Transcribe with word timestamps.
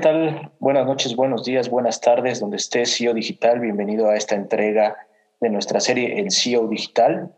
tal? 0.00 0.50
Buenas 0.60 0.86
noches, 0.86 1.14
buenos 1.14 1.44
días, 1.44 1.68
buenas 1.68 2.00
tardes, 2.00 2.40
donde 2.40 2.56
esté 2.56 2.86
CEO 2.86 3.12
Digital. 3.12 3.60
Bienvenido 3.60 4.08
a 4.08 4.16
esta 4.16 4.34
entrega 4.34 4.96
de 5.40 5.50
nuestra 5.50 5.78
serie 5.78 6.18
El 6.18 6.30
CEO 6.30 6.68
Digital. 6.68 7.34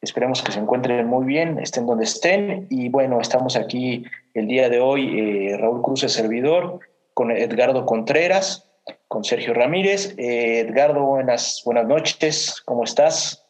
Esperemos 0.00 0.40
que 0.40 0.52
se 0.52 0.60
encuentren 0.60 1.08
muy 1.08 1.26
bien, 1.26 1.58
estén 1.58 1.86
donde 1.86 2.04
estén. 2.04 2.68
Y 2.70 2.88
bueno, 2.88 3.20
estamos 3.20 3.56
aquí 3.56 4.04
el 4.32 4.46
día 4.46 4.68
de 4.68 4.80
hoy, 4.80 5.18
eh, 5.18 5.56
Raúl 5.56 5.82
Cruz, 5.82 6.00
servidor, 6.02 6.78
con 7.14 7.32
Edgardo 7.32 7.84
Contreras, 7.84 8.70
con 9.08 9.24
Sergio 9.24 9.52
Ramírez. 9.52 10.14
Eh, 10.16 10.60
Edgardo, 10.60 11.02
buenas, 11.02 11.62
buenas 11.64 11.86
noches, 11.88 12.62
¿cómo 12.64 12.84
estás? 12.84 13.44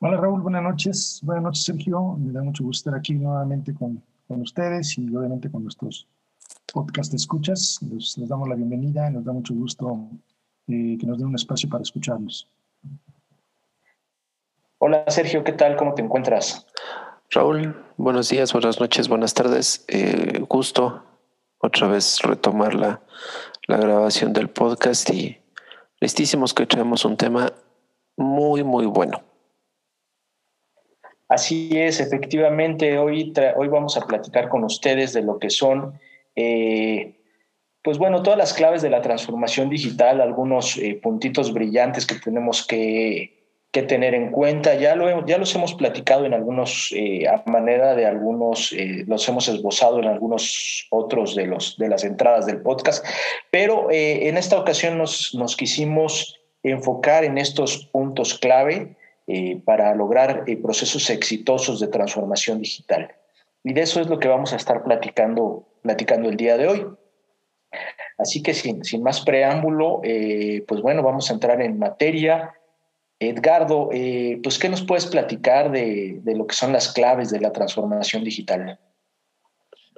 Hola 0.00 0.16
Raúl, 0.16 0.42
buenas 0.42 0.62
noches. 0.64 1.20
Buenas 1.22 1.44
noches, 1.44 1.62
Sergio. 1.62 2.16
Me 2.18 2.32
da 2.32 2.42
mucho 2.42 2.64
gusto 2.64 2.90
estar 2.90 2.98
aquí 2.98 3.14
nuevamente 3.14 3.72
con, 3.74 4.02
con 4.26 4.40
ustedes 4.40 4.98
y 4.98 5.14
obviamente 5.14 5.48
con 5.52 5.62
nuestros 5.62 6.08
podcast 6.72 7.14
escuchas. 7.14 7.78
Les, 7.82 8.14
damos 8.28 8.48
la 8.48 8.54
bienvenida, 8.54 9.10
nos 9.10 9.24
da 9.24 9.32
mucho 9.32 9.54
gusto 9.54 10.08
eh, 10.68 10.96
que 10.98 11.06
nos 11.06 11.18
den 11.18 11.28
un 11.28 11.34
espacio 11.34 11.68
para 11.68 11.82
escucharlos. 11.82 12.48
Hola 14.78 15.04
Sergio, 15.08 15.42
¿qué 15.42 15.52
tal? 15.52 15.76
¿Cómo 15.76 15.94
te 15.94 16.02
encuentras? 16.02 16.66
Raúl, 17.30 17.74
buenos 17.96 18.28
días, 18.28 18.52
buenas 18.52 18.78
noches, 18.80 19.08
buenas 19.08 19.34
tardes. 19.34 19.84
Eh, 19.88 20.44
gusto 20.48 21.02
otra 21.58 21.88
vez 21.88 22.20
retomar 22.22 22.74
la, 22.74 23.00
la 23.66 23.78
grabación 23.78 24.32
del 24.32 24.48
podcast 24.48 25.10
y 25.10 25.38
listísimos 26.00 26.52
que 26.52 26.66
traemos 26.66 27.04
un 27.04 27.16
tema 27.16 27.52
muy, 28.16 28.62
muy 28.62 28.86
bueno. 28.86 29.22
Así 31.28 31.70
es, 31.72 31.98
efectivamente, 31.98 32.98
hoy, 32.98 33.32
hoy 33.56 33.68
vamos 33.68 33.96
a 33.96 34.06
platicar 34.06 34.48
con 34.48 34.62
ustedes 34.62 35.12
de 35.12 35.22
lo 35.22 35.38
que 35.38 35.50
son 35.50 35.98
eh, 36.36 37.14
pues 37.82 37.98
bueno, 37.98 38.22
todas 38.22 38.38
las 38.38 38.52
claves 38.52 38.82
de 38.82 38.90
la 38.90 39.00
transformación 39.00 39.70
digital, 39.70 40.20
algunos 40.20 40.76
eh, 40.76 40.98
puntitos 41.02 41.52
brillantes 41.52 42.06
que 42.06 42.16
tenemos 42.16 42.66
que, 42.66 43.34
tener 43.88 44.14
en 44.14 44.30
cuenta. 44.30 44.74
Ya, 44.76 44.96
lo, 44.96 45.26
ya 45.26 45.36
los 45.36 45.54
hemos 45.54 45.74
platicado 45.74 46.24
en 46.24 46.32
algunos, 46.32 46.90
eh, 46.96 47.28
a 47.28 47.42
manera 47.44 47.94
de 47.94 48.06
algunos, 48.06 48.74
los 49.06 49.28
hemos 49.28 49.48
esbozado 49.48 49.98
en 49.98 50.06
algunos 50.06 50.86
otros 50.90 51.34
de, 51.34 51.46
los, 51.46 51.76
de 51.76 51.90
las 51.90 52.02
entradas 52.02 52.46
del 52.46 52.62
podcast, 52.62 53.04
pero 53.50 53.88
en 53.90 54.38
esta 54.38 54.58
ocasión 54.58 54.96
nos, 54.96 55.34
nos 55.34 55.56
quisimos 55.56 56.40
enfocar 56.62 57.24
en 57.24 57.36
estos 57.36 57.84
puntos 57.92 58.38
clave 58.38 58.96
para 59.66 59.94
lograr 59.94 60.46
procesos 60.62 61.10
exitosos 61.10 61.78
de 61.78 61.88
transformación 61.88 62.62
digital. 62.62 63.14
Y 63.66 63.72
de 63.72 63.82
eso 63.82 64.00
es 64.00 64.06
lo 64.06 64.20
que 64.20 64.28
vamos 64.28 64.52
a 64.52 64.56
estar 64.56 64.84
platicando 64.84 65.66
platicando 65.82 66.28
el 66.28 66.36
día 66.36 66.56
de 66.56 66.68
hoy. 66.68 66.86
Así 68.18 68.42
que 68.42 68.54
sin, 68.54 68.84
sin 68.84 69.02
más 69.02 69.20
preámbulo, 69.22 70.00
eh, 70.04 70.64
pues 70.66 70.80
bueno, 70.80 71.02
vamos 71.02 71.30
a 71.30 71.34
entrar 71.34 71.60
en 71.60 71.78
materia. 71.78 72.52
Edgardo, 73.18 73.88
eh, 73.92 74.38
pues 74.42 74.58
¿qué 74.58 74.68
nos 74.68 74.82
puedes 74.82 75.06
platicar 75.06 75.70
de, 75.70 76.20
de, 76.22 76.36
lo 76.36 76.46
que 76.46 76.54
son 76.54 76.72
las 76.72 76.92
claves 76.92 77.30
de 77.30 77.40
la 77.40 77.52
transformación 77.52 78.24
digital? 78.24 78.78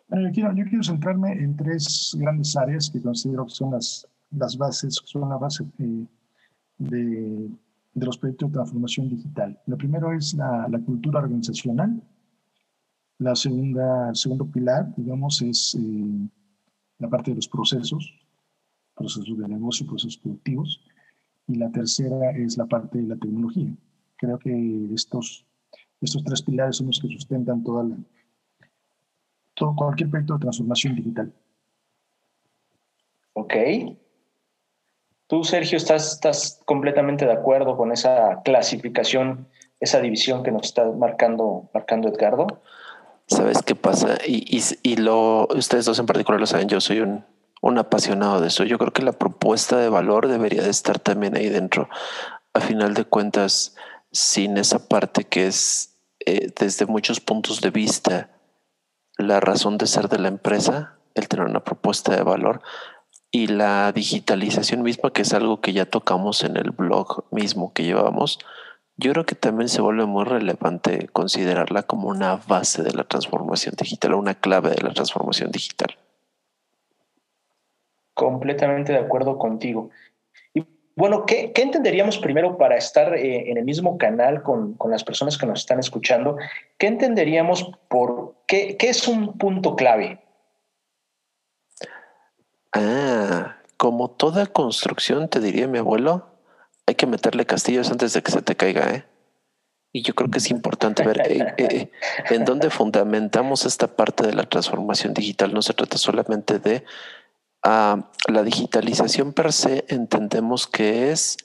Bueno, 0.09 0.29
yo, 0.29 0.35
quiero, 0.35 0.55
yo 0.55 0.65
quiero 0.65 0.83
centrarme 0.83 1.33
en 1.33 1.57
tres 1.57 2.17
grandes 2.19 2.57
áreas 2.57 2.91
que 2.91 3.03
considero 3.03 3.45
que 3.45 3.55
son 3.55 3.73
las, 3.73 4.07
las 4.31 4.57
bases, 4.57 5.01
son 5.05 5.29
la 5.29 5.37
base 5.37 5.65
eh, 5.79 6.07
de, 6.79 7.49
de, 7.95 8.07
los 8.07 8.17
proyectos 8.17 8.51
de 8.51 8.55
transformación 8.55 9.09
digital. 9.11 9.61
Lo 9.67 9.77
primero 9.77 10.13
es 10.13 10.35
la, 10.35 10.67
la 10.71 10.79
cultura 10.79 11.21
organizacional, 11.21 12.01
la 13.19 13.35
segunda, 13.35 14.11
el 14.11 14.17
segundo 14.17 14.47
pilar, 14.47 14.95
digamos, 14.97 15.43
es 15.43 15.77
eh, 15.79 16.29
la 16.99 17.09
parte 17.09 17.33
de 17.33 17.37
los 17.37 17.49
procesos, 17.49 18.15
procesos 18.95 19.37
de 19.39 19.49
negocio, 19.49 19.87
procesos 19.87 20.19
productivos. 20.19 20.81
Y 21.47 21.57
la 21.57 21.71
tercera 21.71 22.31
es 22.33 22.57
la 22.57 22.67
parte 22.67 22.99
de 22.99 23.09
la 23.09 23.17
tecnología. 23.17 23.75
Creo 24.17 24.39
que 24.39 24.91
estos, 24.95 25.47
estos 26.01 26.23
tres 26.23 26.43
pilares 26.43 26.77
son 26.77 26.89
los 26.89 27.01
que 27.01 27.09
sustentan 27.09 27.65
toda 27.65 27.87
todo, 29.55 29.75
cualquier 29.75 30.11
proyecto 30.11 30.35
de 30.35 30.41
transformación 30.41 30.95
digital. 30.95 31.33
Ok. 33.33 33.55
Tú, 35.27 35.43
Sergio, 35.43 35.77
¿estás, 35.77 36.13
estás 36.13 36.63
completamente 36.65 37.27
de 37.27 37.33
acuerdo 37.33 37.77
con 37.77 37.93
esa 37.93 38.43
clasificación, 38.45 39.49
esa 39.81 40.01
división 40.01 40.43
que 40.43 40.53
nos 40.53 40.67
está 40.67 40.91
marcando, 40.93 41.69
marcando 41.75 42.09
Edgardo? 42.09 42.47
¿Sabes 43.29 43.63
qué 43.63 43.75
pasa? 43.75 44.19
Y, 44.27 44.63
y, 44.83 44.97
lo, 44.97 45.47
ustedes 45.55 45.85
dos 45.85 45.99
en 45.99 46.07
particular 46.07 46.41
lo 46.41 46.47
saben, 46.47 46.69
yo 46.69 46.81
soy 46.81 47.01
un, 47.01 47.25
un 47.61 47.79
apasionado 47.79 48.41
de 48.41 48.49
eso. 48.49 48.65
Yo 48.65 48.79
creo 48.79 48.93
que 48.93 49.03
la 49.03 49.13
propuesta 49.13 49.77
de 49.77 49.89
valor 49.89 50.29
debería 50.29 50.63
de 50.63 50.71
estar 50.71 50.99
también 50.99 51.37
ahí 51.37 51.49
dentro. 51.49 51.89
A 52.55 52.61
final 52.61 52.95
de 52.95 53.05
cuentas, 53.05 53.77
sin 54.11 54.57
esa 54.57 54.89
parte 54.89 55.25
que 55.25 55.47
es 55.47 55.99
eh, 56.25 56.51
desde 56.59 56.87
muchos 56.87 57.21
puntos 57.21 57.61
de 57.61 57.71
vista 57.71 58.31
la 59.19 59.41
razón 59.41 59.79
de 59.79 59.87
ser 59.87 60.09
de 60.09 60.19
la 60.19 60.29
empresa, 60.29 60.99
el 61.15 61.29
tener 61.29 61.47
una 61.47 61.65
propuesta 61.65 62.15
de 62.17 62.23
valor 62.23 62.63
y 63.31 63.49
la 63.49 63.93
digitalización 63.93 64.83
misma, 64.83 65.13
que 65.13 65.23
es 65.23 65.35
algo 65.35 65.61
que 65.61 65.73
ya 65.73 65.85
tocamos 65.85 66.45
en 66.45 66.57
el 66.57 66.71
blog 66.71 67.25
mismo 67.31 67.73
que 67.73 67.83
llevamos, 67.85 68.39
yo 68.99 69.13
creo 69.13 69.25
que 69.25 69.37
también 69.37 69.69
se 69.69 69.81
vuelve 69.81 70.07
muy 70.07 70.25
relevante 70.25 71.07
considerarla 71.13 71.85
como 71.85 72.09
una 72.09 72.35
base 72.35 72.83
de 72.83 72.93
la 72.93 73.05
transformación 73.05 73.77
digital, 73.79 74.15
una 74.15 74.35
clave 74.35 74.71
de 74.71 74.83
la 74.83 74.93
transformación 74.93 75.53
digital. 75.53 75.97
Completamente 78.13 78.93
de 78.93 78.99
acuerdo 78.99 79.39
contigo. 79.39 79.91
Y 80.53 80.67
bueno, 80.97 81.27
¿qué, 81.27 81.53
entenderíamos 81.55 82.19
primero 82.19 82.59
para 82.59 82.77
estar 82.77 83.15
eh, 83.15 83.49
en 83.49 83.59
el 83.59 83.65
mismo 83.65 83.97
canal 83.99 84.43
con, 84.43 84.77
las 84.91 85.05
personas 85.05 85.39
que 85.39 85.47
nos 85.47 85.61
están 85.61 85.79
escuchando? 85.79 86.37
¿Qué 86.77 86.89
entenderíamos 86.89 87.71
por 87.87 88.35
qué, 88.49 88.77
qué 88.77 88.89
es 88.89 89.07
un 89.07 89.39
punto 89.39 89.77
clave? 89.77 90.21
Ah, 92.73 93.59
como 93.77 94.11
toda 94.11 94.47
construcción, 94.47 95.29
te 95.29 95.39
diría 95.39 95.69
mi 95.69 95.79
abuelo, 95.79 96.28
hay 96.89 96.95
que 96.95 97.07
meterle 97.07 97.45
castillos 97.45 97.91
antes 97.91 98.15
de 98.15 98.23
que 98.23 98.33
se 98.33 98.41
te 98.41 98.57
caiga, 98.57 98.89
¿eh? 98.89 99.05
Y 99.93 100.01
yo 100.01 100.15
creo 100.15 100.31
que 100.31 100.39
es 100.39 100.51
importante 100.51 101.03
ver 101.03 101.21
eh, 101.21 101.55
eh, 101.59 101.91
en 102.31 102.47
dónde 102.47 102.71
fundamentamos 102.71 103.67
esta 103.67 103.89
parte 103.89 104.27
de 104.27 104.33
la 104.33 104.45
transformación 104.45 105.13
digital. 105.13 105.53
No 105.53 105.61
se 105.61 105.75
trata 105.75 105.99
solamente 105.99 106.59
de 106.59 106.85
ah, 107.63 108.11
la 108.27 108.43
digitalización 108.43 109.35
per 109.35 109.53
se, 109.53 109.85
entendemos 109.89 110.67
que 110.67 111.11
es 111.11 111.37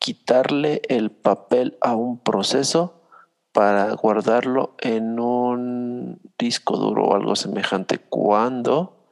quitarle 0.00 0.82
el 0.88 1.12
papel 1.12 1.78
a 1.80 1.94
un 1.94 2.18
proceso 2.18 3.04
para 3.52 3.92
guardarlo 3.92 4.74
en 4.80 5.20
un 5.20 6.20
disco 6.40 6.76
duro 6.76 7.04
o 7.04 7.14
algo 7.14 7.36
semejante 7.36 7.98
cuando 7.98 9.06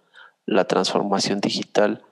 la 0.47 0.65
transformación 0.65 1.41
digital 1.41 2.03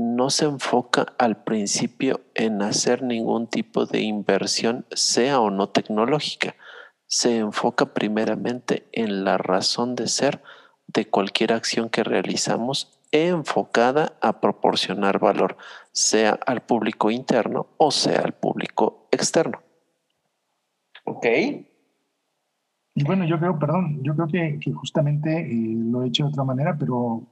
no 0.00 0.30
se 0.30 0.46
enfoca 0.46 1.06
al 1.18 1.44
principio 1.44 2.22
en 2.34 2.62
hacer 2.62 3.02
ningún 3.02 3.48
tipo 3.48 3.84
de 3.84 4.00
inversión, 4.00 4.86
sea 4.92 5.40
o 5.40 5.50
no 5.50 5.68
tecnológica. 5.68 6.56
Se 7.06 7.36
enfoca 7.38 7.92
primeramente 7.92 8.88
en 8.92 9.24
la 9.24 9.36
razón 9.36 9.94
de 9.94 10.08
ser 10.08 10.42
de 10.86 11.08
cualquier 11.08 11.52
acción 11.52 11.90
que 11.90 12.02
realizamos 12.02 12.98
enfocada 13.12 14.14
a 14.22 14.40
proporcionar 14.40 15.18
valor, 15.18 15.56
sea 15.92 16.38
al 16.46 16.62
público 16.62 17.10
interno 17.10 17.66
o 17.76 17.90
sea 17.90 18.20
al 18.20 18.32
público 18.32 19.08
externo. 19.10 19.60
Ok. 21.04 21.26
Y 22.94 23.04
bueno, 23.04 23.24
yo 23.26 23.38
creo, 23.38 23.58
perdón, 23.58 24.02
yo 24.02 24.14
creo 24.14 24.28
que, 24.28 24.72
justamente 24.72 25.40
eh, 25.40 25.74
lo 25.76 26.02
he 26.02 26.08
hecho 26.08 26.24
de 26.24 26.30
otra 26.30 26.44
manera, 26.44 26.76
pero 26.78 27.22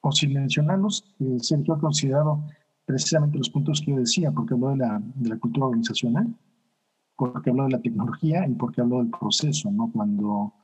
o 0.00 0.12
sin 0.12 0.32
mencionarlos, 0.32 1.04
eh, 1.18 1.38
Sergio 1.40 1.74
ha 1.74 1.78
considerado 1.78 2.44
precisamente 2.84 3.38
los 3.38 3.50
puntos 3.50 3.80
que 3.80 3.92
yo 3.92 3.98
decía, 3.98 4.32
porque 4.32 4.54
habló 4.54 4.70
de 4.70 4.78
la, 4.78 5.00
de 5.14 5.28
la 5.28 5.38
cultura 5.38 5.66
organizacional, 5.66 6.34
porque 7.16 7.50
habló 7.50 7.64
de 7.64 7.70
la 7.70 7.80
tecnología 7.80 8.46
y 8.48 8.54
porque 8.54 8.80
habló 8.80 8.98
del 8.98 9.10
proceso, 9.10 9.70
¿no? 9.70 9.90
Cuando, 9.92 10.54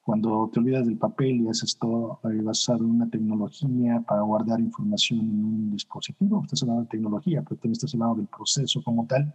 cuando 0.00 0.48
te 0.52 0.60
olvidas 0.60 0.86
del 0.86 0.96
papel 0.96 1.42
y 1.42 1.48
haces 1.48 1.76
todo 1.76 2.20
eh, 2.24 2.40
basado 2.42 2.84
en 2.84 2.90
una 2.90 3.10
tecnología 3.10 4.02
para 4.06 4.22
guardar 4.22 4.60
información 4.60 5.20
en 5.20 5.44
un 5.44 5.70
dispositivo, 5.70 6.42
estás 6.42 6.62
hablando 6.62 6.82
de 6.82 6.88
tecnología, 6.88 7.42
pero 7.42 7.56
también 7.56 7.72
estás 7.72 7.92
hablando 7.94 8.16
del 8.16 8.28
proceso 8.28 8.80
como 8.82 9.06
tal. 9.06 9.34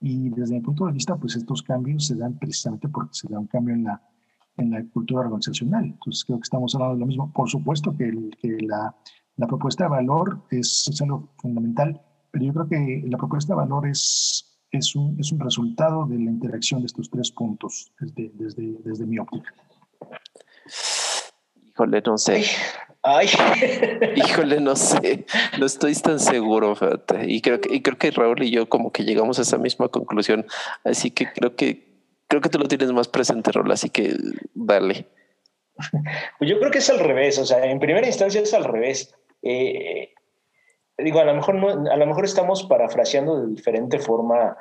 Y 0.00 0.30
desde 0.30 0.54
mi 0.54 0.60
punto 0.60 0.86
de 0.86 0.92
vista, 0.92 1.16
pues 1.16 1.36
estos 1.36 1.62
cambios 1.62 2.06
se 2.06 2.16
dan 2.16 2.38
precisamente 2.38 2.88
porque 2.88 3.12
se 3.12 3.28
da 3.28 3.38
un 3.38 3.46
cambio 3.46 3.74
en 3.74 3.84
la 3.84 4.02
en 4.60 4.70
la 4.70 4.84
cultura 4.92 5.22
organizacional. 5.22 5.84
Entonces, 5.84 6.24
creo 6.24 6.38
que 6.38 6.44
estamos 6.44 6.74
hablando 6.74 6.94
de 6.94 7.00
lo 7.00 7.06
mismo. 7.06 7.32
Por 7.32 7.48
supuesto 7.48 7.96
que, 7.96 8.12
que 8.40 8.58
la, 8.62 8.94
la, 9.36 9.46
propuesta 9.46 9.84
de 9.84 9.90
valor 9.90 10.42
es, 10.50 10.88
es, 10.90 11.00
algo 11.02 11.30
fundamental, 11.38 12.00
pero 12.30 12.44
yo 12.44 12.52
creo 12.52 12.68
que 12.68 13.02
la 13.08 13.18
propuesta 13.18 13.54
de 13.54 13.58
valor 13.58 13.88
es, 13.88 14.60
es, 14.70 14.94
un, 14.94 15.18
es 15.18 15.32
un 15.32 15.40
resultado 15.40 16.06
de 16.06 16.16
la 16.16 16.30
interacción 16.30 16.80
de 16.80 16.86
estos 16.86 17.10
tres 17.10 17.30
puntos 17.32 17.92
desde, 17.98 18.30
desde, 18.34 18.76
desde 18.84 19.06
mi 19.06 19.18
óptica. 19.18 19.52
Híjole, 21.66 22.02
no 22.04 22.18
sé. 22.18 22.44
Ay. 23.02 23.28
Híjole, 24.16 24.60
no 24.60 24.76
sé, 24.76 25.24
no 25.58 25.66
estoy 25.66 25.94
tan 25.94 26.20
seguro, 26.20 26.74
fíjate. 26.76 27.30
Y 27.30 27.40
creo 27.40 27.60
que, 27.60 27.74
y 27.74 27.80
creo 27.80 27.96
que 27.96 28.10
Raúl 28.10 28.42
y 28.42 28.50
yo 28.50 28.68
como 28.68 28.92
que 28.92 29.04
llegamos 29.04 29.38
a 29.38 29.42
esa 29.42 29.56
misma 29.56 29.88
conclusión. 29.88 30.44
Así 30.84 31.10
que 31.10 31.32
creo 31.32 31.56
que 31.56 31.89
creo 32.30 32.40
que 32.40 32.48
tú 32.48 32.58
lo 32.58 32.68
tienes 32.68 32.92
más 32.92 33.08
presente, 33.08 33.50
Raúl, 33.50 33.72
así 33.72 33.90
que 33.90 34.14
dale. 34.54 35.04
Pues 36.38 36.48
yo 36.48 36.58
creo 36.60 36.70
que 36.70 36.78
es 36.78 36.88
al 36.88 37.00
revés, 37.00 37.38
o 37.38 37.44
sea, 37.44 37.66
en 37.66 37.80
primera 37.80 38.06
instancia 38.06 38.40
es 38.40 38.54
al 38.54 38.64
revés. 38.64 39.12
Eh, 39.42 40.14
digo, 40.96 41.18
a 41.18 41.24
lo 41.24 41.34
mejor 41.34 41.56
a 41.56 41.96
lo 41.96 42.06
mejor 42.06 42.24
estamos 42.24 42.62
parafraseando 42.62 43.40
de 43.40 43.52
diferente 43.52 43.98
forma 43.98 44.56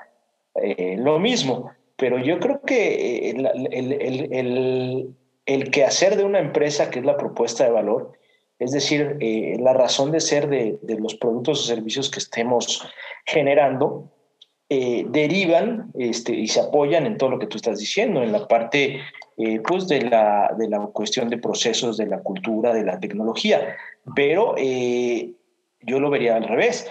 eh, 0.56 0.96
lo 0.98 1.20
mismo, 1.20 1.72
pero 1.96 2.18
yo 2.18 2.40
creo 2.40 2.62
que 2.62 3.30
el, 3.30 3.46
el, 3.72 3.92
el, 4.32 5.16
el, 5.46 5.72
quehacer 5.72 6.16
de 6.16 6.24
una 6.24 6.40
empresa, 6.40 6.90
que 6.90 7.00
es 7.00 7.06
la 7.06 7.18
propuesta 7.18 7.66
de 7.66 7.72
valor, 7.72 8.14
es 8.58 8.72
decir, 8.72 9.18
eh, 9.20 9.58
la 9.60 9.74
razón 9.74 10.12
de 10.12 10.22
ser 10.22 10.50
de, 10.50 10.80
de, 10.82 11.00
los 11.00 11.14
productos 11.16 11.62
o 11.62 11.68
servicios 11.68 12.10
que 12.10 12.20
estemos 12.20 12.84
generando, 13.26 14.12
eh, 14.70 15.06
derivan 15.10 15.92
este, 15.96 16.34
y 16.34 16.48
se 16.48 16.62
apoyan 16.62 17.06
en 17.06 17.18
todo 17.18 17.32
lo 17.32 17.40
que 17.40 17.48
tú 17.48 17.58
estás 17.58 17.80
diciendo, 17.80 18.22
en 18.22 18.32
la 18.32 18.48
parte 18.48 19.02
eh, 19.38 19.60
pues 19.68 19.88
de, 19.88 20.02
la, 20.04 20.54
de 20.58 20.70
la 20.70 20.80
cuestión 20.88 21.30
de 21.30 21.38
procesos, 21.40 21.98
de 21.98 22.06
la 22.06 22.20
cultura, 22.20 22.74
de 22.74 22.84
la 22.84 23.00
tecnología. 23.00 23.76
Pero 24.16 24.56
yo 24.58 26.00
lo 26.00 26.10
vería 26.10 26.36
al 26.36 26.48
revés. 26.48 26.88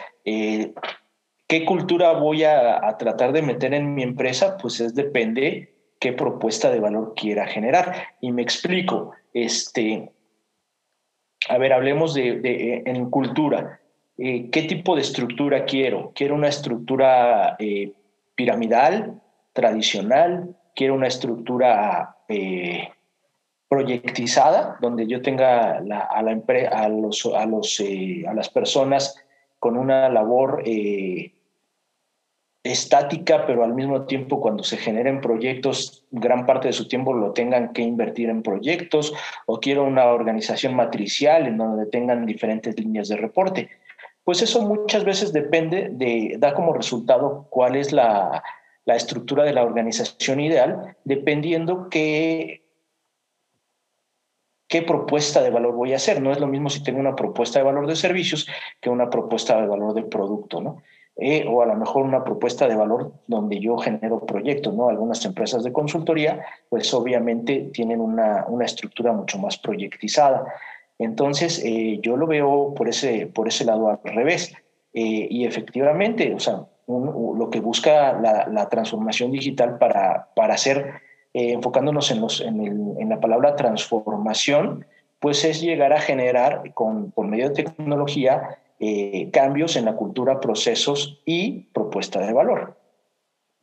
¿Qué 1.48 1.64
cultura 1.64 2.12
voy 2.12 2.44
a, 2.44 2.96
tratar 2.98 3.32
de 3.32 3.40
meter 3.40 3.72
en 3.72 3.94
mi 3.94 4.02
empresa? 4.02 4.58
Pues 4.58 4.80
es 4.80 4.94
depende 4.94 5.74
qué 5.98 6.12
propuesta 6.12 6.70
de 6.70 6.78
valor 6.78 7.14
quiera 7.16 7.46
generar. 7.46 8.08
Y 8.20 8.32
me 8.32 8.42
explico. 8.42 9.12
Este, 9.32 10.10
a 11.48 11.56
ver, 11.56 11.72
hablemos 11.72 12.12
de, 12.12 12.40
de 12.40 12.82
en 12.84 13.08
cultura. 13.08 13.80
Eh, 14.20 14.50
¿Qué 14.50 14.62
tipo 14.64 14.96
de 14.96 15.02
estructura 15.02 15.64
quiero? 15.64 16.10
¿Quiero 16.12 16.34
una 16.34 16.48
estructura 16.48 17.54
eh, 17.60 17.92
piramidal, 18.34 19.22
tradicional? 19.52 20.56
¿Quiero 20.74 20.94
una 20.94 21.06
estructura 21.06 22.16
eh, 22.28 22.88
proyectizada, 23.68 24.76
donde 24.80 25.06
yo 25.06 25.22
tenga 25.22 25.78
a 25.78 26.22
las 28.34 28.48
personas 28.48 29.24
con 29.60 29.76
una 29.76 30.08
labor 30.08 30.64
estática, 32.64 33.46
pero 33.46 33.62
al 33.62 33.74
mismo 33.74 34.06
tiempo 34.06 34.40
cuando 34.40 34.64
se 34.64 34.78
generen 34.78 35.20
proyectos, 35.20 36.06
gran 36.10 36.44
parte 36.44 36.68
de 36.68 36.72
su 36.72 36.88
tiempo 36.88 37.12
lo 37.12 37.32
tengan 37.32 37.72
que 37.72 37.82
invertir 37.82 38.30
en 38.30 38.42
proyectos, 38.42 39.12
o 39.46 39.60
quiero 39.60 39.84
una 39.84 40.06
organización 40.06 40.74
matricial 40.74 41.46
en 41.46 41.58
donde 41.58 41.86
tengan 41.86 42.26
diferentes 42.26 42.76
líneas 42.78 43.08
de 43.08 43.16
reporte. 43.16 43.68
Pues 44.28 44.42
eso 44.42 44.60
muchas 44.60 45.04
veces 45.04 45.32
depende 45.32 45.88
de, 45.90 46.36
da 46.38 46.52
como 46.52 46.74
resultado 46.74 47.46
cuál 47.48 47.76
es 47.76 47.94
la, 47.94 48.42
la 48.84 48.94
estructura 48.94 49.42
de 49.42 49.54
la 49.54 49.62
organización 49.62 50.38
ideal, 50.38 50.98
dependiendo 51.02 51.88
qué, 51.88 52.62
qué 54.68 54.82
propuesta 54.82 55.40
de 55.40 55.48
valor 55.48 55.74
voy 55.74 55.94
a 55.94 55.96
hacer. 55.96 56.20
No 56.20 56.30
es 56.30 56.40
lo 56.40 56.46
mismo 56.46 56.68
si 56.68 56.82
tengo 56.82 57.00
una 57.00 57.16
propuesta 57.16 57.58
de 57.58 57.64
valor 57.64 57.86
de 57.86 57.96
servicios 57.96 58.46
que 58.82 58.90
una 58.90 59.08
propuesta 59.08 59.58
de 59.58 59.66
valor 59.66 59.94
de 59.94 60.02
producto, 60.02 60.60
¿no? 60.60 60.82
Eh, 61.16 61.46
o 61.48 61.62
a 61.62 61.66
lo 61.66 61.76
mejor 61.76 62.02
una 62.02 62.22
propuesta 62.22 62.68
de 62.68 62.76
valor 62.76 63.14
donde 63.28 63.58
yo 63.58 63.78
genero 63.78 64.26
proyectos, 64.26 64.74
¿no? 64.74 64.90
Algunas 64.90 65.24
empresas 65.24 65.64
de 65.64 65.72
consultoría, 65.72 66.44
pues 66.68 66.92
obviamente 66.92 67.70
tienen 67.72 68.02
una, 68.02 68.44
una 68.46 68.66
estructura 68.66 69.10
mucho 69.14 69.38
más 69.38 69.56
proyectizada. 69.56 70.52
Entonces, 70.98 71.62
eh, 71.64 71.98
yo 72.02 72.16
lo 72.16 72.26
veo 72.26 72.74
por 72.74 72.88
ese, 72.88 73.26
por 73.26 73.48
ese 73.48 73.64
lado 73.64 73.88
al 73.88 74.00
revés. 74.02 74.52
Eh, 74.92 75.28
y 75.30 75.44
efectivamente, 75.44 76.34
o 76.34 76.40
sea, 76.40 76.66
lo 76.86 77.50
que 77.50 77.60
busca 77.60 78.18
la, 78.18 78.68
transformación 78.68 79.30
digital 79.30 79.78
para, 79.78 80.28
para 80.34 80.54
hacer, 80.54 80.94
enfocándonos 81.34 82.10
en, 82.10 82.20
los, 82.20 82.40
en, 82.40 83.08
la 83.08 83.20
palabra 83.20 83.54
transformación, 83.54 84.86
pues 85.20 85.44
es 85.44 85.60
llegar 85.60 85.92
a 85.92 86.00
generar 86.00 86.72
con, 86.74 87.10
por 87.10 87.26
medio 87.26 87.50
de 87.50 87.62
tecnología 87.62 88.58
eh, 88.80 89.30
cambios 89.32 89.74
en 89.74 89.86
la 89.86 89.96
cultura, 89.96 90.38
procesos 90.38 91.20
y 91.26 91.64
propuesta 91.72 92.20
de 92.20 92.32
valor. 92.32 92.78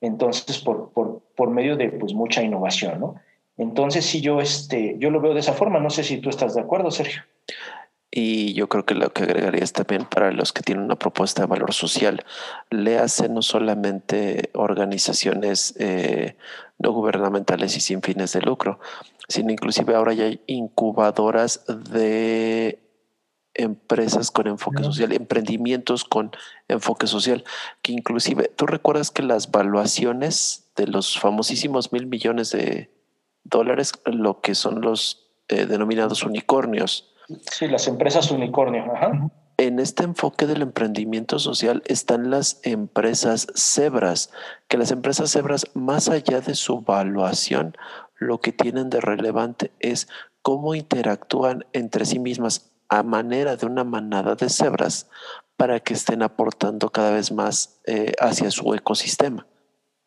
Entonces, 0.02 0.60
por, 0.60 0.92
por, 0.92 1.22
por, 1.38 1.50
medio 1.50 1.78
de 1.78 1.90
pues, 1.90 2.14
mucha 2.14 2.44
innovación, 2.44 3.00
¿no? 3.00 3.16
Entonces, 3.58 4.06
si 4.06 4.22
yo, 4.22 4.42
este, 4.42 4.96
yo 5.00 5.10
lo 5.10 5.22
veo 5.22 5.34
de 5.34 5.40
esa 5.40 5.54
forma, 5.54 5.80
no 5.80 5.90
sé 5.90 6.04
si 6.04 6.18
tú 6.18 6.30
estás 6.30 6.56
de 6.56 6.62
acuerdo, 6.62 6.92
Sergio. 6.92 7.24
Y 8.12 8.54
yo 8.54 8.70
creo 8.70 8.86
que 8.86 8.96
lo 8.96 9.12
que 9.12 9.24
agregaría 9.24 9.62
es 9.62 9.74
también 9.74 10.06
para 10.06 10.32
los 10.32 10.54
que 10.54 10.62
tienen 10.62 10.86
una 10.86 10.96
propuesta 10.96 11.42
de 11.42 11.48
valor 11.48 11.74
social, 11.74 12.24
le 12.70 12.98
hacen 12.98 13.34
no 13.34 13.42
solamente 13.42 14.52
organizaciones 14.54 15.76
eh, 15.80 16.38
no 16.78 16.92
gubernamentales 16.92 17.76
y 17.76 17.82
sin 17.82 18.02
fines 18.02 18.32
de 18.32 18.42
lucro, 18.42 18.80
sino 19.28 19.52
inclusive 19.52 19.96
ahora 19.96 20.14
ya 20.14 20.26
hay 20.26 20.42
incubadoras 20.48 21.66
de 21.68 22.80
empresas 23.54 24.32
con 24.32 24.48
enfoque 24.48 24.84
social, 24.84 25.12
emprendimientos 25.12 26.06
con 26.06 26.32
enfoque 26.70 27.08
social, 27.08 27.44
que 27.82 27.92
inclusive, 27.92 28.50
¿tú 28.56 28.66
recuerdas 28.66 29.12
que 29.12 29.24
las 29.24 29.52
valuaciones 29.52 30.70
de 30.76 30.88
los 30.88 31.20
famosísimos 31.20 31.92
mil 31.92 32.06
millones 32.06 32.52
de 32.52 32.95
dólares, 33.46 33.94
lo 34.06 34.42
que 34.42 34.56
son 34.56 34.82
los 34.82 35.30
eh, 35.48 35.66
denominados 35.66 36.24
unicornios? 36.24 37.16
Sí, 37.52 37.68
las 37.68 37.88
empresas 37.88 38.30
unicornio. 38.32 38.84
En 39.58 39.80
este 39.80 40.04
enfoque 40.04 40.48
del 40.48 40.62
emprendimiento 40.62 41.40
social 41.40 41.82
están 41.86 42.30
las 42.30 42.60
empresas 42.64 43.48
cebras, 43.56 44.32
que 44.68 44.78
las 44.78 44.92
empresas 44.92 45.32
cebras, 45.32 45.68
más 45.74 46.10
allá 46.10 46.42
de 46.42 46.56
su 46.56 46.82
valuación, 46.82 47.76
lo 48.18 48.40
que 48.40 48.52
tienen 48.52 48.90
de 48.90 49.00
relevante 49.00 49.72
es 49.80 50.10
cómo 50.42 50.76
interactúan 50.76 51.66
entre 51.74 52.06
sí 52.06 52.20
mismas 52.20 52.72
a 52.90 53.02
manera 53.02 53.56
de 53.56 53.66
una 53.66 53.84
manada 53.84 54.36
de 54.36 54.50
cebras 54.50 55.10
para 55.58 55.80
que 55.80 55.94
estén 55.94 56.22
aportando 56.22 56.92
cada 56.92 57.12
vez 57.12 57.32
más 57.32 57.80
eh, 57.86 58.12
hacia 58.20 58.52
su 58.52 58.74
ecosistema. 58.74 59.48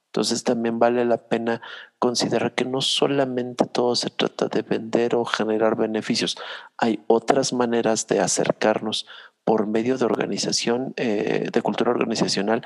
Entonces 0.09 0.43
también 0.43 0.79
vale 0.79 1.05
la 1.05 1.19
pena 1.19 1.61
considerar 1.99 2.55
que 2.55 2.65
no 2.65 2.81
solamente 2.81 3.67
todo 3.67 3.95
se 3.95 4.09
trata 4.09 4.49
de 4.49 4.63
vender 4.63 5.15
o 5.15 5.25
generar 5.27 5.77
beneficios, 5.77 6.39
hay 6.79 7.05
otras 7.09 7.53
maneras 7.53 8.07
de 8.07 8.21
acercarnos 8.21 9.07
por 9.45 9.67
medio 9.67 9.99
de 9.99 10.07
organización, 10.07 10.95
eh, 10.97 11.49
de 11.53 11.63
cultura 11.63 11.91
organizacional 11.91 12.63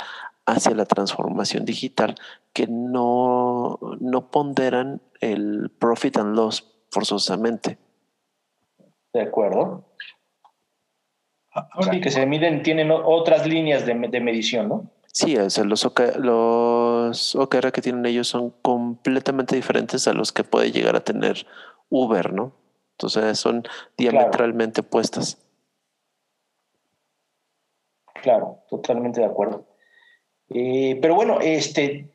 hacia 0.46 0.74
la 0.74 0.84
transformación 0.84 1.64
digital 1.64 2.14
que 2.52 2.66
no, 2.68 3.78
no 4.00 4.30
ponderan 4.30 5.00
el 5.20 5.70
profit 5.78 6.18
and 6.18 6.36
loss 6.36 6.72
forzosamente. 6.90 7.78
De 9.12 9.22
acuerdo. 9.22 9.84
sí, 11.90 12.00
que 12.00 12.10
se 12.10 12.24
miden, 12.24 12.62
tienen 12.62 12.90
otras 12.90 13.46
líneas 13.46 13.84
de, 13.84 13.94
de 13.94 14.20
medición, 14.20 14.68
¿no? 14.68 14.90
Sí, 15.12 15.36
o 15.36 15.50
sea, 15.50 15.64
los, 15.64 15.86
los 16.18 16.81
OKR 17.10 17.72
que 17.72 17.82
tienen 17.82 18.06
ellos 18.06 18.28
son 18.28 18.50
completamente 18.62 19.56
diferentes 19.56 20.06
a 20.08 20.12
los 20.12 20.32
que 20.32 20.44
puede 20.44 20.70
llegar 20.72 20.96
a 20.96 21.04
tener 21.04 21.46
Uber, 21.88 22.32
¿no? 22.32 22.52
Entonces 22.92 23.38
son 23.38 23.64
diametralmente 23.96 24.80
claro. 24.80 24.88
opuestas. 24.88 25.38
Claro, 28.22 28.58
totalmente 28.68 29.20
de 29.20 29.26
acuerdo. 29.26 29.66
Eh, 30.48 30.98
pero 31.00 31.14
bueno, 31.14 31.40
este, 31.40 32.10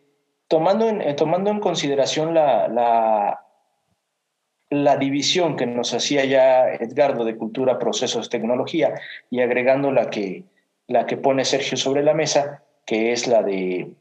tomando, 0.48 0.88
en, 0.88 1.16
tomando 1.16 1.50
en 1.50 1.60
consideración 1.60 2.34
la, 2.34 2.68
la, 2.68 3.46
la 4.70 4.98
división 4.98 5.56
que 5.56 5.66
nos 5.66 5.94
hacía 5.94 6.26
ya 6.26 6.70
Edgardo 6.70 7.26
de 7.26 7.36
cultura, 7.36 7.80
procesos, 7.80 8.30
tecnología 8.30 8.96
y 9.30 9.42
agregando 9.42 9.92
la 9.92 10.10
que, 10.10 10.46
la 10.88 11.06
que 11.06 11.18
pone 11.18 11.46
Sergio 11.46 11.78
sobre 11.78 12.04
la 12.04 12.14
mesa, 12.14 12.64
que 12.86 13.12
es 13.12 13.28
la 13.28 13.44
de 13.44 13.92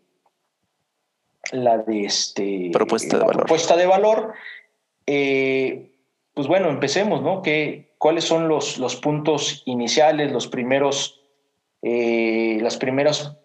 la 1.52 1.78
de 1.78 2.04
este 2.04 2.70
propuesta 2.72 3.18
de 3.18 3.24
valor. 3.24 3.42
Propuesta 3.42 3.76
de 3.76 3.86
valor 3.86 4.34
eh, 5.06 5.92
pues 6.34 6.48
bueno, 6.48 6.68
empecemos, 6.68 7.22
¿no? 7.22 7.40
¿Qué, 7.40 7.94
¿Cuáles 7.96 8.24
son 8.24 8.48
los, 8.48 8.78
los 8.78 8.96
puntos 8.96 9.62
iniciales, 9.64 10.32
los 10.32 10.48
primeros, 10.48 11.22
eh, 11.80 12.58
las 12.60 12.76
primeras 12.76 13.36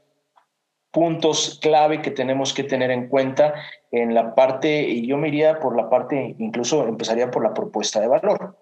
puntos 0.91 1.57
clave 1.61 2.01
que 2.01 2.11
tenemos 2.11 2.53
que 2.53 2.63
tener 2.63 2.91
en 2.91 3.07
cuenta 3.07 3.53
en 3.91 4.13
la 4.13 4.35
parte, 4.35 4.81
y 4.89 5.07
yo 5.07 5.17
me 5.17 5.29
iría 5.29 5.59
por 5.59 5.77
la 5.77 5.89
parte, 5.89 6.35
incluso 6.37 6.85
empezaría 6.85 7.31
por 7.31 7.43
la 7.43 7.53
propuesta 7.53 8.01
de 8.01 8.07
valor. 8.07 8.57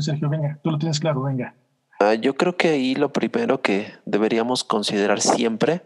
Sergio, 0.00 0.28
venga, 0.28 0.58
tú 0.62 0.70
lo 0.70 0.78
tienes 0.78 1.00
claro, 1.00 1.22
venga. 1.22 1.54
Uh, 2.00 2.12
yo 2.20 2.34
creo 2.34 2.56
que 2.58 2.68
ahí 2.68 2.94
lo 2.94 3.12
primero 3.12 3.62
que 3.62 3.92
deberíamos 4.04 4.62
considerar 4.62 5.22
siempre 5.22 5.80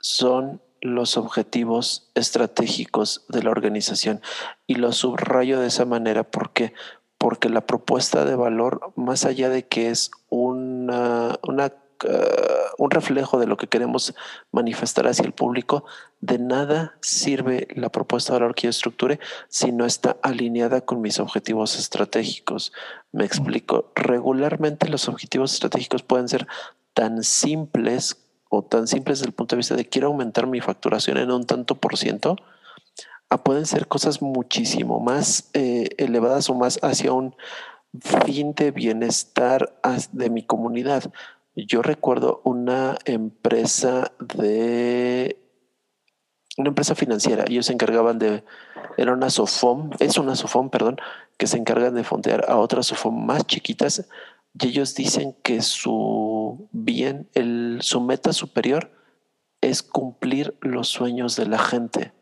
son 0.00 0.60
los 0.80 1.16
objetivos 1.16 2.10
estratégicos 2.14 3.24
de 3.28 3.42
la 3.42 3.50
organización. 3.50 4.20
Y 4.66 4.74
lo 4.74 4.92
subrayo 4.92 5.60
de 5.60 5.68
esa 5.68 5.84
manera 5.86 6.24
porque 6.24 6.74
porque 7.24 7.48
la 7.48 7.62
propuesta 7.62 8.26
de 8.26 8.36
valor, 8.36 8.92
más 8.96 9.24
allá 9.24 9.48
de 9.48 9.66
que 9.66 9.88
es 9.88 10.10
eh, 10.30 11.36
un 12.76 12.90
reflejo 12.90 13.38
de 13.38 13.46
lo 13.46 13.56
que 13.56 13.66
queremos 13.66 14.14
manifestar 14.52 15.06
hacia 15.06 15.24
el 15.24 15.32
público, 15.32 15.86
de 16.20 16.38
nada 16.38 16.98
sirve 17.00 17.66
la 17.76 17.88
propuesta 17.88 18.34
de 18.34 18.40
valor 18.40 18.54
que 18.54 18.64
yo 18.64 18.68
estructure 18.68 19.20
si 19.48 19.72
no 19.72 19.86
está 19.86 20.18
alineada 20.20 20.82
con 20.82 21.00
mis 21.00 21.18
objetivos 21.18 21.78
estratégicos. 21.78 22.74
Me 23.10 23.24
explico. 23.24 23.90
Regularmente 23.94 24.90
los 24.90 25.08
objetivos 25.08 25.54
estratégicos 25.54 26.02
pueden 26.02 26.28
ser 26.28 26.46
tan 26.92 27.22
simples 27.24 28.23
tan 28.62 28.86
simples 28.86 29.18
desde 29.18 29.28
el 29.28 29.34
punto 29.34 29.56
de 29.56 29.58
vista 29.58 29.76
de 29.76 29.88
quiero 29.88 30.08
aumentar 30.08 30.46
mi 30.46 30.60
facturación 30.60 31.18
en 31.18 31.30
un 31.30 31.44
tanto 31.44 31.74
por 31.74 31.96
ciento, 31.96 32.36
a 33.30 33.42
pueden 33.42 33.66
ser 33.66 33.88
cosas 33.88 34.22
muchísimo 34.22 35.00
más 35.00 35.50
eh, 35.54 35.88
elevadas 35.98 36.48
o 36.50 36.54
más 36.54 36.78
hacia 36.82 37.12
un 37.12 37.34
fin 38.00 38.54
de 38.54 38.70
bienestar 38.70 39.74
de 40.12 40.30
mi 40.30 40.44
comunidad. 40.44 41.12
Yo 41.56 41.82
recuerdo 41.82 42.40
una 42.44 42.96
empresa 43.04 44.12
de 44.18 45.38
una 46.56 46.68
empresa 46.68 46.94
financiera. 46.94 47.44
Ellos 47.48 47.66
se 47.66 47.72
encargaban 47.72 48.18
de, 48.18 48.44
era 48.96 49.12
una 49.12 49.30
Sofom, 49.30 49.90
es 49.98 50.18
una 50.18 50.36
Sofom, 50.36 50.70
perdón, 50.70 50.96
que 51.36 51.46
se 51.46 51.56
encargan 51.56 51.94
de 51.94 52.04
fondear 52.04 52.44
a 52.48 52.56
otras 52.56 52.86
Sofom 52.86 53.24
más 53.24 53.44
chiquitas. 53.46 54.06
Y 54.58 54.68
ellos 54.68 54.94
dicen 54.94 55.36
que 55.42 55.62
su 55.62 56.68
bien, 56.70 57.28
el, 57.34 57.78
su 57.82 58.00
meta 58.00 58.32
superior 58.32 58.92
es 59.60 59.82
cumplir 59.82 60.56
los 60.60 60.88
sueños 60.88 61.36
de 61.36 61.46
la 61.46 61.58
gente. 61.58 62.12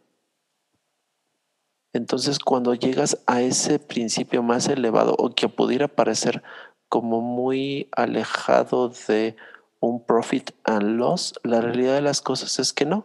Entonces, 1.93 2.39
cuando 2.39 2.75
llegas 2.75 3.19
a 3.27 3.43
ese 3.43 3.79
principio 3.79 4.43
más 4.43 4.69
elevado 4.69 5.15
o 5.19 5.35
que 5.35 5.49
pudiera 5.49 5.89
parecer 5.89 6.43
como 6.89 7.21
muy 7.21 7.89
alejado 7.93 8.93
de 9.09 9.37
un 9.81 10.05
profit 10.05 10.53
and 10.65 10.99
loss, 10.99 11.35
la 11.43 11.61
realidad 11.61 11.95
de 11.95 12.01
las 12.01 12.23
cosas 12.23 12.59
es 12.59 12.73
que 12.73 12.87
no, 12.87 13.05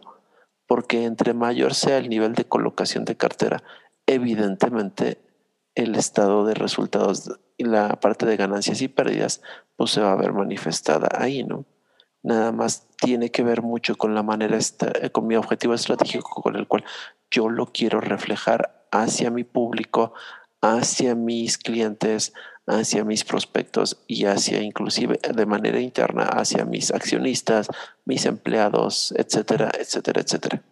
porque 0.66 1.04
entre 1.04 1.34
mayor 1.34 1.74
sea 1.74 1.98
el 1.98 2.08
nivel 2.08 2.34
de 2.34 2.44
colocación 2.46 3.04
de 3.04 3.16
cartera, 3.16 3.62
evidentemente 4.06 5.20
el 5.78 5.94
estado 5.94 6.44
de 6.44 6.54
resultados 6.54 7.38
y 7.56 7.64
la 7.64 8.00
parte 8.00 8.26
de 8.26 8.36
ganancias 8.36 8.82
y 8.82 8.88
pérdidas 8.88 9.42
pues 9.76 9.92
se 9.92 10.00
va 10.00 10.12
a 10.12 10.16
ver 10.16 10.32
manifestada 10.32 11.08
ahí, 11.16 11.44
¿no? 11.44 11.64
Nada 12.22 12.50
más 12.50 12.88
tiene 12.96 13.30
que 13.30 13.44
ver 13.44 13.62
mucho 13.62 13.96
con 13.96 14.14
la 14.14 14.24
manera, 14.24 14.58
con 15.12 15.28
mi 15.28 15.36
objetivo 15.36 15.74
estratégico 15.74 16.42
con 16.42 16.56
el 16.56 16.66
cual 16.66 16.84
yo 17.30 17.48
lo 17.48 17.66
quiero 17.66 18.00
reflejar 18.00 18.86
hacia 18.90 19.30
mi 19.30 19.44
público, 19.44 20.14
hacia 20.60 21.14
mis 21.14 21.58
clientes, 21.58 22.32
hacia 22.66 23.04
mis 23.04 23.24
prospectos 23.24 24.02
y 24.08 24.24
hacia 24.24 24.60
inclusive 24.60 25.20
de 25.32 25.46
manera 25.46 25.80
interna 25.80 26.24
hacia 26.24 26.64
mis 26.64 26.92
accionistas, 26.92 27.68
mis 28.04 28.26
empleados, 28.26 29.14
etcétera, 29.16 29.70
etcétera, 29.78 30.22
etcétera. 30.22 30.62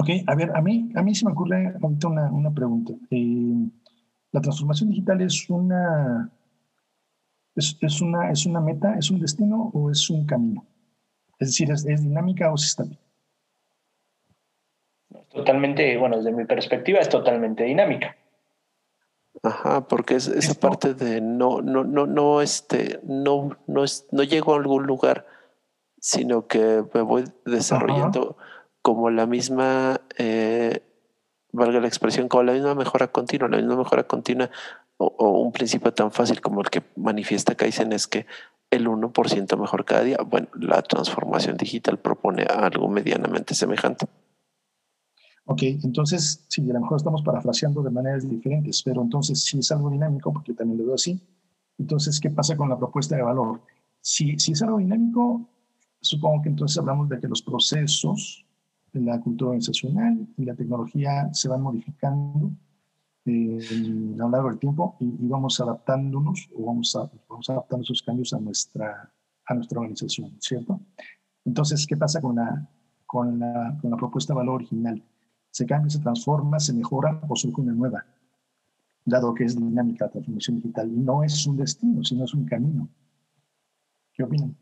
Ok, 0.00 0.10
a 0.28 0.34
ver, 0.36 0.52
a 0.54 0.62
mí, 0.62 0.92
a 0.94 1.02
mí 1.02 1.12
se 1.12 1.26
me 1.26 1.32
ocurre 1.32 1.74
ahorita 1.82 2.06
una, 2.06 2.30
una 2.30 2.52
pregunta. 2.52 2.92
Eh, 3.10 3.68
¿La 4.30 4.40
transformación 4.40 4.90
digital 4.90 5.20
es 5.22 5.50
una, 5.50 6.30
es, 7.56 7.76
es, 7.80 8.00
una, 8.00 8.30
es 8.30 8.46
una 8.46 8.60
meta, 8.60 8.94
es 8.96 9.10
un 9.10 9.18
destino 9.18 9.72
o 9.74 9.90
es 9.90 10.08
un 10.08 10.24
camino? 10.24 10.64
Es 11.40 11.48
decir, 11.48 11.72
¿es, 11.72 11.84
es 11.84 12.04
dinámica 12.04 12.48
o 12.52 12.54
es 12.54 12.64
estática? 12.64 13.02
Totalmente, 15.30 15.96
bueno, 15.96 16.18
desde 16.18 16.30
mi 16.30 16.44
perspectiva 16.44 17.00
es 17.00 17.08
totalmente 17.08 17.64
dinámica. 17.64 18.16
Ajá, 19.42 19.88
porque 19.88 20.14
es 20.14 20.28
esa 20.28 20.54
parte 20.54 20.94
de 20.94 21.20
no, 21.20 21.60
no, 21.60 21.82
no, 21.82 22.06
no, 22.06 22.40
este, 22.40 23.00
no, 23.02 23.50
no, 23.66 23.82
es, 23.82 24.06
no 24.12 24.22
llego 24.22 24.54
a 24.54 24.58
algún 24.58 24.86
lugar, 24.86 25.26
sino 26.00 26.46
que 26.46 26.84
me 26.94 27.02
voy 27.02 27.24
desarrollando 27.44 28.36
como 28.88 29.10
la 29.10 29.26
misma, 29.26 30.00
eh, 30.16 30.80
valga 31.52 31.78
la 31.78 31.88
expresión, 31.88 32.26
como 32.26 32.44
la 32.44 32.54
misma 32.54 32.74
mejora 32.74 33.12
continua, 33.12 33.46
la 33.46 33.58
misma 33.58 33.76
mejora 33.76 34.04
continua, 34.04 34.48
o, 34.96 35.42
un 35.42 35.52
principio 35.52 35.92
tan 35.92 36.10
fácil 36.10 36.40
como 36.40 36.62
el 36.62 36.70
que 36.70 36.82
manifiesta 36.96 37.54
Kaizen 37.54 37.92
es 37.92 38.06
que 38.06 38.24
el 38.70 38.88
1% 38.88 39.58
mejor 39.58 39.84
cada 39.84 40.04
día. 40.04 40.16
Bueno, 40.24 40.48
la 40.54 40.80
transformación 40.80 41.58
digital 41.58 41.98
propone 41.98 42.44
algo 42.44 42.88
medianamente 42.88 43.54
semejante. 43.54 44.06
Ok, 45.44 45.64
entonces, 45.64 46.46
sí, 46.48 46.62
a 46.62 46.72
lo 46.72 46.80
mejor 46.80 46.96
estamos 46.96 47.20
parafraseando 47.20 47.82
de 47.82 47.90
maneras 47.90 48.26
diferentes, 48.26 48.82
pero 48.82 49.02
entonces 49.02 49.44
si 49.44 49.58
es 49.58 49.70
algo 49.70 49.90
dinámico, 49.90 50.32
porque 50.32 50.54
también 50.54 50.78
lo 50.78 50.86
veo 50.86 50.94
así, 50.94 51.20
entonces, 51.78 52.18
¿qué 52.20 52.30
pasa 52.30 52.56
con 52.56 52.70
la 52.70 52.78
propuesta 52.78 53.16
de 53.16 53.22
valor? 53.22 53.60
Si, 54.00 54.38
si 54.38 54.52
es 54.52 54.62
algo 54.62 54.78
dinámico, 54.78 55.46
supongo 56.00 56.40
que 56.40 56.48
entonces 56.48 56.78
hablamos 56.78 57.10
de 57.10 57.20
que 57.20 57.28
los 57.28 57.42
procesos 57.42 58.46
la 59.00 59.20
cultura 59.20 59.50
organizacional 59.50 60.26
y 60.36 60.44
la 60.44 60.54
tecnología 60.54 61.28
se 61.32 61.48
van 61.48 61.62
modificando 61.62 62.50
eh, 63.24 63.58
a 64.14 64.18
lo 64.18 64.30
largo 64.30 64.48
del 64.48 64.58
tiempo 64.58 64.96
y, 65.00 65.28
vamos 65.28 65.60
adaptándonos 65.60 66.48
o 66.56 66.66
vamos, 66.66 66.96
vamos 67.28 67.50
adaptando 67.50 67.82
esos 67.82 68.02
cambios 68.02 68.32
a 68.32 68.38
nuestra, 68.38 69.12
a 69.46 69.54
nuestra 69.54 69.80
organización, 69.80 70.32
¿cierto? 70.40 70.80
Entonces, 71.44 71.86
¿qué 71.86 71.96
pasa 71.96 72.20
con 72.20 72.36
la, 72.36 72.68
con 73.06 73.38
la, 73.38 73.76
con 73.80 73.90
la 73.90 73.96
propuesta 73.96 74.32
de 74.32 74.38
valor 74.38 74.56
original? 74.56 75.02
se 75.50 75.66
cambia, 75.66 75.90
se 75.90 75.98
transforma, 75.98 76.60
se 76.60 76.72
mejora 76.72 77.20
o 77.28 77.36
surge 77.36 77.60
una 77.60 77.72
nueva, 77.72 78.06
dado 79.04 79.34
que 79.34 79.44
es 79.44 79.56
dinámica 79.56 80.06
la 80.06 80.12
transformación 80.12 80.56
digital. 80.56 80.88
Y 80.88 80.96
no 80.96 81.24
es 81.24 81.46
un 81.46 81.56
destino, 81.56 82.04
sino 82.04 82.24
es 82.24 82.34
un 82.34 82.44
camino. 82.44 82.88
¿Qué 84.12 84.22
opinan? 84.22 84.56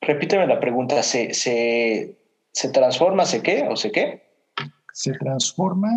Repíteme 0.00 0.46
la 0.46 0.60
pregunta, 0.60 1.02
¿se, 1.02 1.34
se, 1.34 2.16
se 2.56 2.70
transforma, 2.70 3.26
se 3.26 3.42
qué 3.42 3.68
o 3.70 3.76
se 3.76 3.92
qué? 3.92 4.22
Se 4.94 5.12
transforma, 5.12 5.90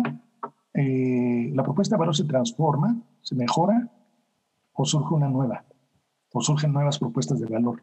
eh, 0.74 1.50
la 1.54 1.62
propuesta 1.62 1.96
de 1.96 2.00
valor 2.00 2.14
se 2.14 2.24
transforma, 2.24 3.00
se 3.22 3.34
mejora 3.34 3.88
o 4.74 4.84
surge 4.84 5.14
una 5.14 5.28
nueva, 5.28 5.64
o 6.34 6.42
surgen 6.42 6.74
nuevas 6.74 6.98
propuestas 6.98 7.40
de 7.40 7.46
valor, 7.46 7.82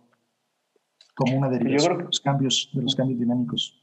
como 1.16 1.38
una 1.40 1.50
derivación 1.50 1.98
de, 1.98 2.04
los 2.04 2.20
cambios, 2.20 2.70
de 2.72 2.84
los 2.84 2.96
cambios 2.96 3.20
dinámicos 3.20 3.82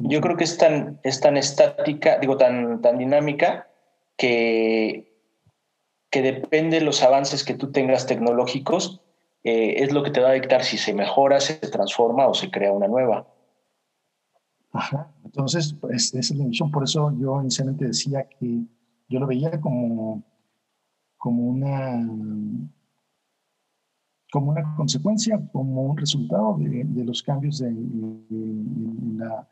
yo 0.00 0.20
creo 0.20 0.36
que 0.36 0.44
es 0.44 0.56
tan, 0.56 0.98
es 1.04 1.20
tan 1.20 1.36
estática, 1.36 2.18
digo, 2.18 2.38
tan, 2.38 2.80
tan 2.80 2.96
dinámica 2.96 3.68
que, 4.16 5.22
que 6.10 6.22
depende 6.22 6.80
de 6.80 6.84
los 6.84 7.02
avances 7.02 7.44
que 7.44 7.54
tú 7.54 7.70
tengas 7.70 8.06
tecnológicos, 8.06 9.02
eh, 9.44 9.74
es 9.84 9.92
lo 9.92 10.02
que 10.02 10.10
te 10.10 10.20
va 10.20 10.30
a 10.30 10.32
dictar 10.32 10.64
si 10.64 10.78
se 10.78 10.94
mejora, 10.94 11.40
se 11.40 11.54
transforma 11.54 12.26
o 12.26 12.34
se 12.34 12.50
crea 12.50 12.72
una 12.72 12.88
nueva. 12.88 13.28
Ajá, 14.72 15.12
entonces 15.24 15.74
pues, 15.74 16.14
esa 16.14 16.18
es 16.18 16.38
la 16.38 16.44
misión, 16.44 16.70
por 16.70 16.84
eso 16.84 17.12
yo 17.18 17.40
inicialmente 17.40 17.86
decía 17.86 18.28
que 18.28 18.64
yo 19.08 19.18
lo 19.18 19.26
veía 19.26 19.60
como, 19.60 20.22
como 21.18 21.42
una 21.48 22.06
como 24.32 24.52
una 24.52 24.76
consecuencia, 24.76 25.40
como 25.52 25.82
un 25.82 25.96
resultado 25.96 26.56
de, 26.58 26.84
de 26.84 27.04
los 27.04 27.22
cambios 27.22 27.60
en, 27.60 28.26
la, 29.18 29.46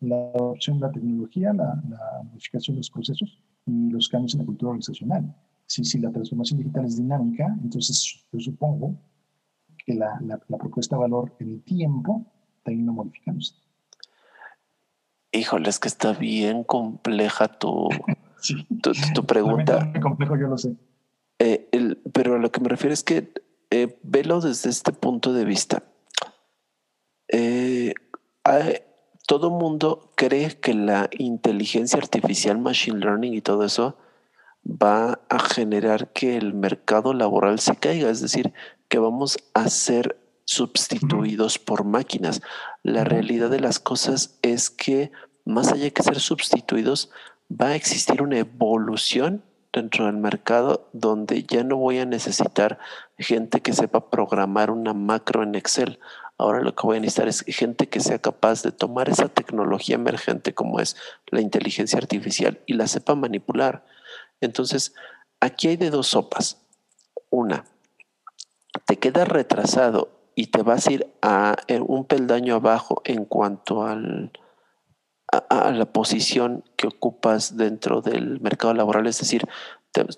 la, 0.00 0.16
adopción 0.34 0.78
de 0.78 0.86
la 0.86 0.92
tecnología, 0.92 1.52
la, 1.52 1.82
modificación 2.24 2.76
de 2.76 2.80
los 2.80 2.90
procesos 2.90 3.42
y 3.66 3.90
los 3.90 4.08
cambios 4.08 4.34
en 4.34 4.40
la 4.40 4.46
cultura 4.46 4.70
organizacional. 4.70 5.34
Si, 5.66 5.84
si 5.84 5.98
la 5.98 6.12
transformación 6.12 6.58
digital 6.58 6.84
es 6.84 6.96
dinámica, 6.96 7.56
entonces 7.60 8.24
yo 8.32 8.38
supongo 8.38 8.94
que 9.84 9.94
la, 9.94 10.40
propuesta 10.46 10.94
de 10.96 11.02
valor 11.02 11.34
en 11.40 11.50
el 11.50 11.62
tiempo 11.62 12.24
no 12.66 12.92
modificándose. 12.92 13.54
Híjole, 15.36 15.68
es 15.68 15.78
que 15.78 15.88
está 15.88 16.12
bien 16.12 16.64
compleja 16.64 17.48
tu, 17.48 17.88
tu, 18.82 18.92
tu, 19.14 19.26
pregunta. 19.26 19.92
complejo, 20.00 20.36
yo 20.36 20.48
lo 20.48 20.58
sé. 20.58 20.74
Eh, 21.38 21.68
el, 21.72 21.98
pero 22.12 22.36
a 22.36 22.38
lo 22.38 22.50
que 22.50 22.60
me 22.60 22.68
refiero 22.68 22.94
es 22.94 23.02
que 23.02 23.32
eh, 23.70 23.98
velo 24.02 24.40
desde 24.40 24.70
este 24.70 24.92
punto 24.92 25.32
de 25.32 25.44
vista. 25.44 25.82
Eh, 27.28 27.94
todo 29.26 29.50
mundo 29.50 30.12
cree 30.14 30.58
que 30.60 30.72
la 30.72 31.10
inteligencia 31.18 31.98
artificial, 31.98 32.58
machine 32.58 33.00
learning 33.00 33.34
y 33.34 33.40
todo 33.40 33.64
eso 33.64 33.96
va 34.64 35.20
a 35.28 35.38
generar 35.38 36.12
que 36.12 36.36
el 36.36 36.54
mercado 36.54 37.12
laboral 37.12 37.58
se 37.58 37.76
caiga, 37.76 38.10
es 38.10 38.20
decir, 38.20 38.52
que 38.88 38.98
vamos 38.98 39.38
a 39.54 39.68
ser 39.68 40.18
sustituidos 40.44 41.58
por 41.58 41.84
máquinas. 41.84 42.40
La 42.82 43.04
realidad 43.04 43.50
de 43.50 43.60
las 43.60 43.80
cosas 43.80 44.38
es 44.42 44.70
que 44.70 45.10
más 45.46 45.72
allá 45.72 45.88
de 45.88 46.02
ser 46.02 46.20
sustituidos, 46.20 47.10
va 47.50 47.68
a 47.68 47.74
existir 47.76 48.20
una 48.20 48.38
evolución 48.38 49.42
dentro 49.72 50.06
del 50.06 50.16
mercado 50.16 50.88
donde 50.92 51.44
ya 51.44 51.62
no 51.62 51.76
voy 51.76 51.98
a 51.98 52.04
necesitar 52.04 52.78
gente 53.16 53.60
que 53.60 53.72
sepa 53.72 54.10
programar 54.10 54.70
una 54.70 54.92
macro 54.92 55.42
en 55.42 55.54
Excel. 55.54 56.00
Ahora 56.36 56.62
lo 56.62 56.74
que 56.74 56.86
voy 56.86 56.96
a 56.96 57.00
necesitar 57.00 57.28
es 57.28 57.42
gente 57.42 57.88
que 57.88 58.00
sea 58.00 58.18
capaz 58.18 58.62
de 58.62 58.72
tomar 58.72 59.08
esa 59.08 59.28
tecnología 59.28 59.94
emergente 59.94 60.52
como 60.52 60.80
es 60.80 60.96
la 61.28 61.40
inteligencia 61.40 61.98
artificial 61.98 62.60
y 62.66 62.74
la 62.74 62.88
sepa 62.88 63.14
manipular. 63.14 63.84
Entonces, 64.40 64.94
aquí 65.40 65.68
hay 65.68 65.76
de 65.76 65.90
dos 65.90 66.08
sopas. 66.08 66.60
Una, 67.30 67.64
te 68.86 68.98
quedas 68.98 69.28
retrasado 69.28 70.10
y 70.34 70.48
te 70.48 70.62
vas 70.62 70.88
a 70.88 70.92
ir 70.92 71.06
a 71.22 71.56
un 71.86 72.04
peldaño 72.04 72.56
abajo 72.56 73.00
en 73.04 73.24
cuanto 73.24 73.86
al, 73.86 74.32
a, 75.38 75.70
la 75.72 75.86
posición 75.86 76.64
que 76.76 76.86
ocupas 76.86 77.56
dentro 77.56 78.00
del 78.00 78.40
mercado 78.40 78.74
laboral, 78.74 79.06
es 79.06 79.18
decir, 79.18 79.46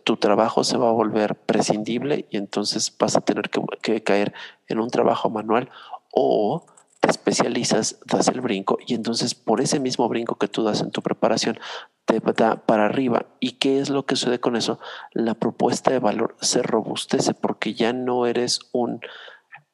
tu 0.04 0.16
trabajo 0.16 0.64
se 0.64 0.76
va 0.76 0.88
a 0.88 0.92
volver 0.92 1.36
prescindible 1.36 2.26
y 2.30 2.36
entonces 2.36 2.92
vas 2.98 3.16
a 3.16 3.20
tener 3.20 3.50
que, 3.80 4.02
caer 4.02 4.34
en 4.66 4.80
un 4.80 4.90
trabajo 4.90 5.30
manual 5.30 5.70
o 6.12 6.66
te 7.00 7.10
especializas, 7.10 8.00
das 8.04 8.26
el 8.28 8.40
brinco 8.40 8.78
y 8.84 8.94
entonces 8.94 9.34
por 9.34 9.60
ese 9.60 9.78
mismo 9.78 10.08
brinco 10.08 10.34
que 10.34 10.48
tú 10.48 10.64
das 10.64 10.80
en 10.80 10.90
tu 10.90 11.00
preparación 11.00 11.58
te 12.06 12.20
da 12.20 12.56
para 12.64 12.86
arriba. 12.86 13.26
¿Y 13.38 13.52
qué 13.52 13.80
es 13.80 13.90
lo 13.90 14.06
que 14.06 14.16
sucede 14.16 14.40
con 14.40 14.56
eso? 14.56 14.80
La 15.12 15.34
propuesta 15.34 15.90
de 15.90 15.98
valor 15.98 16.36
se 16.40 16.62
robustece 16.62 17.34
porque 17.34 17.74
ya 17.74 17.92
no 17.92 18.26
eres 18.26 18.60
un 18.72 19.00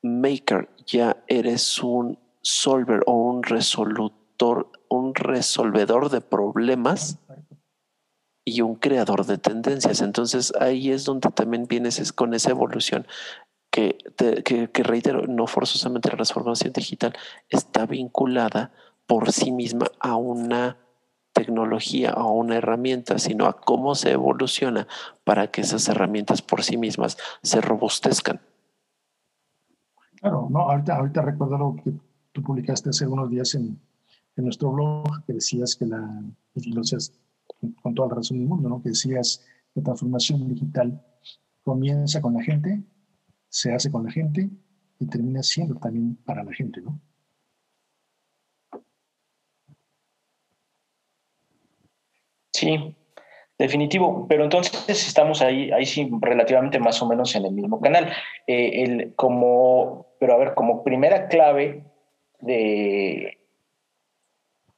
maker, 0.02 0.68
ya 0.84 1.16
eres 1.28 1.82
un 1.82 2.18
solver 2.42 3.02
o 3.06 3.12
un 3.12 3.42
resolutor, 3.42 4.70
un 4.94 5.14
resolvedor 5.14 6.10
de 6.10 6.20
problemas 6.20 7.18
y 8.44 8.60
un 8.60 8.74
creador 8.76 9.24
de 9.26 9.38
tendencias. 9.38 10.00
Entonces 10.00 10.52
ahí 10.60 10.90
es 10.90 11.04
donde 11.04 11.30
también 11.30 11.66
vienes 11.66 12.12
con 12.12 12.34
esa 12.34 12.50
evolución 12.50 13.06
que, 13.70 13.98
que, 14.44 14.82
reitero, 14.84 15.26
no 15.26 15.48
forzosamente 15.48 16.08
la 16.08 16.16
transformación 16.16 16.72
digital 16.72 17.12
está 17.48 17.86
vinculada 17.86 18.70
por 19.06 19.32
sí 19.32 19.50
misma 19.50 19.86
a 19.98 20.14
una 20.14 20.78
tecnología, 21.32 22.10
a 22.10 22.26
una 22.26 22.56
herramienta, 22.56 23.18
sino 23.18 23.46
a 23.46 23.54
cómo 23.54 23.96
se 23.96 24.12
evoluciona 24.12 24.86
para 25.24 25.48
que 25.48 25.62
esas 25.62 25.88
herramientas 25.88 26.40
por 26.40 26.62
sí 26.62 26.76
mismas 26.76 27.18
se 27.42 27.60
robustezcan. 27.60 28.40
Claro, 30.20 30.46
no, 30.48 30.60
ahorita, 30.60 30.96
ahorita 30.96 31.22
recuerdo 31.22 31.58
lo 31.58 31.76
que 31.82 31.92
tú 32.30 32.42
publicaste 32.42 32.90
hace 32.90 33.08
unos 33.08 33.28
días 33.28 33.56
en, 33.56 33.76
en 34.36 34.44
nuestro 34.44 34.72
blog, 34.72 35.24
que 35.26 35.34
decías 35.34 35.76
que 35.76 35.86
la, 35.86 36.22
y 36.54 36.72
lo 36.72 36.80
decías 36.80 37.12
con 37.82 37.94
toda 37.94 38.08
la 38.08 38.14
razón 38.16 38.38
del 38.38 38.48
mundo, 38.48 38.68
¿no? 38.68 38.82
que 38.82 38.90
decías 38.90 39.44
la 39.74 39.82
transformación 39.82 40.48
digital 40.48 41.02
comienza 41.62 42.20
con 42.20 42.34
la 42.34 42.42
gente, 42.42 42.82
se 43.48 43.72
hace 43.72 43.90
con 43.90 44.04
la 44.04 44.10
gente 44.10 44.50
y 44.98 45.06
termina 45.06 45.42
siendo 45.42 45.74
también 45.76 46.16
para 46.24 46.44
la 46.44 46.52
gente, 46.52 46.80
¿no? 46.80 47.00
Sí, 52.52 52.94
definitivo. 53.58 54.26
Pero 54.28 54.44
entonces 54.44 54.74
estamos 54.88 55.42
ahí, 55.42 55.70
ahí 55.72 55.84
sí, 55.86 56.08
relativamente 56.20 56.78
más 56.78 57.02
o 57.02 57.08
menos 57.08 57.34
en 57.34 57.46
el 57.46 57.52
mismo 57.52 57.80
canal. 57.80 58.12
Eh, 58.46 58.82
el, 58.84 59.14
como, 59.16 60.06
pero 60.20 60.34
a 60.34 60.38
ver, 60.38 60.54
como 60.54 60.84
primera 60.84 61.28
clave 61.28 61.84
de, 62.40 63.38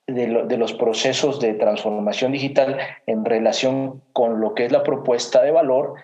de, 0.06 0.56
los 0.56 0.72
procesos 0.74 1.40
de 1.40 1.54
transformación 1.54 2.32
digital 2.32 2.78
en 3.06 3.24
relación 3.24 4.02
con 4.12 4.40
lo 4.40 4.54
que 4.54 4.64
es 4.64 4.72
la 4.72 4.82
propuesta 4.82 5.42
de 5.42 5.50
valor, 5.50 5.94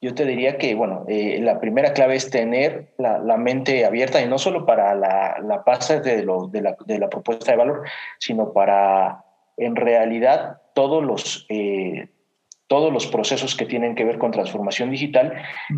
yo 0.00 0.14
te 0.14 0.26
diría 0.26 0.58
que, 0.58 0.74
bueno, 0.74 1.04
eh, 1.08 1.40
la 1.40 1.58
primera 1.58 1.94
clave 1.94 2.16
es 2.16 2.28
tener 2.30 2.92
la, 2.98 3.36
mente 3.38 3.86
abierta 3.86 4.20
y 4.20 4.28
no 4.28 4.38
solo 4.38 4.66
para 4.66 4.94
la, 4.94 5.38
la 5.42 5.58
base 5.58 6.00
de, 6.00 6.16
de, 6.16 6.98
la, 6.98 7.08
propuesta 7.08 7.52
de 7.52 7.56
valor, 7.56 7.82
sino 8.18 8.52
para, 8.52 9.24
en 9.56 9.74
realidad, 9.74 10.60
todos 10.74 11.02
los, 11.02 11.46
eh, 11.48 12.08
todos 12.66 12.92
los 12.92 13.06
procesos 13.06 13.56
que 13.56 13.64
tienen 13.64 13.94
que 13.94 14.04
ver 14.04 14.18
con 14.18 14.32
transformación 14.32 14.90
digital, 14.90 15.32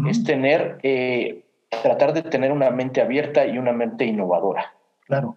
es 0.09 0.25
tener, 0.25 0.79
eh, 0.83 1.45
tratar 1.83 2.13
de 2.13 2.23
tener 2.23 2.51
una 2.51 2.71
mente 2.71 3.01
abierta 3.01 3.47
y 3.47 3.57
una 3.57 3.73
mente 3.73 4.05
innovadora. 4.05 4.75
Claro. 5.07 5.37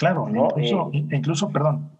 Claro, 0.00 0.30
¿no? 0.30 0.48
incluso, 0.56 0.90
eh, 0.94 1.06
incluso, 1.12 1.50
perdón, 1.50 1.90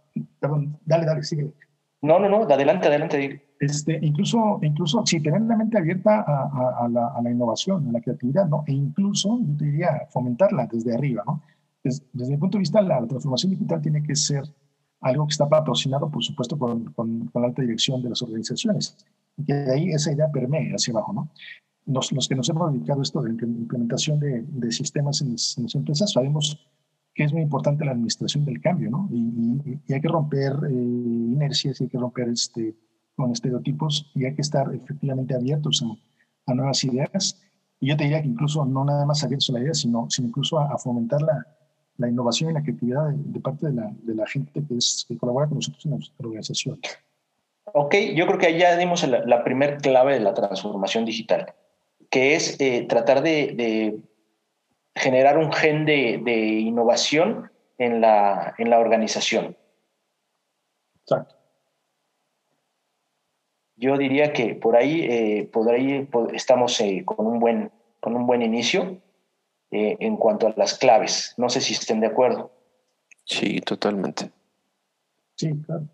perdón, 0.40 0.78
dale, 0.86 1.04
dale, 1.04 1.22
sigue. 1.22 1.52
No, 2.00 2.18
no, 2.18 2.30
no, 2.30 2.44
adelante, 2.44 2.88
adelante. 2.88 3.42
Este, 3.60 3.98
incluso, 4.00 4.58
incluso, 4.62 5.04
sí, 5.04 5.20
tener 5.20 5.42
la 5.42 5.54
mente 5.54 5.76
abierta 5.76 6.24
a, 6.26 6.88
la, 6.88 7.08
a, 7.08 7.20
la, 7.20 7.30
innovación, 7.30 7.86
a 7.90 7.92
la 7.92 8.00
creatividad, 8.00 8.48
¿no? 8.48 8.64
E 8.66 8.72
incluso, 8.72 9.38
yo 9.42 9.54
te 9.54 9.66
diría, 9.66 10.06
fomentarla 10.08 10.66
desde 10.66 10.94
arriba, 10.94 11.22
¿no? 11.26 11.42
Desde, 11.84 12.06
desde 12.14 12.32
mi 12.32 12.38
punto 12.38 12.56
de 12.56 12.60
vista, 12.60 12.80
la 12.80 13.06
transformación 13.06 13.50
digital 13.52 13.82
tiene 13.82 14.02
que 14.02 14.16
ser 14.16 14.44
algo 15.02 15.26
que 15.26 15.32
está 15.32 15.46
patrocinado, 15.46 16.10
por 16.10 16.24
supuesto, 16.24 16.58
con, 16.58 16.94
con, 16.94 17.26
con 17.26 17.42
la 17.42 17.48
alta 17.48 17.60
dirección 17.60 18.02
de 18.02 18.08
las 18.08 18.22
organizaciones. 18.22 18.96
Y 19.36 19.44
que 19.44 19.52
de 19.52 19.74
ahí 19.74 19.90
esa 19.90 20.10
idea 20.10 20.30
permee 20.32 20.72
hacia 20.72 20.92
abajo, 20.92 21.12
¿no? 21.12 21.28
Los, 21.84 22.12
los 22.12 22.26
que 22.26 22.34
nos 22.34 22.48
hemos 22.48 22.72
dedicado 22.72 23.00
a 23.00 23.02
esto 23.02 23.20
de 23.20 23.30
implementación 23.30 24.18
de, 24.20 24.42
de 24.42 24.72
sistemas 24.72 25.20
en 25.20 25.32
las, 25.32 25.58
en 25.58 25.64
las 25.64 25.74
empresas 25.74 26.12
sabemos 26.12 26.58
que 27.20 27.24
es 27.24 27.34
muy 27.34 27.42
importante 27.42 27.84
la 27.84 27.90
administración 27.92 28.46
del 28.46 28.62
cambio, 28.62 28.88
¿no? 28.88 29.06
Y, 29.12 29.92
hay 29.92 30.00
que 30.00 30.08
romper 30.08 30.54
eh, 30.70 30.72
inercias, 30.72 31.78
y 31.78 31.84
hay 31.84 31.90
que 31.90 31.98
romper 31.98 32.30
este, 32.30 32.74
con 33.14 33.30
estereotipos 33.30 34.10
y 34.14 34.24
hay 34.24 34.34
que 34.34 34.40
estar 34.40 34.74
efectivamente 34.74 35.34
abiertos 35.34 35.84
a, 36.46 36.54
nuevas 36.54 36.82
ideas. 36.82 37.38
Y 37.78 37.88
yo 37.88 37.96
te 37.98 38.04
diría 38.04 38.22
que 38.22 38.28
incluso 38.28 38.64
no 38.64 38.86
nada 38.86 39.04
más 39.04 39.22
abiertos 39.22 39.50
a 39.50 39.52
la 39.52 39.60
idea, 39.60 39.74
sino, 39.74 40.08
sino 40.08 40.28
incluso 40.28 40.58
a, 40.58 40.78
fomentar 40.78 41.20
la, 41.20 41.46
la, 41.98 42.08
innovación 42.08 42.52
y 42.52 42.54
la 42.54 42.62
creatividad 42.62 43.10
de, 43.10 43.40
parte 43.40 43.66
de 43.66 43.74
la, 43.74 43.92
de 44.02 44.14
la 44.14 44.26
gente 44.26 44.64
que, 44.66 44.78
es, 44.78 45.04
que 45.06 45.18
colabora 45.18 45.46
con 45.46 45.56
nosotros 45.56 45.84
en 45.84 45.90
nuestra 45.90 46.26
organización. 46.26 46.80
Ok, 47.74 47.96
yo 48.16 48.26
creo 48.28 48.38
que 48.38 48.46
ahí 48.46 48.58
ya 48.60 48.78
dimos 48.78 49.06
la, 49.06 49.26
la 49.26 49.44
primer 49.44 49.76
clave 49.76 50.14
de 50.14 50.20
la 50.20 50.32
transformación 50.32 51.04
digital, 51.04 51.52
que 52.08 52.34
es 52.34 52.58
eh, 52.62 52.86
tratar 52.88 53.22
de, 53.22 53.52
de 53.54 54.09
generar 54.94 55.38
un 55.38 55.52
gen 55.52 55.84
de, 55.84 56.14
innovación 56.60 57.50
en 57.78 58.00
la, 58.00 58.54
en 58.58 58.70
la 58.70 58.78
organización. 58.78 59.56
Exacto. 61.02 61.36
Yo 63.76 63.96
diría 63.96 64.34
que 64.34 64.54
por 64.54 64.76
ahí, 64.76 65.00
eh, 65.00 65.48
por 65.50 65.70
ahí 65.70 66.06
estamos 66.34 66.78
eh, 66.82 67.02
con, 67.04 67.26
un 67.26 67.40
buen, 67.40 67.72
con 67.98 68.14
un 68.14 68.26
buen 68.26 68.42
inicio 68.42 69.00
eh, 69.70 69.96
en 70.00 70.18
cuanto 70.18 70.48
a 70.48 70.54
las 70.54 70.76
claves. 70.76 71.32
No 71.38 71.48
sé 71.48 71.62
si 71.62 71.72
estén 71.72 72.00
de 72.00 72.08
acuerdo. 72.08 72.52
Sí, 73.24 73.60
totalmente. 73.60 74.30
Sí, 75.36 75.50
claro. 75.64 75.88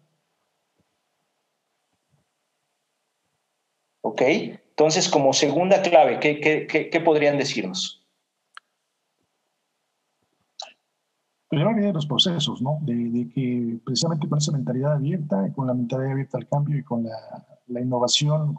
Ok, 4.01 4.23
entonces 4.23 5.09
como 5.09 5.33
segunda 5.33 5.83
clave, 5.83 6.19
¿qué, 6.19 6.41
qué, 6.41 6.67
qué 6.91 7.01
podrían 7.01 7.39
decirnos? 7.39 7.96
Primero 11.49 11.71
viene 11.71 11.87
de 11.89 11.93
los 11.93 12.07
procesos, 12.07 12.61
¿no? 12.61 12.79
De, 12.83 13.29
que 13.33 13.79
precisamente 13.85 14.29
con 14.29 14.39
esa 14.39 14.51
mentalidad 14.51 14.95
abierta, 14.95 15.53
con 15.55 15.69
la 15.69 15.75
mentalidad 15.75 16.13
abierta 16.13 16.39
al 16.39 16.49
cambio 16.49 16.79
y 16.79 16.83
con 16.83 17.05
la, 17.05 17.17
la 17.69 17.81
innovación, 17.81 18.55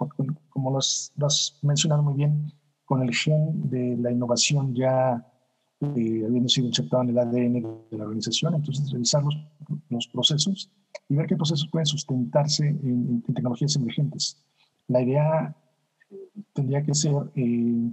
como 0.50 0.72
lo 0.72 0.78
has, 0.78 1.60
mencionado 1.62 2.02
muy 2.04 2.14
bien, 2.14 2.54
con 2.86 3.02
el 3.02 3.14
gen 3.14 3.70
de 3.70 3.98
la 3.98 4.12
innovación 4.12 4.74
ya 4.74 5.26
eh, 5.82 6.24
habiendo 6.26 6.48
sido 6.48 6.68
insertado 6.68 7.04
en 7.04 7.10
el 7.10 7.20
ADN 7.20 7.54
de 7.92 7.98
la 7.98 8.06
organización, 8.06 8.56
entonces 8.56 8.90
revisar 8.90 9.22
los, 9.22 9.36
los 9.90 10.08
procesos 10.08 10.72
y 11.10 11.16
ver 11.16 11.28
qué 11.28 11.36
procesos 11.36 11.68
pueden 11.70 11.86
sustentarse 11.86 12.68
en, 12.68 13.22
tecnologías 13.24 13.76
emergentes. 13.76 14.42
La 14.88 15.02
idea 15.02 15.56
tendría 16.54 16.82
que 16.84 16.96
ser 16.96 17.14
eh, 17.36 17.92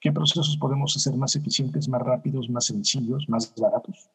qué 0.00 0.10
procesos 0.10 0.56
podemos 0.56 0.96
hacer 0.96 1.16
más 1.16 1.36
eficientes, 1.36 1.88
más 1.88 2.02
rápidos, 2.02 2.50
más 2.50 2.66
sencillos, 2.66 3.28
más 3.28 3.54
baratos 3.56 4.10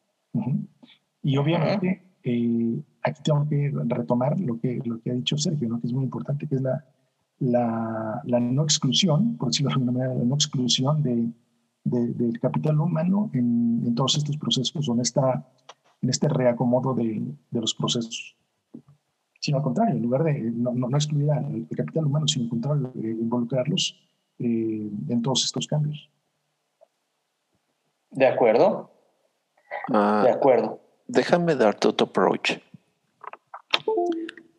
y 1.22 1.36
obviamente 1.36 2.02
eh, 2.22 2.82
aquí 3.02 3.22
tengo 3.22 3.48
que 3.48 3.72
retomar 3.86 4.38
lo 4.40 4.58
que, 4.60 4.80
lo 4.84 5.00
que 5.00 5.10
ha 5.10 5.14
dicho 5.14 5.36
Sergio, 5.36 5.68
¿no? 5.68 5.80
que 5.80 5.86
es 5.86 5.92
muy 5.92 6.04
importante, 6.04 6.46
que 6.46 6.56
es 6.56 6.62
la, 6.62 6.84
la, 7.38 8.20
la 8.24 8.40
no 8.40 8.62
exclusión, 8.62 9.36
por 9.36 9.48
decirlo 9.48 9.70
de 9.70 9.74
alguna 9.74 9.92
manera, 9.92 10.14
la 10.14 10.24
no 10.24 10.34
exclusión 10.34 11.02
de, 11.02 11.30
del 11.84 12.38
capital 12.40 12.78
humano 12.80 13.30
en, 13.32 13.82
en, 13.86 13.94
todos 13.94 14.16
estos 14.16 14.36
procesos 14.36 14.88
o 14.88 14.94
en, 14.94 15.00
esta, 15.00 15.46
en 16.02 16.10
este 16.10 16.28
reacomodo 16.28 16.94
de, 16.94 17.34
de 17.50 17.60
los 17.60 17.74
procesos. 17.74 18.36
Sino 19.40 19.56
al 19.56 19.62
contrario, 19.62 19.94
en 19.94 20.02
lugar 20.02 20.24
de 20.24 20.38
no, 20.52 20.72
no, 20.72 20.88
excluir 20.96 21.30
al 21.30 21.66
capital 21.74 22.04
humano, 22.06 22.28
sino 22.28 22.44
al 22.44 22.50
contrario, 22.50 22.92
involucrarlos 22.94 23.98
eh, 24.38 24.90
en 25.08 25.22
todos 25.22 25.44
estos 25.46 25.66
cambios. 25.66 26.10
De 28.10 28.26
acuerdo. 28.26 28.90
Ah, 29.92 30.22
de 30.24 30.32
acuerdo. 30.32 30.80
Déjame 31.06 31.54
darte 31.54 31.88
otro 31.88 32.06
approach. 32.06 32.58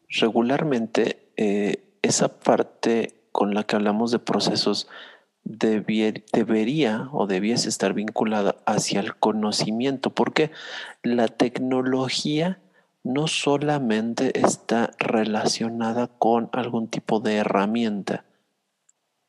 Regularmente, 0.10 1.32
eh, 1.38 1.98
esa 2.02 2.28
parte 2.28 3.16
con 3.32 3.54
la 3.54 3.64
que 3.64 3.76
hablamos 3.78 4.12
de 4.12 4.20
procesos 4.20 4.88
debería 5.44 7.10
o 7.12 7.28
debiese 7.28 7.70
estar 7.70 7.94
vinculada 7.94 8.58
hacia 8.66 9.00
el 9.00 9.16
conocimiento, 9.16 10.10
porque 10.10 10.52
la 11.04 11.28
tecnología 11.28 12.60
no 13.04 13.28
solamente 13.28 14.40
está 14.40 14.92
relacionada 15.00 16.08
con 16.08 16.50
algún 16.54 16.88
tipo 16.88 17.20
de 17.20 17.38
herramienta, 17.38 18.26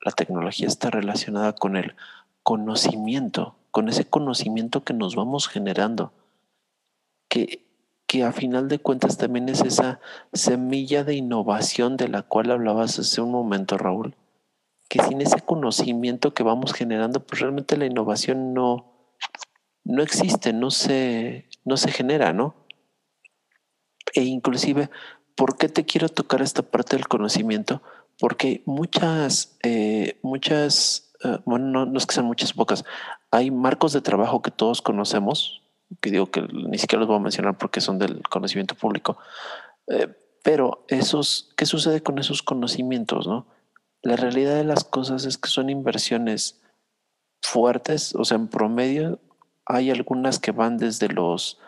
la 0.05 0.13
tecnología 0.13 0.67
está 0.67 0.91
relacionada 0.91 1.55
con 1.55 1.77
el 1.77 1.95
conocimiento, 2.43 3.57
con 3.73 3.89
ese 3.89 4.05
conocimiento 4.05 4.85
que 4.85 4.95
nos 4.95 5.17
vamos 5.17 5.49
generando, 5.49 6.13
que, 7.29 7.67
que 8.07 8.23
a 8.23 8.33
final 8.33 8.69
de 8.69 8.79
cuentas 8.79 9.19
también 9.19 9.49
es 9.49 9.63
esa 9.63 9.99
semilla 10.33 11.03
de 11.03 11.17
innovación 11.17 11.97
de 11.97 12.09
la 12.09 12.23
cual 12.23 12.53
hablabas 12.53 13.01
hace 13.01 13.21
un 13.21 13.33
momento, 13.33 13.79
Raúl, 13.79 14.15
que 14.89 15.03
sin 15.03 15.23
ese 15.23 15.41
conocimiento 15.41 16.35
que 16.35 16.43
vamos 16.43 16.75
generando, 16.75 17.27
pues 17.27 17.41
realmente 17.41 17.79
la 17.79 17.87
innovación 17.87 18.53
no, 18.53 18.93
no 19.85 20.03
existe, 20.03 20.53
no 20.53 20.71
se, 20.71 21.49
no 21.65 21.79
se 21.79 21.91
genera, 21.91 22.35
¿no? 22.35 22.55
E 24.15 24.23
inclusive, 24.25 24.91
¿por 25.35 25.57
qué 25.57 25.71
te 25.71 25.87
quiero 25.87 26.11
tocar 26.11 26.43
esta 26.43 26.63
parte 26.63 26.97
del 26.97 27.09
conocimiento? 27.09 27.83
Porque 28.19 28.63
muchas, 28.67 29.57
eh, 29.63 30.19
muchas, 30.23 31.12
eh, 31.25 31.39
bueno, 31.45 31.87
no, 31.87 31.99
es 31.99 32.07
que 32.07 32.15
sean 32.15 32.27
muchas, 32.27 32.53
pocas, 32.53 32.85
hay 33.31 33.51
marcos 33.51 33.93
de 33.93 34.01
trabajo 34.01 34.43
que 34.43 34.51
todos 34.51 34.83
conocemos, 34.83 35.63
que 36.01 36.11
digo 36.11 36.31
que 36.31 36.43
ni 36.43 36.79
siquiera 36.79 37.01
los 37.01 37.09
voy 37.09 37.17
a 37.17 37.21
mencionar 37.21 37.59
porque 37.59 37.81
son 37.81 37.99
del 37.99 38.23
conocimiento 38.29 38.75
público, 38.75 39.19
eh, 39.89 40.09
pero 40.43 40.85
esos, 40.89 41.53
¿qué 41.57 41.67
sucede 41.67 42.03
con 42.03 42.19
esos 42.19 42.43
conocimientos, 42.43 43.27
no? 43.27 43.47
La 44.03 44.17
realidad 44.17 44.57
de 44.57 44.65
las 44.65 44.83
cosas 44.83 45.25
es 45.25 45.39
que 45.39 45.49
son 45.49 45.71
inversiones 45.71 46.61
fuertes, 47.41 48.15
o 48.17 48.25
sea, 48.25 48.37
en 48.37 48.49
promedio 48.49 49.21
hay 49.65 49.91
algunas 49.91 50.41
que 50.41 50.51
van 50.51 50.77
desde 50.77 51.09
los 51.09 51.59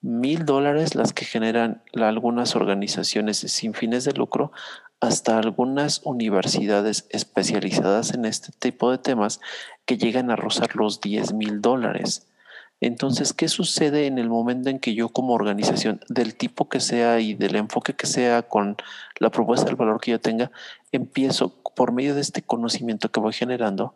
mil 0.00 0.44
dólares, 0.44 0.94
las 0.94 1.12
que 1.12 1.24
generan 1.24 1.82
algunas 1.94 2.54
organizaciones 2.56 3.38
sin 3.38 3.74
fines 3.74 4.04
de 4.04 4.12
lucro, 4.12 4.52
hasta 5.00 5.38
algunas 5.38 6.00
universidades 6.04 7.06
especializadas 7.10 8.14
en 8.14 8.24
este 8.24 8.52
tipo 8.58 8.90
de 8.90 8.98
temas 8.98 9.40
que 9.84 9.96
llegan 9.96 10.30
a 10.30 10.36
rozar 10.36 10.76
los 10.76 11.00
10 11.00 11.34
mil 11.34 11.60
dólares. 11.60 12.26
Entonces, 12.80 13.32
¿qué 13.32 13.48
sucede 13.48 14.06
en 14.06 14.18
el 14.18 14.28
momento 14.28 14.70
en 14.70 14.78
que 14.78 14.94
yo 14.94 15.08
como 15.08 15.34
organización, 15.34 16.00
del 16.08 16.36
tipo 16.36 16.68
que 16.68 16.80
sea 16.80 17.18
y 17.20 17.34
del 17.34 17.56
enfoque 17.56 17.94
que 17.94 18.06
sea 18.06 18.42
con 18.42 18.76
la 19.18 19.30
propuesta 19.30 19.66
del 19.66 19.76
valor 19.76 20.00
que 20.00 20.12
yo 20.12 20.20
tenga, 20.20 20.52
empiezo 20.92 21.60
por 21.74 21.92
medio 21.92 22.14
de 22.14 22.20
este 22.20 22.42
conocimiento 22.42 23.10
que 23.10 23.20
voy 23.20 23.32
generando 23.32 23.94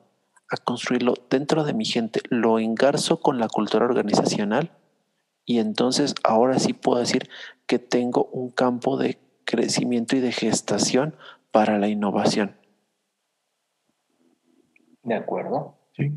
a 0.51 0.57
construirlo 0.57 1.15
dentro 1.31 1.65
de 1.65 1.75
mi 1.75 1.85
gente, 1.85 2.21
lo 2.29 2.59
engarzo 2.59 3.21
con 3.21 3.39
la 3.39 3.49
cultura 3.49 3.87
organizacional 3.87 4.71
y 5.45 5.59
entonces 5.59 6.15
ahora 6.23 6.59
sí 6.59 6.73
puedo 6.73 7.01
decir 7.01 7.29
que 7.67 7.79
tengo 7.79 8.27
un 8.33 8.51
campo 8.51 8.97
de 8.97 9.19
crecimiento 9.53 10.17
y 10.17 10.21
de 10.21 10.33
gestación 10.33 11.15
para 11.51 11.79
la 11.79 11.89
innovación. 11.89 12.57
De 15.03 15.15
acuerdo. 15.15 15.77
Sí. 15.95 16.11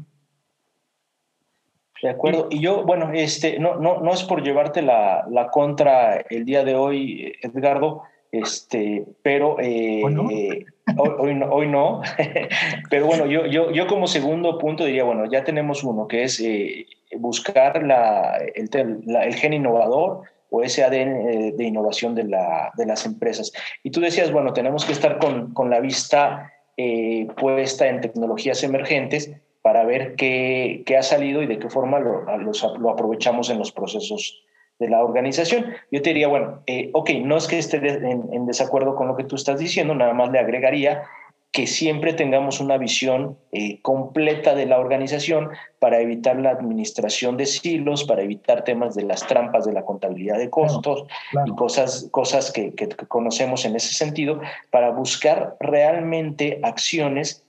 De 2.01 2.09
acuerdo. 2.09 2.47
Y 2.49 2.61
yo, 2.61 2.85
bueno, 2.85 3.11
este, 3.13 3.59
no, 3.59 3.75
no, 3.75 3.99
no 3.99 4.13
es 4.13 4.23
por 4.23 4.41
llevarte 4.41 4.81
la, 4.81 5.25
la 5.29 5.49
contra 5.49 6.17
el 6.29 6.45
día 6.45 6.63
de 6.63 6.75
hoy, 6.75 7.33
Edgardo, 7.41 8.03
este, 8.31 9.05
pero 9.21 9.59
eh, 9.59 10.01
¿Hoy, 10.03 10.13
no? 10.13 10.29
Eh, 10.29 10.65
hoy, 11.49 11.67
no, 11.67 12.01
pero 12.89 13.05
bueno, 13.05 13.25
yo, 13.25 13.45
yo, 13.47 13.71
yo 13.71 13.87
como 13.87 14.07
segundo 14.07 14.57
punto 14.59 14.85
diría, 14.85 15.03
bueno, 15.03 15.25
ya 15.29 15.43
tenemos 15.43 15.83
uno, 15.83 16.07
que 16.07 16.23
es 16.23 16.39
eh, 16.39 16.85
buscar 17.17 17.83
la, 17.83 18.37
el, 18.55 18.69
el, 19.07 19.35
gen 19.35 19.53
innovador 19.53 20.23
o 20.55 20.63
ese 20.63 20.83
ADN 20.83 21.55
de 21.57 21.63
innovación 21.63 22.15
de, 22.15 22.23
la, 22.23 22.71
de, 22.77 22.85
las 22.85 23.05
empresas. 23.05 23.51
Y 23.83 23.91
tú 23.91 23.99
decías, 23.99 24.31
bueno, 24.31 24.53
tenemos 24.53 24.85
que 24.85 24.93
estar 24.93 25.19
con, 25.19 25.53
con 25.53 25.69
la 25.69 25.79
vista 25.79 26.51
puesta 27.37 27.87
en 27.87 28.01
tecnologías 28.01 28.61
emergentes 28.63 29.31
para 29.61 29.85
ver 29.85 30.15
qué, 30.15 30.83
qué, 30.85 30.97
ha 30.97 31.03
salido 31.03 31.41
y 31.41 31.47
de 31.47 31.57
qué 31.57 31.69
forma 31.69 31.99
lo, 31.99 32.25
lo 32.79 32.89
aprovechamos 32.89 33.49
en 33.49 33.57
los 33.57 33.71
procesos 33.71 34.45
de 34.79 34.89
la 34.89 35.03
organización. 35.03 35.65
Yo 35.91 36.01
te 36.01 36.09
diría, 36.09 36.27
bueno, 36.27 36.61
eh, 36.67 36.89
ok, 36.93 37.11
no 37.23 37.37
es 37.37 37.47
que 37.47 37.57
esté 37.57 37.77
en, 37.77 38.45
desacuerdo 38.45 38.95
con 38.95 39.07
lo 39.07 39.15
que 39.15 39.23
tú 39.23 39.35
estás 39.35 39.59
diciendo, 39.59 39.95
nada 39.95 40.13
más 40.13 40.31
le 40.31 40.39
agregaría 40.39 41.03
que 41.51 41.67
siempre 41.67 42.11
tengamos 42.11 42.59
una 42.59 42.77
visión 42.77 43.37
eh, 43.53 43.81
completa 43.81 44.55
de 44.55 44.65
la 44.65 44.77
organización 44.77 45.51
para 45.79 46.01
evitar 46.01 46.37
la 46.37 46.49
administración 46.49 47.37
de 47.37 47.45
silos, 47.45 48.03
para 48.03 48.23
evitar 48.23 48.65
temas 48.65 48.93
de 48.93 49.03
las 49.03 49.25
trampas 49.25 49.65
de 49.65 49.71
la 49.71 49.85
contabilidad 49.85 50.37
de 50.37 50.49
costos 50.49 51.05
y 51.45 51.51
cosas, 51.55 52.09
cosas 52.11 52.51
que, 52.51 52.73
que, 52.73 52.89
conocemos 53.07 53.63
en 53.63 53.77
ese 53.77 53.93
sentido, 53.93 54.41
para 54.69 54.91
buscar 54.91 55.55
realmente 55.61 56.59
acciones 56.61 57.45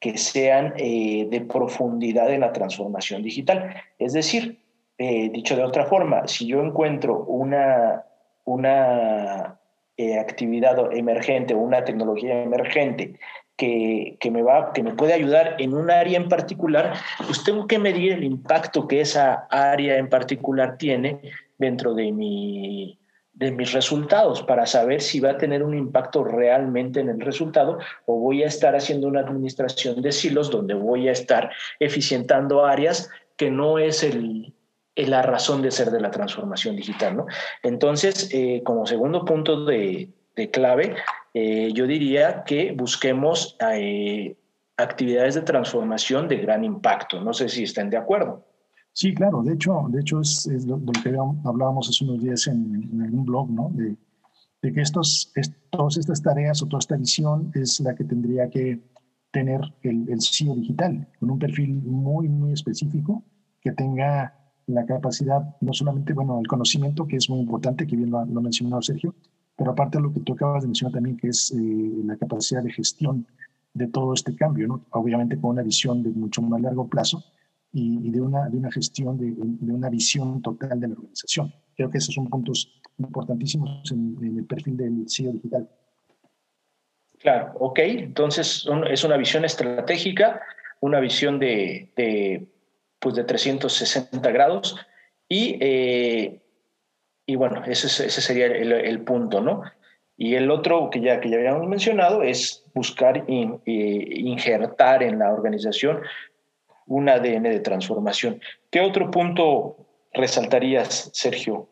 que 0.00 0.18
sean 0.18 0.74
eh, 0.76 1.28
de 1.30 1.40
profundidad 1.40 2.32
en 2.32 2.40
la 2.40 2.52
transformación 2.52 3.22
digital. 3.22 3.74
Es 3.98 4.12
decir, 4.14 4.60
eh, 4.98 5.30
dicho 5.30 5.56
de 5.56 5.62
otra 5.62 5.86
forma, 5.86 6.26
si 6.26 6.46
yo 6.46 6.60
encuentro 6.60 7.24
una, 7.24 8.04
una 8.44 9.58
eh, 9.96 10.18
actividad 10.18 10.92
emergente 10.92 11.54
o 11.54 11.58
una 11.58 11.84
tecnología 11.84 12.42
emergente 12.42 13.18
que, 13.56 14.16
que, 14.20 14.30
me 14.30 14.42
va, 14.42 14.72
que 14.72 14.82
me 14.82 14.94
puede 14.94 15.12
ayudar 15.12 15.56
en 15.58 15.74
un 15.74 15.90
área 15.90 16.16
en 16.16 16.28
particular, 16.28 16.94
pues 17.26 17.44
tengo 17.44 17.66
que 17.66 17.78
medir 17.78 18.12
el 18.12 18.24
impacto 18.24 18.88
que 18.88 19.00
esa 19.00 19.46
área 19.50 19.96
en 19.96 20.08
particular 20.08 20.76
tiene 20.78 21.20
dentro 21.58 21.94
de, 21.94 22.10
mi, 22.12 22.98
de 23.32 23.52
mis 23.52 23.72
resultados 23.72 24.42
para 24.42 24.66
saber 24.66 25.00
si 25.00 25.20
va 25.20 25.30
a 25.30 25.38
tener 25.38 25.62
un 25.62 25.76
impacto 25.76 26.24
realmente 26.24 27.00
en 27.00 27.08
el 27.08 27.20
resultado 27.20 27.78
o 28.06 28.18
voy 28.18 28.42
a 28.42 28.46
estar 28.46 28.74
haciendo 28.74 29.08
una 29.08 29.20
administración 29.20 30.02
de 30.02 30.12
silos 30.12 30.50
donde 30.50 30.74
voy 30.74 31.08
a 31.08 31.12
estar 31.12 31.50
eficientando 31.78 32.64
áreas 32.64 33.10
que 33.36 33.50
no 33.50 33.78
es 33.78 34.02
el, 34.04 34.53
la 34.96 35.22
razón 35.22 35.62
de 35.62 35.70
ser 35.70 35.90
de 35.90 36.00
la 36.00 36.10
transformación 36.10 36.76
digital. 36.76 37.16
¿no? 37.16 37.26
Entonces, 37.62 38.28
eh, 38.32 38.62
como 38.64 38.86
segundo 38.86 39.24
punto 39.24 39.64
de, 39.64 40.12
clave, 40.52 40.94
eh, 41.32 41.70
yo 41.72 41.86
diría 41.86 42.44
que 42.44 42.72
busquemos 42.72 43.56
eh, 43.72 44.36
actividades 44.76 45.34
de 45.34 45.42
transformación 45.42 46.28
de 46.28 46.36
gran 46.38 46.64
impacto. 46.64 47.20
No 47.20 47.32
sé 47.32 47.48
si 47.48 47.64
están 47.64 47.90
de 47.90 47.96
acuerdo. 47.96 48.44
Sí, 48.92 49.12
claro. 49.12 49.42
De 49.42 49.54
hecho, 49.54 49.86
de 49.88 50.00
hecho 50.00 50.20
es, 50.20 50.46
lo, 50.66 50.80
que 51.02 51.16
hablábamos 51.44 51.88
hace 51.88 52.04
unos 52.04 52.22
días 52.22 52.46
en, 52.46 52.88
en 52.92 53.02
algún 53.02 53.24
blog, 53.24 53.50
¿no? 53.50 53.70
De, 53.72 53.96
que 54.72 54.80
estos, 54.80 55.30
todas 55.68 55.98
estas 55.98 56.22
tareas 56.22 56.62
o 56.62 56.66
toda 56.66 56.78
esta 56.78 56.96
visión 56.96 57.52
es 57.54 57.80
la 57.80 57.94
que 57.94 58.02
tendría 58.02 58.48
que 58.48 58.80
tener 59.30 59.60
el, 59.82 60.08
el 60.08 60.22
CEO 60.22 60.54
digital, 60.54 61.06
con 61.20 61.32
un 61.32 61.38
perfil 61.38 61.82
muy, 61.82 62.28
muy 62.30 62.54
específico, 62.54 63.22
que 63.60 63.72
tenga 63.72 64.43
la 64.66 64.86
capacidad, 64.86 65.42
no 65.60 65.72
solamente, 65.72 66.12
bueno, 66.12 66.38
el 66.40 66.46
conocimiento, 66.46 67.06
que 67.06 67.16
es 67.16 67.28
muy 67.28 67.40
importante, 67.40 67.86
que 67.86 67.96
bien 67.96 68.10
lo, 68.10 68.18
ha 68.18 68.24
mencionado 68.24 68.82
Sergio, 68.82 69.14
pero 69.56 69.72
aparte 69.72 69.98
de 69.98 70.02
lo 70.02 70.12
que 70.12 70.20
tú 70.20 70.32
acabas 70.32 70.62
de 70.62 70.68
mencionar 70.68 70.94
también, 70.94 71.16
que 71.16 71.28
es 71.28 71.52
eh, 71.52 72.02
la 72.04 72.16
capacidad 72.16 72.62
de 72.62 72.72
gestión 72.72 73.26
de 73.72 73.88
todo 73.88 74.14
este 74.14 74.34
cambio, 74.34 74.68
¿no? 74.68 74.84
obviamente 74.90 75.38
con 75.38 75.50
una 75.50 75.62
visión 75.62 76.02
de 76.02 76.10
mucho 76.10 76.42
más 76.42 76.60
largo 76.60 76.88
plazo 76.88 77.24
y, 77.72 78.10
de, 78.10 78.20
una, 78.20 78.48
de 78.48 78.56
una 78.56 78.70
gestión, 78.70 79.18
de, 79.18 79.32
de, 79.36 79.72
una 79.72 79.90
visión 79.90 80.40
total 80.42 80.78
de 80.78 80.88
la 80.88 80.94
organización. 80.94 81.52
Creo 81.76 81.90
que 81.90 81.98
esos 81.98 82.14
son 82.14 82.28
puntos 82.28 82.80
importantísimos 82.98 83.90
en, 83.90 84.16
el 84.38 84.44
perfil 84.44 84.76
del 84.76 85.04
CEO 85.08 85.32
digital. 85.32 85.68
Claro, 87.18 87.52
ok, 87.58 87.78
entonces 87.80 88.64
es 88.88 89.04
una 89.04 89.16
visión 89.16 89.44
estratégica, 89.44 90.40
una 90.80 91.00
visión 91.00 91.40
de 91.40 91.90
pues 93.04 93.16
de 93.16 93.24
360 93.24 94.30
grados 94.30 94.76
y, 95.28 95.58
eh, 95.60 96.40
y 97.26 97.36
bueno, 97.36 97.62
ese, 97.66 97.86
ese 97.86 98.20
sería 98.22 98.46
el, 98.46 99.00
punto, 99.02 99.42
¿no? 99.42 99.62
Y 100.16 100.36
el 100.36 100.50
otro 100.50 100.88
que 100.88 101.02
ya, 101.02 101.20
que 101.20 101.28
ya 101.28 101.36
habíamos 101.36 101.68
mencionado 101.68 102.22
es 102.22 102.64
buscar 102.74 103.24
in, 103.28 103.60
eh, 103.66 104.06
injertar 104.16 105.02
en 105.02 105.18
la 105.18 105.34
organización 105.34 106.00
un 106.86 107.10
ADN 107.10 107.42
de 107.42 107.60
transformación. 107.60 108.40
¿Qué 108.70 108.80
otro 108.80 109.10
punto 109.10 109.76
resaltarías, 110.14 111.10
Sergio? 111.12 111.68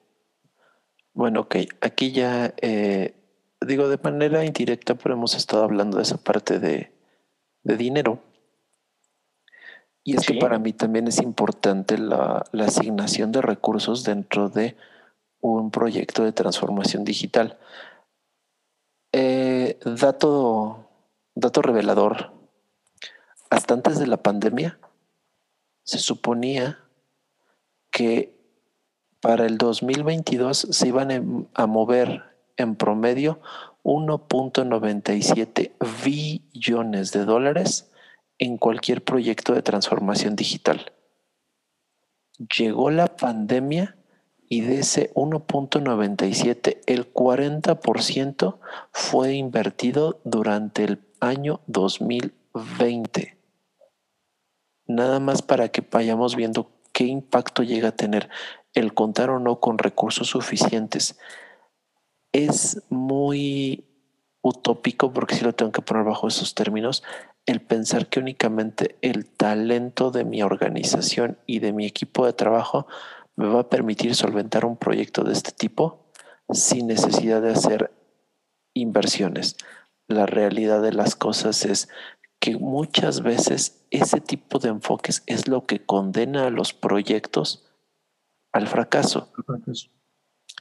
Bueno, 1.15 1.41
ok, 1.41 1.57
aquí 1.81 2.13
ya 2.13 2.53
eh, 2.61 3.15
digo 3.67 3.89
de 3.89 3.99
manera 4.03 4.45
indirecta, 4.45 4.97
pero 4.97 5.15
hemos 5.15 5.35
estado 5.35 5.65
hablando 5.65 5.97
de 5.97 6.03
esa 6.03 6.19
parte 6.19 6.59
de, 6.59 6.93
de 7.63 7.77
dinero. 7.79 8.23
Y 10.05 10.17
es 10.17 10.27
que 10.27 10.35
para 10.35 10.59
mí 10.59 10.73
también 10.73 11.07
es 11.07 11.19
importante 11.19 11.97
la, 11.97 12.45
asignación 12.53 13.31
de 13.31 13.41
recursos 13.41 14.03
dentro 14.03 14.49
de 14.49 14.77
un 15.41 15.71
proyecto 15.71 16.25
de 16.25 16.33
transformación 16.33 17.05
digital. 17.05 17.59
Eh, 19.13 19.79
dato, 19.85 20.89
dato 21.35 21.63
revelador. 21.63 22.33
hasta 23.51 23.75
antes 23.75 23.99
de 23.99 24.07
la 24.07 24.17
pandemia, 24.17 24.79
se 25.85 25.99
suponía 25.99 26.79
que 27.91 28.35
para 29.21 29.47
el 29.47 29.59
2022 29.59 30.69
se 30.71 30.89
iban 30.89 31.49
a 31.55 31.67
mover 31.67 32.25
en 32.57 32.75
promedio 32.77 33.41
1.97 33.85 35.73
billones 36.05 37.13
de 37.13 37.25
dólares 37.25 37.92
en 38.39 38.59
cualquier 38.59 39.03
proyecto 39.05 39.55
de 39.55 39.63
transformación 39.63 40.37
digital. 40.37 40.93
Llegó 42.57 42.91
la 42.91 43.17
pandemia 43.17 43.97
y 44.49 44.63
de 44.63 44.81
ese 44.81 45.13
1.97, 45.15 46.81
el 46.87 47.13
40% 47.13 48.59
fue 48.93 49.35
invertido 49.35 50.21
durante 50.25 50.85
el 50.85 51.01
año 51.21 51.61
2020. 51.67 53.39
Nada 54.87 55.21
más 55.21 55.43
para 55.43 55.69
que 55.69 55.87
vayamos 55.89 56.37
viendo 56.37 56.71
qué 56.93 57.05
impacto 57.05 57.63
llega 57.63 57.89
a 57.89 57.97
tener 57.97 58.29
el 58.75 58.93
contar 58.93 59.31
o 59.31 59.39
no 59.39 59.61
con 59.61 59.79
recursos 59.79 60.29
suficientes 60.29 61.17
es 62.33 62.83
muy 62.89 63.85
utópico, 64.41 65.13
porque 65.13 65.37
si 65.37 65.45
lo 65.45 65.55
tengo 65.55 65.71
que 65.71 65.83
poner 65.83 66.05
bajo 66.05 66.27
esos 66.27 66.55
términos, 66.55 67.05
el 67.47 67.61
pensar 67.61 68.09
que 68.09 68.21
únicamente 68.21 68.97
el 69.03 69.27
talento 69.27 70.11
de 70.11 70.25
mi 70.25 70.43
organización 70.43 71.39
y 71.47 71.59
de 71.59 71.73
mi 71.73 71.87
equipo 71.87 72.25
de 72.27 72.33
trabajo 72.33 72.87
me 73.37 73.49
va 73.49 73.61
a 73.61 73.69
permitir 73.69 74.15
solventar 74.15 74.65
un 74.65 74.77
proyecto 74.77 75.25
de 75.25 75.33
este 75.33 75.53
tipo 75.53 76.07
sin 76.51 76.87
necesidad 76.87 77.43
de 77.43 77.53
hacer 77.53 77.91
inversiones. 78.75 79.57
La 80.07 80.27
realidad 80.27 80.83
de 80.83 80.93
las 80.93 81.17
cosas 81.17 81.65
es 81.65 81.89
que 82.39 82.57
muchas 82.57 83.23
veces 83.23 83.87
ese 83.91 84.21
tipo 84.21 84.59
de 84.59 84.69
enfoques 84.69 85.23
es 85.27 85.49
lo 85.49 85.65
que 85.65 85.85
condena 85.85 86.47
a 86.47 86.51
los 86.51 86.73
proyectos 86.73 87.65
al 88.53 88.67
fracaso. 88.69 89.33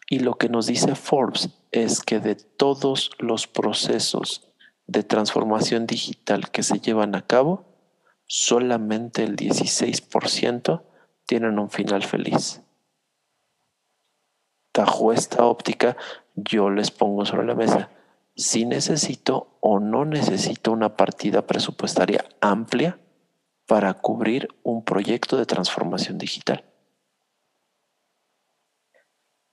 Y 0.10 0.20
lo 0.20 0.36
que 0.36 0.50
nos 0.50 0.68
dice 0.68 0.96
Forbes 0.96 1.50
es 1.72 2.02
que 2.02 2.20
de 2.20 2.36
todos 2.36 3.12
los 3.20 3.48
procesos 3.48 4.51
de 4.92 5.04
transformación 5.04 5.88
digital 5.88 6.52
que 6.52 6.64
se 6.64 6.80
llevan 6.80 7.16
a 7.16 7.22
cabo, 7.22 7.66
solamente 8.26 9.24
el 9.24 9.36
16% 9.36 10.82
tienen 11.26 11.60
un 11.60 11.70
final 11.70 12.04
feliz. 12.04 12.62
Bajo 14.74 15.14
esta 15.14 15.46
óptica, 15.46 15.98
yo 16.36 16.70
les 16.70 16.92
pongo 16.92 17.26
sobre 17.26 17.46
la 17.46 17.56
mesa 17.56 17.90
si 18.36 18.66
necesito 18.66 19.58
o 19.60 19.80
no 19.80 20.06
necesito 20.06 20.72
una 20.72 20.96
partida 20.96 21.46
presupuestaria 21.46 22.26
amplia 22.40 22.98
para 23.68 23.94
cubrir 23.94 24.50
un 24.64 24.84
proyecto 24.84 25.38
de 25.38 25.46
transformación 25.46 26.18
digital. 26.18 26.64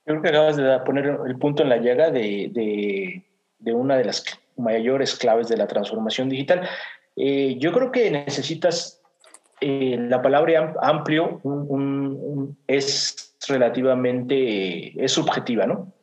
creo 0.09 0.21
que 0.23 0.29
acabas 0.29 0.57
de 0.57 0.79
poner 0.79 1.19
el 1.27 1.37
punto 1.37 1.61
en 1.61 1.69
la 1.69 1.77
llaga 1.77 2.09
de, 2.09 3.23
una 3.65 3.95
de 3.95 4.05
las 4.05 4.23
mayores 4.59 5.15
claves 5.15 5.47
de 5.47 5.57
la 5.57 5.67
transformación 5.67 6.29
digital. 6.29 6.67
Eh, 7.15 7.55
yo 7.59 7.71
creo 7.71 7.91
que 7.91 8.09
necesitas 8.11 9.01
eh, 9.61 9.97
la 9.99 10.21
palabra 10.21 10.73
amplio 10.81 11.41
es 12.67 13.35
relativamente 13.47 15.03
es 15.03 15.11
subjetiva, 15.11 15.65
¿no? 15.65 15.93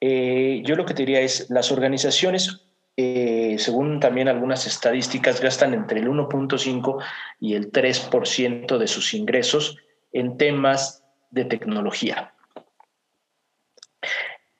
Eh, 0.00 0.62
yo 0.64 0.76
lo 0.76 0.84
que 0.84 0.94
te 0.94 1.02
diría 1.02 1.20
es 1.20 1.48
las 1.50 1.72
organizaciones 1.72 2.60
según 2.96 3.98
también 3.98 4.28
algunas 4.28 4.68
estadísticas, 4.68 5.40
gastan 5.40 5.74
entre 5.74 5.98
el 5.98 6.06
1.5 6.06 7.02
y 7.40 7.54
el 7.54 7.72
3% 7.72 8.78
de 8.78 8.86
sus 8.86 9.14
ingresos 9.14 9.78
en 10.12 10.36
temas 10.36 11.02
de 11.32 11.44
tecnología. 11.44 12.33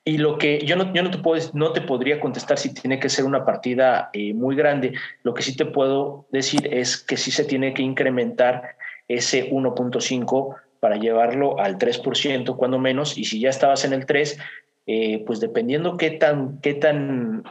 Y 0.06 0.18
lo 0.18 0.36
que 0.36 0.58
yo 0.66 0.76
no, 0.76 0.92
yo 0.92 1.02
no, 1.02 1.10
te, 1.10 1.18
puedo, 1.18 1.42
no 1.54 1.72
te 1.72 1.80
podría 1.80 2.20
contestar 2.20 2.58
si 2.58 2.74
tiene 2.74 3.00
que 3.00 3.08
ser 3.08 3.24
una 3.24 3.46
partida 3.46 4.10
eh, 4.12 4.34
muy 4.34 4.54
grande. 4.54 4.92
Lo 5.22 5.32
que 5.32 5.42
sí 5.42 5.56
te 5.56 5.64
puedo 5.64 6.26
decir 6.30 6.68
es 6.72 6.98
que 6.98 7.16
sí 7.16 7.30
se 7.30 7.44
tiene 7.44 7.72
que 7.72 7.82
incrementar 7.82 8.76
ese 9.08 9.50
1.5 9.50 10.56
para 10.80 10.96
llevarlo 10.96 11.58
al 11.58 11.78
3%, 11.78 12.56
cuando 12.56 12.78
menos. 12.78 13.16
Y 13.16 13.24
si 13.24 13.40
ya 13.40 13.48
estabas 13.48 13.86
en 13.86 13.94
el 13.94 14.04
3, 14.04 14.38
eh, 14.86 15.24
pues 15.26 15.40
dependiendo 15.40 15.96
qué 15.96 16.10
tan, 16.10 16.60
qué 16.60 16.74
tan 16.74 17.44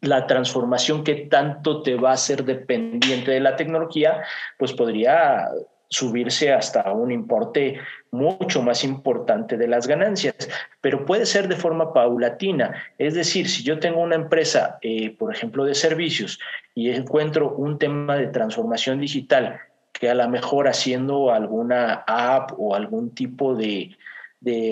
la 0.00 0.26
transformación 0.26 1.04
que 1.04 1.14
tanto 1.14 1.82
te 1.82 1.94
va 1.94 2.12
a 2.12 2.16
ser 2.16 2.44
dependiente 2.44 3.30
de 3.30 3.40
la 3.40 3.54
tecnología, 3.54 4.22
pues 4.58 4.72
podría 4.72 5.48
subirse 5.90 6.52
hasta 6.52 6.90
un 6.92 7.10
importe 7.10 7.80
mucho 8.12 8.62
más 8.62 8.84
importante 8.84 9.56
de 9.56 9.66
las 9.66 9.88
ganancias, 9.88 10.48
pero 10.80 11.04
puede 11.04 11.26
ser 11.26 11.48
de 11.48 11.56
forma 11.56 11.92
paulatina. 11.92 12.74
Es 12.96 13.14
decir, 13.14 13.48
si 13.48 13.64
yo 13.64 13.80
tengo 13.80 14.00
una 14.00 14.14
empresa, 14.14 14.78
eh, 14.82 15.14
por 15.18 15.34
ejemplo, 15.34 15.64
de 15.64 15.74
servicios 15.74 16.38
y 16.74 16.90
encuentro 16.90 17.54
un 17.56 17.78
tema 17.78 18.16
de 18.16 18.28
transformación 18.28 19.00
digital 19.00 19.60
que 19.92 20.08
a 20.08 20.14
lo 20.14 20.28
mejor 20.28 20.68
haciendo 20.68 21.32
alguna 21.32 22.04
app 22.06 22.52
o 22.56 22.74
algún 22.74 23.10
tipo 23.10 23.54
de, 23.54 23.96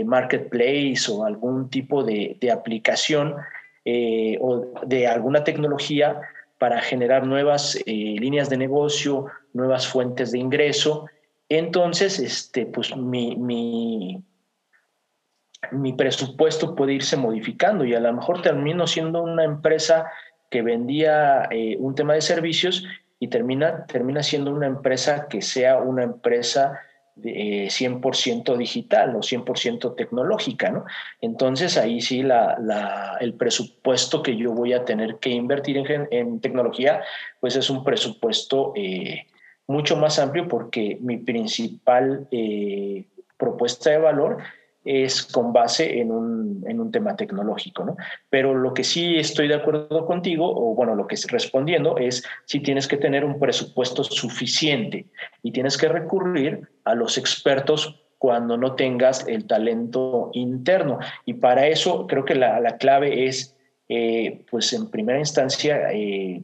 marketplace 0.06 1.10
o 1.10 1.24
algún 1.24 1.68
tipo 1.68 2.02
de, 2.04 2.38
aplicación 2.50 3.34
eh, 3.84 4.38
o 4.40 4.72
de 4.86 5.06
alguna 5.06 5.44
tecnología, 5.44 6.20
para 6.58 6.80
generar 6.80 7.26
nuevas 7.26 7.76
eh, 7.86 8.16
líneas 8.18 8.50
de 8.50 8.56
negocio, 8.56 9.26
nuevas 9.52 9.86
fuentes 9.86 10.32
de 10.32 10.38
ingreso. 10.38 11.06
Entonces, 11.48 12.18
este, 12.18 12.66
pues 12.66 12.94
mi, 12.96 13.36
mi, 13.36 14.22
presupuesto 15.96 16.74
puede 16.74 16.94
irse 16.94 17.16
modificando 17.16 17.84
y 17.84 17.94
a 17.94 18.00
lo 18.00 18.12
mejor 18.12 18.42
termino 18.42 18.86
siendo 18.86 19.22
una 19.22 19.44
empresa 19.44 20.10
que 20.50 20.62
vendía 20.62 21.48
eh, 21.50 21.76
un 21.78 21.94
tema 21.94 22.14
de 22.14 22.20
servicios 22.20 22.84
y 23.18 23.28
termina, 23.28 23.86
termina 23.86 24.22
siendo 24.22 24.52
una 24.52 24.66
empresa 24.66 25.26
que 25.28 25.42
sea 25.42 25.78
una 25.78 26.04
empresa 26.04 26.80
100% 27.22 28.54
eh, 28.54 28.58
digital 28.58 29.16
o 29.16 29.20
100% 29.20 29.94
tecnológica, 29.96 30.70
¿no? 30.70 30.84
Entonces 31.20 31.76
ahí 31.76 32.00
sí 32.00 32.22
la, 32.22 33.16
el 33.20 33.34
presupuesto 33.34 34.22
que 34.22 34.36
yo 34.36 34.52
voy 34.52 34.72
a 34.72 34.84
tener 34.84 35.16
que 35.16 35.30
invertir 35.30 35.78
en, 35.78 36.40
tecnología, 36.40 37.02
pues 37.40 37.56
es 37.56 37.70
un 37.70 37.84
presupuesto 37.84 38.72
eh, 38.76 39.26
mucho 39.66 39.96
más 39.96 40.18
amplio 40.18 40.48
porque 40.48 40.98
mi 41.00 41.18
principal 41.18 42.26
eh, 42.30 43.04
propuesta 43.36 43.90
de 43.90 43.98
valor 43.98 44.38
es 44.88 45.22
con 45.22 45.52
base 45.52 46.00
en 46.00 46.10
un, 46.10 46.64
en 46.66 46.80
un, 46.80 46.90
tema 46.90 47.14
tecnológico, 47.14 47.84
¿no? 47.84 47.96
Pero 48.30 48.54
lo 48.54 48.72
que 48.72 48.84
sí 48.84 49.16
estoy 49.16 49.46
de 49.46 49.54
acuerdo 49.54 50.06
contigo, 50.06 50.50
o 50.50 50.74
bueno, 50.74 50.94
lo 50.94 51.06
que 51.06 51.14
es 51.14 51.30
respondiendo 51.30 51.98
es 51.98 52.24
si 52.46 52.60
tienes 52.60 52.88
que 52.88 52.96
tener 52.96 53.22
un 53.22 53.38
presupuesto 53.38 54.02
suficiente 54.02 55.06
y 55.42 55.52
tienes 55.52 55.76
que 55.76 55.88
recurrir 55.88 56.68
a 56.84 56.94
los 56.94 57.18
expertos 57.18 58.02
cuando 58.16 58.56
no 58.56 58.74
tengas 58.76 59.28
el 59.28 59.46
talento 59.46 60.30
interno. 60.32 60.98
Y 61.26 61.34
para 61.34 61.66
eso 61.66 62.06
creo 62.06 62.24
que 62.24 62.34
la, 62.34 62.58
la 62.58 62.78
clave 62.78 63.26
es, 63.26 63.56
eh, 63.90 64.44
pues 64.50 64.72
en 64.72 64.90
primera 64.90 65.18
instancia, 65.18 65.92
eh, 65.92 66.42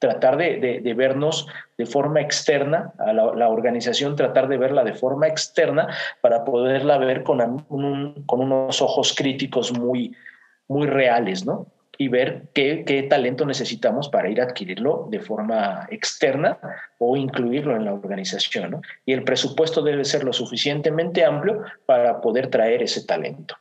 tratar 0.00 0.38
de, 0.38 0.80
de, 0.82 0.94
vernos 0.94 1.46
de 1.78 1.86
forma 1.86 2.20
externa, 2.20 2.92
a 2.98 3.12
la, 3.12 3.48
organización 3.48 4.16
tratar 4.16 4.48
de 4.48 4.56
verla 4.56 4.82
de 4.82 4.94
forma 4.94 5.28
externa 5.28 5.88
para 6.22 6.44
poderla 6.44 6.98
ver 6.98 7.22
con, 7.22 7.38
con 7.68 8.40
unos 8.40 8.82
ojos 8.82 9.14
críticos 9.14 9.78
muy, 9.78 10.16
muy 10.68 10.88
reales, 10.88 11.44
¿no? 11.44 11.66
Y 11.98 12.08
ver 12.08 12.48
qué, 12.54 12.82
qué, 12.86 13.02
talento 13.02 13.44
necesitamos 13.44 14.08
para 14.08 14.30
ir 14.30 14.40
a 14.40 14.44
adquirirlo 14.44 15.06
de 15.10 15.20
forma 15.20 15.86
externa 15.90 16.58
o 16.98 17.14
incluirlo 17.14 17.76
en 17.76 17.84
la 17.84 17.92
organización, 17.92 18.70
¿no? 18.70 18.82
Y 19.04 19.12
el 19.12 19.22
presupuesto 19.22 19.82
debe 19.82 20.06
ser 20.06 20.24
lo 20.24 20.32
suficientemente 20.32 21.24
amplio 21.26 21.62
para 21.84 22.22
poder 22.22 22.48
traer 22.48 22.82
ese 22.82 23.04
talento. 23.04 23.54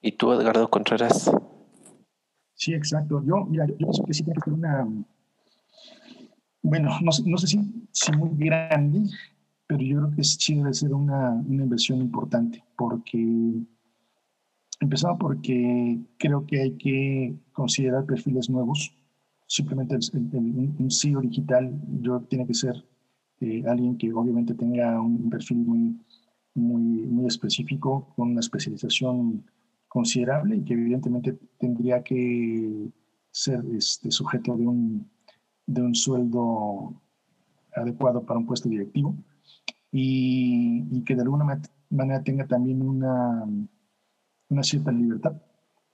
¿Y 0.00 0.12
tú, 0.12 0.32
Edgardo 0.32 0.68
Contreras? 0.68 1.30
Sí, 2.58 2.74
exacto. 2.74 3.22
Yo, 3.24 3.44
mira, 3.46 3.66
yo 3.66 3.76
pienso 3.76 4.02
que 4.04 4.12
sí 4.12 4.24
tiene 4.24 4.34
que 4.40 4.50
ser 4.50 4.54
una, 4.54 4.84
bueno, 6.60 6.90
no, 7.00 7.10
no 7.24 7.38
sé 7.38 7.46
si, 7.46 7.88
si, 7.92 8.12
muy 8.12 8.30
grande, 8.36 9.08
pero 9.68 9.80
yo 9.80 9.98
creo 9.98 10.10
que 10.10 10.24
sí 10.24 10.56
debe 10.56 10.74
ser 10.74 10.92
una, 10.92 11.34
una 11.34 11.62
inversión 11.62 12.00
importante, 12.00 12.64
porque, 12.76 13.62
empezaba 14.80 15.16
porque 15.16 16.00
creo 16.18 16.46
que 16.46 16.60
hay 16.60 16.72
que 16.72 17.36
considerar 17.52 18.04
perfiles 18.06 18.50
nuevos. 18.50 18.92
Simplemente 19.46 19.94
un 19.94 20.90
CEO 20.90 21.20
digital, 21.20 21.72
yo 22.00 22.20
tiene 22.22 22.44
que 22.44 22.54
ser 22.54 22.84
eh, 23.40 23.62
alguien 23.68 23.96
que 23.96 24.12
obviamente 24.12 24.54
tenga 24.54 25.00
un 25.00 25.30
perfil 25.30 25.58
muy, 25.58 25.96
muy, 26.54 26.82
muy 27.06 27.26
específico, 27.28 28.12
con 28.16 28.32
una 28.32 28.40
especialización 28.40 29.44
considerable 29.88 30.56
y 30.56 30.64
que 30.64 30.74
evidentemente 30.74 31.38
tendría 31.58 32.02
que 32.02 32.90
ser 33.30 33.64
este, 33.74 34.10
sujeto 34.10 34.56
de 34.56 34.66
un, 34.66 35.10
de 35.66 35.82
un 35.82 35.94
sueldo 35.94 37.00
adecuado 37.74 38.22
para 38.24 38.38
un 38.38 38.46
puesto 38.46 38.68
directivo 38.68 39.14
y, 39.90 41.02
que 41.04 41.14
de 41.14 41.22
alguna 41.22 41.60
manera 41.90 42.22
tenga 42.22 42.46
también 42.46 42.82
una, 42.82 43.46
una 44.48 44.62
cierta 44.62 44.92
libertad 44.92 45.40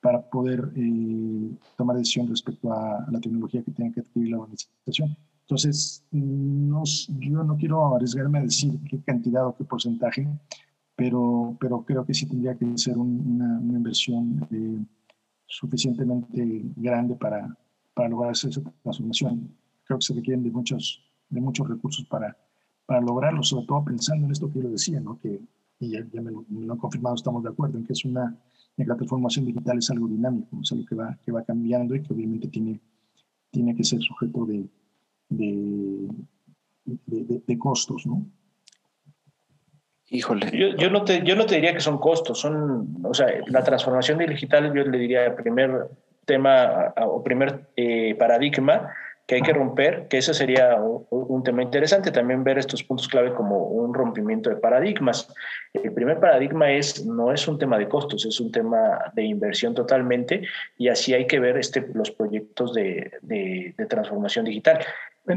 para 0.01 0.21
poder 0.29 0.71
eh, 0.77 1.51
tomar 1.77 1.97
decisión 1.97 2.29
respecto 2.29 2.73
a, 2.73 3.07
la 3.11 3.21
tecnología 3.21 3.63
que 3.63 3.71
tenga 3.71 3.95
que 3.95 4.01
adquirir 4.01 4.31
la 4.31 4.41
organización. 4.41 5.17
Entonces, 5.43 6.05
no, 6.11 6.83
yo 6.85 7.45
no 7.45 7.57
quiero 7.57 7.95
arriesgarme 7.95 8.39
a 8.39 8.43
decir 8.43 8.79
qué 8.89 9.01
cantidad 9.03 9.47
o 9.47 9.55
qué 9.57 9.65
porcentaje, 9.65 10.27
pero, 10.97 11.57
pero 11.61 11.85
creo 11.85 12.05
que 12.05 12.15
sí 12.15 12.27
tendría 12.27 12.57
que 12.57 12.67
ser 12.77 12.97
una, 12.99 13.61
inversión 13.61 14.47
eh, 14.51 14.85
suficientemente 15.47 16.63
grande 16.77 17.17
para, 17.17 17.57
para 17.95 18.09
lograr 18.09 18.33
esa 18.33 18.49
transformación. 18.83 19.51
Creo 19.85 19.99
que 19.99 20.07
se 20.07 20.15
requieren 20.15 20.43
de 20.43 20.51
muchos, 20.51 21.03
de 21.29 21.41
muchos 21.41 21.69
recursos 21.69 22.07
para, 22.07 22.37
para 22.87 23.01
lograrlo, 23.01 23.43
sobre 23.43 23.67
todo 23.67 23.85
pensando 23.85 24.27
en 24.27 24.33
esto 24.33 24.51
que 24.51 24.63
yo 24.63 24.71
decía, 24.71 25.01
¿no? 25.01 25.19
que 25.19 25.41
y 25.81 25.91
ya, 25.91 26.05
me, 26.23 26.31
lo, 26.31 26.45
han 26.73 26.79
confirmado, 26.79 27.15
estamos 27.17 27.43
de 27.43 27.51
acuerdo 27.51 27.79
en 27.79 27.85
que 27.85 27.93
es 27.93 28.05
una, 28.05 28.37
la 28.77 28.97
transformación 28.97 29.47
digital 29.47 29.79
es 29.79 29.91
algo 29.91 30.07
dinámico, 30.09 30.61
es 30.63 30.73
algo 30.73 30.85
que 30.85 30.95
va, 30.95 31.19
que 31.25 31.33
va 31.33 31.45
cambiando 31.45 31.95
y 31.95 32.03
que 32.03 32.13
obviamente 32.13 32.49
tiene, 32.49 32.81
tiene 33.51 33.75
que 33.75 33.85
ser 33.85 34.01
sujeto 34.01 34.47
de, 34.47 34.69
de, 36.87 37.59
costos, 37.59 38.07
¿no? 38.07 38.27
Híjole. 40.11 40.51
Yo, 40.53 40.77
yo, 40.77 40.91
no 40.91 41.05
te, 41.05 41.23
yo 41.23 41.35
no 41.35 41.47
te 41.47 41.57
diría 41.57 41.73
que 41.73 41.81
son 41.81 41.99
costos, 41.99 42.39
son, 42.39 42.99
o 43.05 43.15
sea, 43.15 43.27
la 43.47 43.65
transformación 43.65 44.19
digital 44.19 44.73
yo 44.75 44.85
le 44.85 44.99
diría 44.99 45.27
el 45.27 45.35
primer 45.35 45.89
tema 46.25 46.93
o 46.97 47.23
primer 47.23 47.67
eh, 47.77 48.15
paradigma 48.15 48.93
que 49.27 49.37
hay 49.37 49.43
que 49.43 49.53
romper, 49.55 50.07
que 50.09 50.19
ese 50.19 50.35
sería 50.35 50.77
un, 50.81 51.43
tema 51.43 51.63
interesante, 51.63 52.11
también 52.11 52.45
ver 52.45 52.59
estos 52.59 52.83
puntos 52.83 53.09
clave 53.09 53.33
como 53.33 53.69
un 53.69 53.95
rompimiento 53.95 54.51
de 54.51 54.57
paradigmas. 54.57 55.33
El 55.73 55.93
primer 55.93 56.21
paradigma 56.21 56.71
es, 56.71 57.07
no 57.07 57.33
es 57.33 57.49
un 57.49 57.59
tema 57.59 57.79
de 57.79 57.89
costos, 57.89 58.27
es 58.27 58.39
un 58.39 58.53
tema 58.53 58.99
de 59.15 59.25
inversión 59.25 59.75
totalmente 59.75 60.43
y 60.77 60.89
así 60.89 61.15
hay 61.15 61.27
que 61.27 61.41
ver 61.41 61.57
este, 61.57 61.87
los 61.95 62.11
proyectos 62.11 62.75
de, 62.75 63.13
de, 63.23 63.75
transformación 63.89 64.45
digital. 64.45 64.81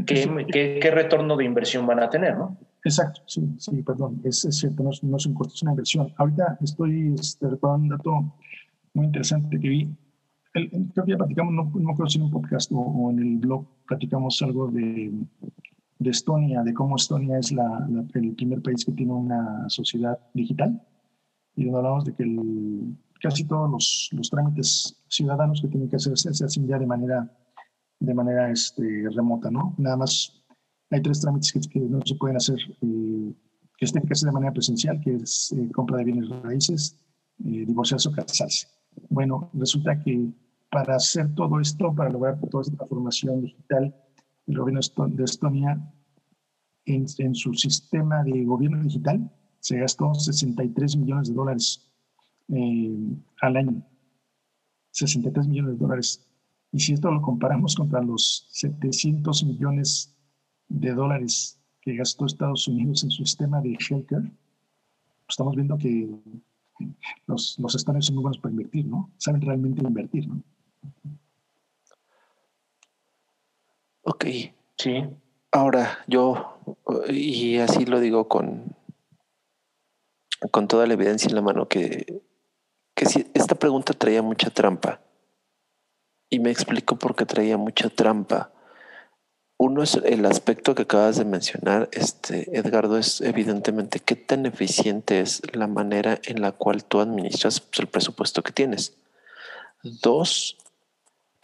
¿Qué, 0.06 0.80
¿Qué, 0.82 0.92
retorno 0.92 1.38
de 1.38 1.46
inversión 1.46 1.88
van 1.88 2.02
a 2.02 2.10
tener? 2.10 2.38
¿no? 2.38 2.58
Exacto, 2.84 3.22
sí, 3.26 3.42
sí, 3.58 3.84
perdón, 3.84 4.22
es, 4.26 4.42
cierto, 4.50 4.84
no, 4.84 4.90
no 5.02 5.18
es 5.18 5.26
un 5.26 5.34
costo, 5.34 5.54
es 5.54 5.62
una 5.62 5.72
inversión. 5.72 6.14
Ahorita 6.18 6.58
estoy 6.62 7.16
este, 7.18 7.48
recordando 7.48 7.84
un 7.84 7.90
dato 7.90 8.34
muy 8.94 9.06
interesante 9.06 9.58
que 9.58 9.70
vi 9.70 9.90
creo 10.66 11.06
que 11.06 11.12
ya 11.12 11.18
platicamos, 11.18 11.54
no, 11.54 11.72
no 11.74 11.96
creo 11.96 12.08
si 12.08 12.18
en 12.18 12.26
un 12.26 12.32
podcast 12.32 12.72
o, 12.74 13.10
en 13.12 13.20
el 13.20 13.38
blog, 13.38 13.66
platicamos 13.88 14.42
algo 14.42 14.68
de, 14.68 15.12
de 16.00 16.10
Estonia, 16.10 16.64
de 16.64 16.74
cómo 16.74 16.96
Estonia 16.96 17.40
es 17.40 17.52
la, 17.52 17.88
el 18.14 18.36
primer 18.36 18.62
país 18.62 18.86
que 18.86 18.92
tiene 18.92 19.14
una 19.14 19.70
sociedad 19.70 20.20
digital 20.34 20.82
y 21.56 21.66
donde 21.66 21.78
hablamos 21.80 22.06
de 22.06 22.14
que 22.14 22.24
el, 22.24 22.96
casi 23.22 23.46
todos 23.46 23.70
los, 23.70 24.10
los, 24.12 24.30
trámites 24.30 24.96
ciudadanos 25.08 25.62
que 25.62 25.68
tienen 25.68 25.90
que 25.90 25.96
hacerse 25.96 26.34
se 26.34 26.46
hacen 26.46 26.68
ya 26.68 26.78
de 26.78 26.86
manera, 26.86 27.32
de 28.00 28.14
manera 28.14 28.52
este, 28.52 29.08
remota, 29.16 29.50
¿no? 29.50 29.74
Nada 29.78 29.98
más 29.98 30.44
hay 30.92 31.02
tres 31.02 31.20
trámites 31.20 31.52
que, 31.52 31.80
no 31.80 32.00
se 32.06 32.16
pueden 32.16 32.38
hacer, 32.38 32.60
eh, 32.82 33.34
que 33.78 33.86
estén 33.86 34.04
que 34.04 34.14
hacer 34.14 34.28
de 34.28 34.34
manera 34.34 34.54
presencial, 34.54 35.02
que 35.02 35.16
es 35.16 35.52
eh, 35.52 35.70
compra 35.74 35.98
de 35.98 36.06
bienes 36.06 36.30
raíces, 36.30 36.96
eh, 37.44 37.66
divorciarse 37.66 38.10
o 38.10 38.12
casarse. 38.12 38.68
Bueno, 39.10 39.50
resulta 39.54 40.00
que 40.02 40.30
para 40.70 40.96
hacer 40.96 41.34
todo 41.34 41.60
esto, 41.60 41.94
para 41.94 42.10
lograr 42.10 42.40
toda 42.50 42.62
esta 42.62 42.76
transformación 42.76 43.42
digital, 43.42 43.96
el 44.48 44.58
gobierno 44.58 44.80
de 45.08 45.24
Estonia, 45.24 45.94
en, 46.86 47.36
su 47.36 47.54
sistema 47.54 48.24
de 48.24 48.46
gobierno 48.46 48.82
digital, 48.82 49.30
se 49.60 49.80
gastó 49.80 50.14
63 50.14 50.96
millones 50.98 51.28
de 51.28 51.34
dólares 51.34 51.90
eh, 52.50 52.98
al 53.42 53.58
año. 53.58 53.84
63 54.92 55.48
millones 55.48 55.74
de 55.74 55.78
dólares. 55.78 56.26
Y 56.72 56.80
si 56.80 56.94
esto 56.94 57.12
lo 57.12 57.22
comparamos 57.22 57.76
contra 57.76 58.02
los 58.02 58.48
700 58.52 59.44
millones 59.44 60.16
de 60.70 60.94
dólares 60.94 61.60
que 61.82 61.96
gastó 61.96 62.26
Estados 62.26 62.68
Unidos 62.68 63.04
en 63.04 63.12
su 63.12 63.26
sistema 63.26 63.62
de 63.62 63.78
healthcare, 63.90 64.24
pues 64.24 65.30
estamos 65.30 65.56
viendo 65.56 65.78
que 65.78 66.10
los, 67.26 67.58
los 67.60 67.76
estonios 67.76 68.06
son 68.06 68.16
muy 68.16 68.24
buenos 68.24 68.38
para 68.38 68.52
invertir, 68.52 68.86
¿no? 68.86 69.12
Saben 69.18 69.42
realmente 69.42 69.82
invertir, 69.82 70.28
¿no? 70.28 70.42
Ok. 74.04 74.26
Sí. 74.78 75.04
Ahora, 75.52 76.00
yo, 76.08 76.60
y 77.10 77.58
así 77.58 77.86
lo 77.86 78.00
digo 78.00 78.28
con, 78.28 78.76
con 80.52 80.68
toda 80.68 80.88
la 80.88 80.94
evidencia 80.94 81.30
en 81.30 81.36
la 81.36 81.42
mano, 81.42 81.68
que, 81.68 82.22
que 82.96 83.06
si 83.06 83.30
esta 83.34 83.56
pregunta 83.56 83.94
traía 83.94 84.22
mucha 84.22 84.50
trampa. 84.50 85.02
Y 86.30 86.40
me 86.40 86.52
explico 86.52 86.98
por 86.98 87.16
qué 87.16 87.26
traía 87.26 87.58
mucha 87.58 87.90
trampa. 87.90 88.52
Uno 89.58 89.82
es 89.82 89.96
el 89.96 90.26
aspecto 90.26 90.76
que 90.76 90.84
acabas 90.84 91.18
de 91.18 91.26
mencionar, 91.26 91.90
este, 91.92 92.56
Edgardo, 92.58 92.98
es 92.98 93.22
evidentemente 93.22 94.00
qué 94.00 94.16
tan 94.16 94.46
eficiente 94.46 95.20
es 95.20 95.42
la 95.54 95.66
manera 95.66 96.20
en 96.26 96.42
la 96.42 96.52
cual 96.52 96.84
tú 96.84 97.00
administras 97.00 97.64
el 97.80 97.88
presupuesto 97.88 98.44
que 98.44 98.52
tienes. 98.52 98.96
Dos, 99.82 100.58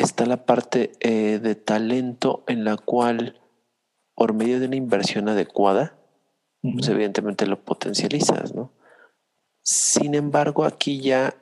está 0.03 0.25
la 0.25 0.45
parte 0.45 0.91
eh, 0.99 1.39
de 1.39 1.55
talento 1.55 2.43
en 2.47 2.63
la 2.63 2.77
cual, 2.77 3.41
por 4.15 4.33
medio 4.33 4.59
de 4.59 4.67
una 4.67 4.75
inversión 4.75 5.29
adecuada, 5.29 5.97
pues 6.61 6.87
evidentemente 6.87 7.45
lo 7.45 7.63
potencializas, 7.63 8.53
¿no? 8.53 8.71
Sin 9.61 10.15
embargo, 10.15 10.65
aquí 10.65 11.01
ya 11.01 11.35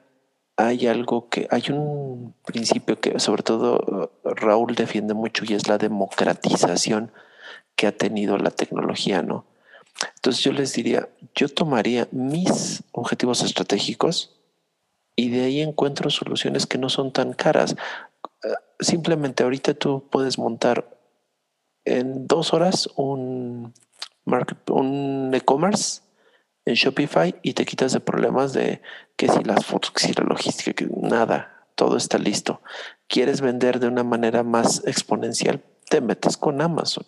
hay 0.57 0.87
algo 0.87 1.29
que, 1.29 1.47
hay 1.49 1.63
un 1.69 2.35
principio 2.45 2.99
que 2.99 3.19
sobre 3.19 3.43
todo 3.43 4.11
Raúl 4.23 4.75
defiende 4.75 5.13
mucho 5.13 5.43
y 5.47 5.53
es 5.53 5.67
la 5.67 5.77
democratización 5.77 7.11
que 7.75 7.87
ha 7.87 7.97
tenido 7.97 8.37
la 8.37 8.51
tecnología, 8.51 9.21
¿no? 9.21 9.45
Entonces 10.15 10.43
yo 10.43 10.51
les 10.51 10.73
diría, 10.73 11.09
yo 11.35 11.49
tomaría 11.49 12.07
mis 12.11 12.83
objetivos 12.91 13.43
estratégicos 13.43 14.39
y 15.15 15.29
de 15.29 15.43
ahí 15.45 15.61
encuentro 15.61 16.09
soluciones 16.09 16.65
que 16.65 16.77
no 16.77 16.89
son 16.89 17.11
tan 17.11 17.33
caras 17.33 17.75
simplemente 18.79 19.43
ahorita 19.43 19.73
tú 19.73 20.07
puedes 20.09 20.37
montar 20.37 20.97
en 21.85 22.27
dos 22.27 22.53
horas 22.53 22.89
un, 22.95 23.73
un 24.69 25.31
e-commerce 25.33 26.01
en 26.65 26.75
Shopify 26.75 27.35
y 27.41 27.53
te 27.53 27.65
quitas 27.65 27.93
de 27.93 27.99
problemas 27.99 28.53
de 28.53 28.81
que 29.15 29.27
si 29.27 29.43
las 29.43 29.65
fotos, 29.65 29.91
que 29.91 30.01
si 30.01 30.13
la 30.13 30.23
logística, 30.23 30.73
que 30.73 30.87
nada, 30.95 31.67
todo 31.75 31.97
está 31.97 32.17
listo. 32.17 32.61
¿Quieres 33.07 33.41
vender 33.41 33.79
de 33.79 33.87
una 33.87 34.03
manera 34.03 34.43
más 34.43 34.85
exponencial? 34.85 35.63
Te 35.89 36.01
metes 36.01 36.37
con 36.37 36.61
Amazon. 36.61 37.05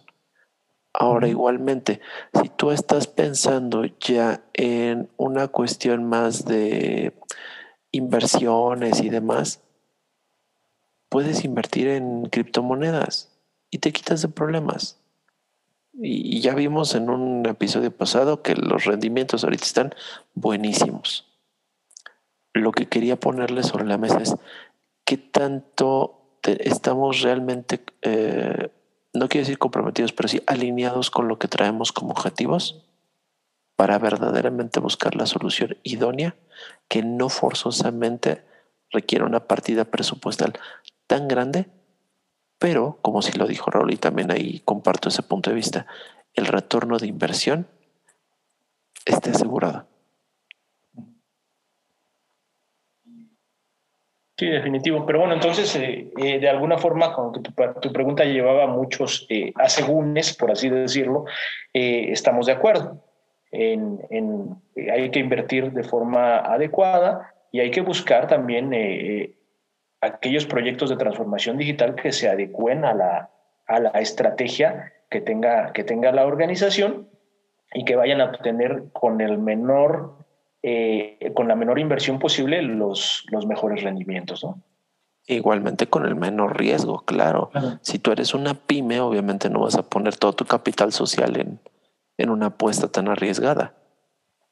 Ahora 0.93 1.27
igualmente, 1.27 2.01
si 2.39 2.49
tú 2.49 2.71
estás 2.71 3.07
pensando 3.07 3.83
ya 3.99 4.43
en 4.53 5.09
una 5.17 5.47
cuestión 5.47 6.03
más 6.03 6.45
de 6.45 7.13
inversiones 7.91 9.01
y 9.01 9.09
demás, 9.09 9.61
puedes 11.13 11.45
invertir 11.45 11.89
en 11.89 12.25
criptomonedas 12.25 13.29
y 13.69 13.77
te 13.77 13.91
quitas 13.91 14.23
de 14.23 14.29
problemas. 14.29 14.99
Y, 15.93 16.41
ya 16.41 16.55
vimos 16.55 16.95
en 16.95 17.11
un 17.11 17.45
episodio 17.45 17.95
pasado 17.95 18.41
que 18.41 18.55
los 18.55 18.85
rendimientos 18.85 19.43
ahorita 19.43 19.63
están 19.63 19.93
buenísimos. 20.33 21.27
Lo 22.51 22.71
que 22.71 22.87
quería 22.87 23.19
ponerle 23.19 23.61
sobre 23.61 23.85
la 23.85 23.99
mesa 23.99 24.23
es 24.23 24.35
qué 25.05 25.17
tanto 25.17 26.39
estamos 26.41 27.21
realmente, 27.21 27.83
eh, 28.01 28.71
no 29.13 29.29
quiero 29.29 29.45
decir 29.45 29.59
comprometidos, 29.59 30.13
pero 30.13 30.29
sí 30.29 30.41
alineados 30.47 31.11
con 31.11 31.27
lo 31.27 31.37
que 31.37 31.47
traemos 31.47 31.91
como 31.91 32.09
objetivos 32.09 32.87
para 33.75 33.99
verdaderamente 33.99 34.79
buscar 34.79 35.13
la 35.13 35.27
solución 35.27 35.77
idónea 35.83 36.35
que 36.87 37.03
no 37.03 37.29
forzosamente 37.29 38.41
requiere 38.89 39.25
una 39.25 39.41
partida 39.47 39.85
presupuestal 39.85 40.53
tan 41.13 41.27
grande, 41.27 41.67
pero 42.57 42.97
como 43.03 43.21
si 43.21 43.37
lo 43.37 43.45
dijo 43.45 43.69
Raúl 43.69 43.93
y 43.93 43.97
también 43.97 44.31
ahí 44.31 44.61
comparto 44.65 45.09
ese 45.09 45.21
punto 45.21 45.51
de 45.51 45.55
vista, 45.55 45.85
el 46.33 46.47
retorno 46.47 46.97
de 46.97 47.05
inversión 47.05 47.67
esté 49.05 49.29
asegurado. 49.29 49.85
Sí, 54.35 54.47
definitivo. 54.47 55.05
Pero 55.05 55.19
bueno, 55.19 55.35
entonces, 55.35 55.75
eh, 55.75 56.11
eh, 56.17 56.39
de 56.39 56.49
alguna 56.49 56.79
forma, 56.79 57.13
como 57.13 57.31
tu, 57.31 57.93
pregunta 57.93 58.25
llevaba 58.25 58.65
muchos 58.65 59.27
eh, 59.29 59.53
asegúnes, 59.53 60.35
por 60.35 60.49
así 60.49 60.67
decirlo, 60.67 61.25
eh, 61.75 62.07
estamos 62.09 62.47
de 62.47 62.53
acuerdo. 62.53 63.03
En, 63.51 63.99
en, 64.09 64.55
hay 64.91 65.11
que 65.11 65.19
invertir 65.19 65.73
de 65.73 65.83
forma 65.83 66.39
adecuada 66.39 67.35
y 67.51 67.59
hay 67.59 67.69
que 67.69 67.81
buscar 67.81 68.25
también 68.25 68.73
aquellos 70.03 70.45
proyectos 70.45 70.89
de 70.89 70.97
transformación 70.97 71.57
digital 71.57 71.95
que 71.95 72.11
se 72.11 72.29
adecuen 72.29 72.85
a 72.85 72.93
la, 72.93 73.29
a 73.67 73.79
la 73.79 73.89
estrategia 73.91 74.93
que 75.09 75.21
tenga, 75.21 75.71
que 75.73 75.83
tenga 75.83 76.11
la 76.11 76.25
organización 76.25 77.07
y 77.73 77.85
que 77.85 77.95
vayan 77.95 78.21
a 78.21 78.25
obtener 78.25 78.85
con 78.93 79.21
el 79.21 79.37
menor, 79.37 80.17
eh, 80.61 81.31
con 81.33 81.47
la 81.47 81.55
menor 81.55 81.79
inversión 81.79 82.19
posible 82.19 82.61
los, 82.61 83.25
los 83.31 83.45
mejores 83.45 83.83
rendimientos, 83.83 84.43
¿no? 84.43 84.61
Igualmente 85.25 85.87
con 85.87 86.05
el 86.05 86.15
menor 86.15 86.57
riesgo, 86.57 86.99
claro. 87.05 87.49
Si 87.81 87.97
tú 87.97 88.11
eres 88.11 88.33
una 88.33 88.55
pyme, 88.55 88.99
obviamente 88.99 89.49
no 89.49 89.61
vas 89.61 89.75
a 89.75 89.83
poner 89.83 90.17
todo 90.17 90.33
tu 90.33 90.43
capital 90.43 90.91
social 90.91 91.39
en, 91.39 91.61
en 92.17 92.29
una 92.29 92.47
apuesta 92.47 92.89
tan 92.89 93.07
arriesgada. 93.07 93.73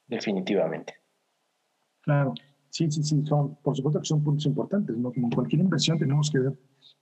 Definitivamente. 0.06 0.94
Claro, 2.00 2.32
sí, 2.72 2.90
sí, 2.90 3.02
sí, 3.02 3.22
son, 3.26 3.56
por 3.62 3.76
supuesto 3.76 4.00
que 4.00 4.06
son 4.06 4.24
puntos 4.24 4.46
importantes, 4.46 4.96
¿no? 4.96 5.12
Como 5.12 5.28
cualquier 5.30 5.60
inversión 5.60 5.98
tenemos 5.98 6.30
que 6.30 6.38
ver, 6.38 6.58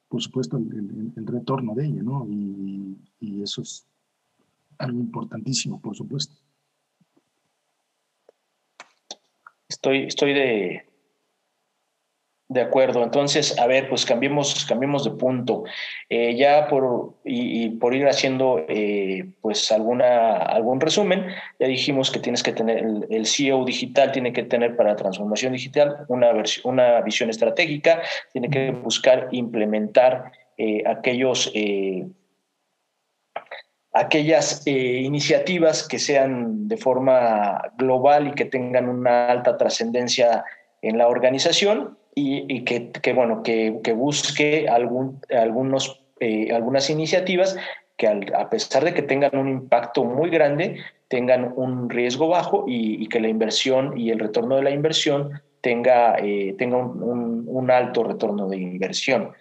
por 0.08 0.20
supuesto, 0.20 0.56
el, 0.56 1.12
el, 1.16 1.26
retorno 1.26 1.74
de 1.74 1.86
ella, 1.86 2.02
¿no? 2.02 2.26
Y, 2.28 2.98
y 3.20 3.42
eso 3.42 3.62
es 3.62 3.86
algo 4.78 4.98
importantísimo, 4.98 5.80
por 5.80 5.96
supuesto. 5.96 6.34
Estoy, 9.68 10.02
estoy 10.02 10.34
de, 10.34 10.89
de 12.50 12.62
acuerdo, 12.62 13.04
entonces, 13.04 13.56
a 13.60 13.66
ver, 13.68 13.88
pues 13.88 14.04
cambiemos, 14.04 14.66
cambiemos 14.66 15.04
de 15.04 15.12
punto. 15.12 15.62
Eh, 16.08 16.34
ya 16.34 16.66
por, 16.66 17.14
y, 17.24 17.68
por 17.68 17.94
ir 17.94 18.08
haciendo 18.08 18.64
eh, 18.68 19.30
pues 19.40 19.70
alguna, 19.70 20.38
algún 20.38 20.80
resumen, 20.80 21.26
ya 21.60 21.68
dijimos 21.68 22.10
que 22.10 22.18
tienes 22.18 22.42
que 22.42 22.52
tener, 22.52 22.84
el, 23.08 23.24
CEO 23.24 23.64
digital 23.64 24.10
tiene 24.10 24.32
que 24.32 24.42
tener 24.42 24.74
para 24.74 24.96
transformación 24.96 25.52
digital 25.52 26.04
una, 26.08 26.32
una 26.64 27.00
visión 27.02 27.30
estratégica, 27.30 28.02
tiene 28.32 28.50
que 28.50 28.72
buscar 28.72 29.28
implementar 29.30 30.32
eh, 30.58 30.82
aquellos, 30.88 31.52
aquellas 33.92 34.66
iniciativas 34.66 35.86
que 35.86 36.00
sean 36.00 36.66
de 36.66 36.76
forma 36.76 37.62
global 37.78 38.26
y 38.26 38.32
que 38.32 38.46
tengan 38.46 38.88
una 38.88 39.28
alta 39.28 39.56
trascendencia 39.56 40.44
en 40.82 40.98
la 40.98 41.06
organización 41.06 41.99
y, 42.48 42.64
que, 42.64 43.12
bueno, 43.12 43.42
que, 43.42 43.92
busque 43.94 44.68
algún, 44.68 45.20
algunos, 45.30 46.02
eh, 46.20 46.52
algunas 46.52 46.90
iniciativas 46.90 47.56
que 47.96 48.06
a 48.06 48.48
pesar 48.48 48.84
de 48.84 48.94
que 48.94 49.02
tengan 49.02 49.36
un 49.36 49.48
impacto 49.48 50.04
muy 50.04 50.30
grande, 50.30 50.78
tengan 51.08 51.52
un 51.56 51.90
riesgo 51.90 52.28
bajo 52.28 52.64
y, 52.66 53.06
que 53.08 53.20
la 53.20 53.28
inversión 53.28 53.98
y 53.98 54.10
el 54.10 54.18
retorno 54.18 54.56
de 54.56 54.62
la 54.62 54.70
inversión 54.70 55.42
tenga, 55.60 56.16
eh, 56.18 56.54
tenga 56.56 56.78
un, 56.78 57.70
alto 57.70 58.04
retorno 58.04 58.48
de 58.48 58.56
inversión. 58.56 59.32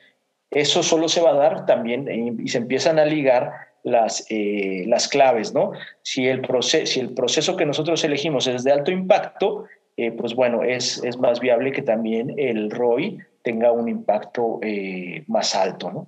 Eso 0.52 0.84
solo 0.84 1.08
se 1.08 1.22
va 1.22 1.32
a 1.32 1.36
dar 1.36 1.66
también 1.66 2.08
eh, 2.08 2.34
y 2.38 2.48
se 2.50 2.58
empiezan 2.58 3.00
a 3.00 3.06
ligar 3.06 3.54
las, 3.84 4.28
las 4.30 5.08
claves, 5.08 5.54
¿no? 5.54 5.72
Si 6.02 6.28
el, 6.28 6.46
si 6.62 7.00
el 7.00 7.14
proceso 7.14 7.56
que 7.56 7.66
nosotros 7.66 8.04
elegimos 8.04 8.46
es 8.48 8.64
de 8.66 8.74
alto 8.74 8.92
impacto, 8.92 9.66
eh, 10.02 10.14
pues 10.14 10.34
bueno, 10.34 10.64
es, 10.64 11.04
es, 11.04 11.18
más 11.18 11.42
viable 11.42 11.74
que 11.74 11.82
también 11.82 12.34
el 12.38 12.72
ROI 12.72 13.18
tenga 13.42 13.74
un 13.74 13.90
impacto 13.90 14.60
eh, 14.62 15.26
más 15.28 15.54
alto, 15.56 15.92
¿no? 15.92 16.08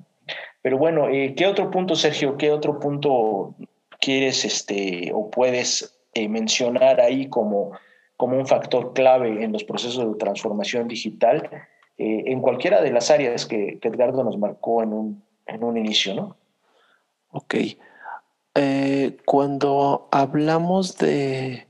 Pero 0.62 0.78
bueno, 0.78 1.10
eh, 1.10 1.34
¿qué 1.36 1.46
otro 1.46 1.70
punto, 1.70 1.96
Sergio, 1.96 2.38
qué 2.38 2.52
otro 2.52 2.80
punto 2.80 3.54
quieres 4.00 4.46
este, 4.46 5.12
o 5.14 5.30
puedes 5.30 6.00
mencionar 6.30 7.02
ahí 7.02 7.28
como, 7.28 7.72
como 8.16 8.38
un 8.38 8.48
factor 8.48 8.94
clave 8.94 9.44
en 9.44 9.52
los 9.52 9.66
procesos 9.66 10.08
de 10.08 10.18
transformación 10.18 10.88
digital 10.88 11.50
en 11.98 12.42
cualquiera 12.42 12.82
de 12.82 12.92
las 12.92 13.12
áreas 13.12 13.46
que, 13.46 13.78
que 13.80 13.88
Edgardo 13.90 14.24
nos 14.24 14.38
marcó 14.38 14.84
en 14.84 14.94
un, 14.94 15.24
en 15.48 15.64
un 15.64 15.78
inicio, 15.78 16.14
¿no? 16.14 16.38
Ok. 17.32 17.56
cuando 19.26 20.08
hablamos 20.12 20.98
de 20.98 21.68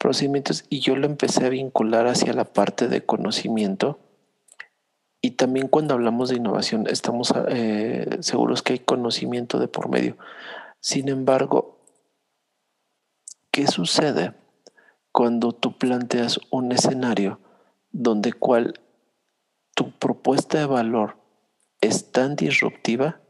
procedimientos 0.00 0.64
y 0.70 0.80
yo 0.80 0.96
lo 0.96 1.06
empecé 1.06 1.44
a 1.44 1.50
vincular 1.50 2.06
hacia 2.06 2.32
la 2.32 2.46
parte 2.46 2.88
de 2.88 3.04
conocimiento. 3.04 4.00
Y 5.20 5.32
también 5.32 5.68
cuando 5.68 5.92
hablamos 5.92 6.30
de 6.30 6.36
innovación 6.36 6.86
estamos 6.86 7.34
eh, 7.48 8.18
seguros 8.20 8.62
que 8.62 8.72
hay 8.72 8.78
conocimiento 8.78 9.58
de 9.58 9.68
por 9.68 9.90
medio. 9.90 10.16
Sin 10.80 11.10
embargo, 11.10 11.78
¿qué 13.50 13.66
sucede 13.66 14.32
cuando 15.12 15.52
tú 15.52 15.76
planteas 15.76 16.40
un 16.50 16.72
escenario 16.72 17.38
donde 17.92 18.32
cual 18.32 18.80
tu 19.74 19.92
propuesta 19.92 20.60
de 20.60 20.66
valor 20.66 21.18
es 21.82 22.10
tan 22.10 22.36
disruptiva 22.36 23.20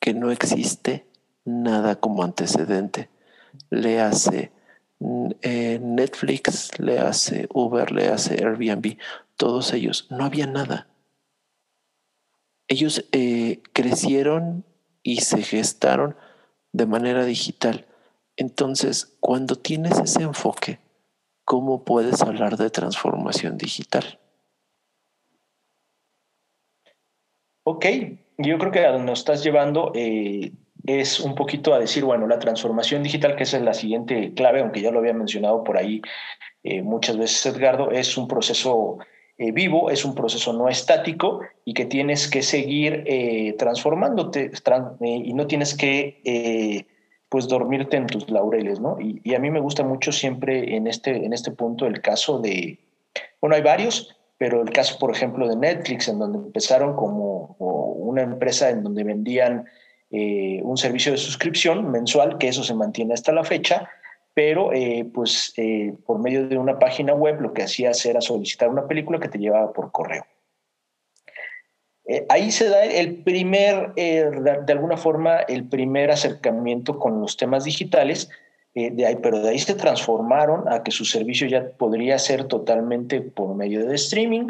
que 0.00 0.14
no 0.14 0.32
existe 0.32 1.06
nada 1.44 1.94
como 1.94 2.24
antecedente? 2.24 3.08
Le 3.70 4.00
hace 4.00 4.50
eh, 5.42 5.78
Netflix 5.80 6.78
le 6.78 6.98
hace, 6.98 7.48
Uber 7.52 7.90
le 7.92 8.08
hace, 8.08 8.34
Airbnb, 8.44 8.98
todos 9.36 9.72
ellos, 9.72 10.06
no 10.10 10.24
había 10.24 10.46
nada. 10.46 10.88
Ellos 12.68 13.06
eh, 13.12 13.62
crecieron 13.72 14.64
y 15.02 15.22
se 15.22 15.42
gestaron 15.42 16.16
de 16.72 16.86
manera 16.86 17.24
digital. 17.24 17.86
Entonces, 18.36 19.16
cuando 19.20 19.56
tienes 19.56 19.98
ese 19.98 20.22
enfoque, 20.22 20.78
¿cómo 21.44 21.84
puedes 21.84 22.22
hablar 22.22 22.56
de 22.56 22.70
transformación 22.70 23.58
digital? 23.58 24.18
Ok, 27.64 27.86
yo 28.38 28.58
creo 28.58 28.72
que 28.72 28.98
nos 28.98 29.20
estás 29.20 29.44
llevando, 29.44 29.92
eh, 29.94 30.52
es 30.86 31.20
un 31.20 31.34
poquito 31.34 31.74
a 31.74 31.78
decir, 31.78 32.04
bueno, 32.04 32.26
la 32.26 32.38
transformación 32.38 33.02
digital, 33.02 33.36
que 33.36 33.44
esa 33.44 33.58
es 33.58 33.62
la 33.62 33.74
siguiente 33.74 34.32
clave, 34.34 34.60
aunque 34.60 34.80
ya 34.80 34.90
lo 34.90 34.98
había 34.98 35.14
mencionado 35.14 35.62
por 35.64 35.76
ahí 35.76 36.02
eh, 36.64 36.82
muchas 36.82 37.16
veces 37.16 37.44
Edgardo, 37.46 37.90
es 37.90 38.16
un 38.16 38.28
proceso 38.28 38.98
eh, 39.36 39.50
vivo, 39.50 39.90
es 39.90 40.04
un 40.04 40.14
proceso 40.14 40.52
no 40.52 40.68
estático 40.68 41.40
y 41.64 41.74
que 41.74 41.86
tienes 41.86 42.28
que 42.28 42.42
seguir 42.42 43.02
eh, 43.06 43.54
transformándote 43.58 44.52
y 45.00 45.34
no 45.34 45.46
tienes 45.46 45.76
que 45.76 46.86
pues 47.28 47.48
dormirte 47.48 47.96
en 47.96 48.06
tus 48.06 48.28
laureles, 48.28 48.78
¿no? 48.78 48.98
Y, 49.00 49.34
a 49.34 49.38
mí 49.38 49.50
me 49.50 49.60
gusta 49.60 49.82
mucho 49.82 50.12
siempre 50.12 50.76
en 50.76 50.86
este, 50.86 51.24
en 51.24 51.32
este 51.32 51.50
punto 51.50 51.86
el 51.86 52.02
caso 52.02 52.38
de, 52.38 52.78
bueno, 53.40 53.56
hay 53.56 53.62
varios, 53.62 54.14
pero 54.36 54.60
el 54.60 54.70
caso, 54.70 54.98
por 54.98 55.10
ejemplo, 55.10 55.48
de 55.48 55.56
Netflix, 55.56 56.08
en 56.08 56.18
donde 56.18 56.38
empezaron 56.38 56.94
como 56.94 57.56
una 57.58 58.22
empresa 58.22 58.68
en 58.68 58.82
donde 58.82 59.02
vendían 59.02 59.64
eh, 60.14 60.60
un 60.62 60.76
servicio 60.76 61.10
de 61.10 61.16
suscripción 61.16 61.90
mensual, 61.90 62.36
que 62.36 62.48
eso 62.48 62.62
se 62.62 62.74
mantiene 62.74 63.14
hasta 63.14 63.32
la 63.32 63.44
fecha, 63.44 63.88
pero 64.34 64.70
eh, 64.74 65.06
pues 65.12 65.54
eh, 65.56 65.94
por 66.04 66.18
medio 66.18 66.46
de 66.48 66.58
una 66.58 66.78
página 66.78 67.14
web 67.14 67.40
lo 67.40 67.54
que 67.54 67.62
hacías 67.62 68.04
era 68.04 68.20
solicitar 68.20 68.68
una 68.68 68.86
película 68.86 69.18
que 69.18 69.28
te 69.28 69.38
llevaba 69.38 69.72
por 69.72 69.90
correo. 69.90 70.26
ahí 72.28 72.50
se 72.50 72.68
da 72.68 72.84
el 72.84 73.22
primer, 73.22 73.94
de 73.94 74.72
alguna 74.72 74.98
forma, 74.98 75.38
el 75.48 75.66
primer 75.66 76.10
acercamiento 76.10 76.98
con 76.98 77.22
los 77.22 77.38
temas 77.38 77.64
digitales, 77.64 78.28
de 78.74 79.06
ahí, 79.06 79.16
pero 79.22 79.40
de 79.40 79.48
ahí 79.48 79.58
se 79.58 79.74
transformaron 79.74 80.70
a 80.70 80.82
que 80.82 80.90
su 80.90 81.06
servicio 81.06 81.46
ya 81.46 81.70
podría 81.78 82.18
ser 82.18 82.44
totalmente 82.44 83.22
por 83.22 83.54
medio 83.54 83.86
de 83.86 83.94
streaming 83.94 84.48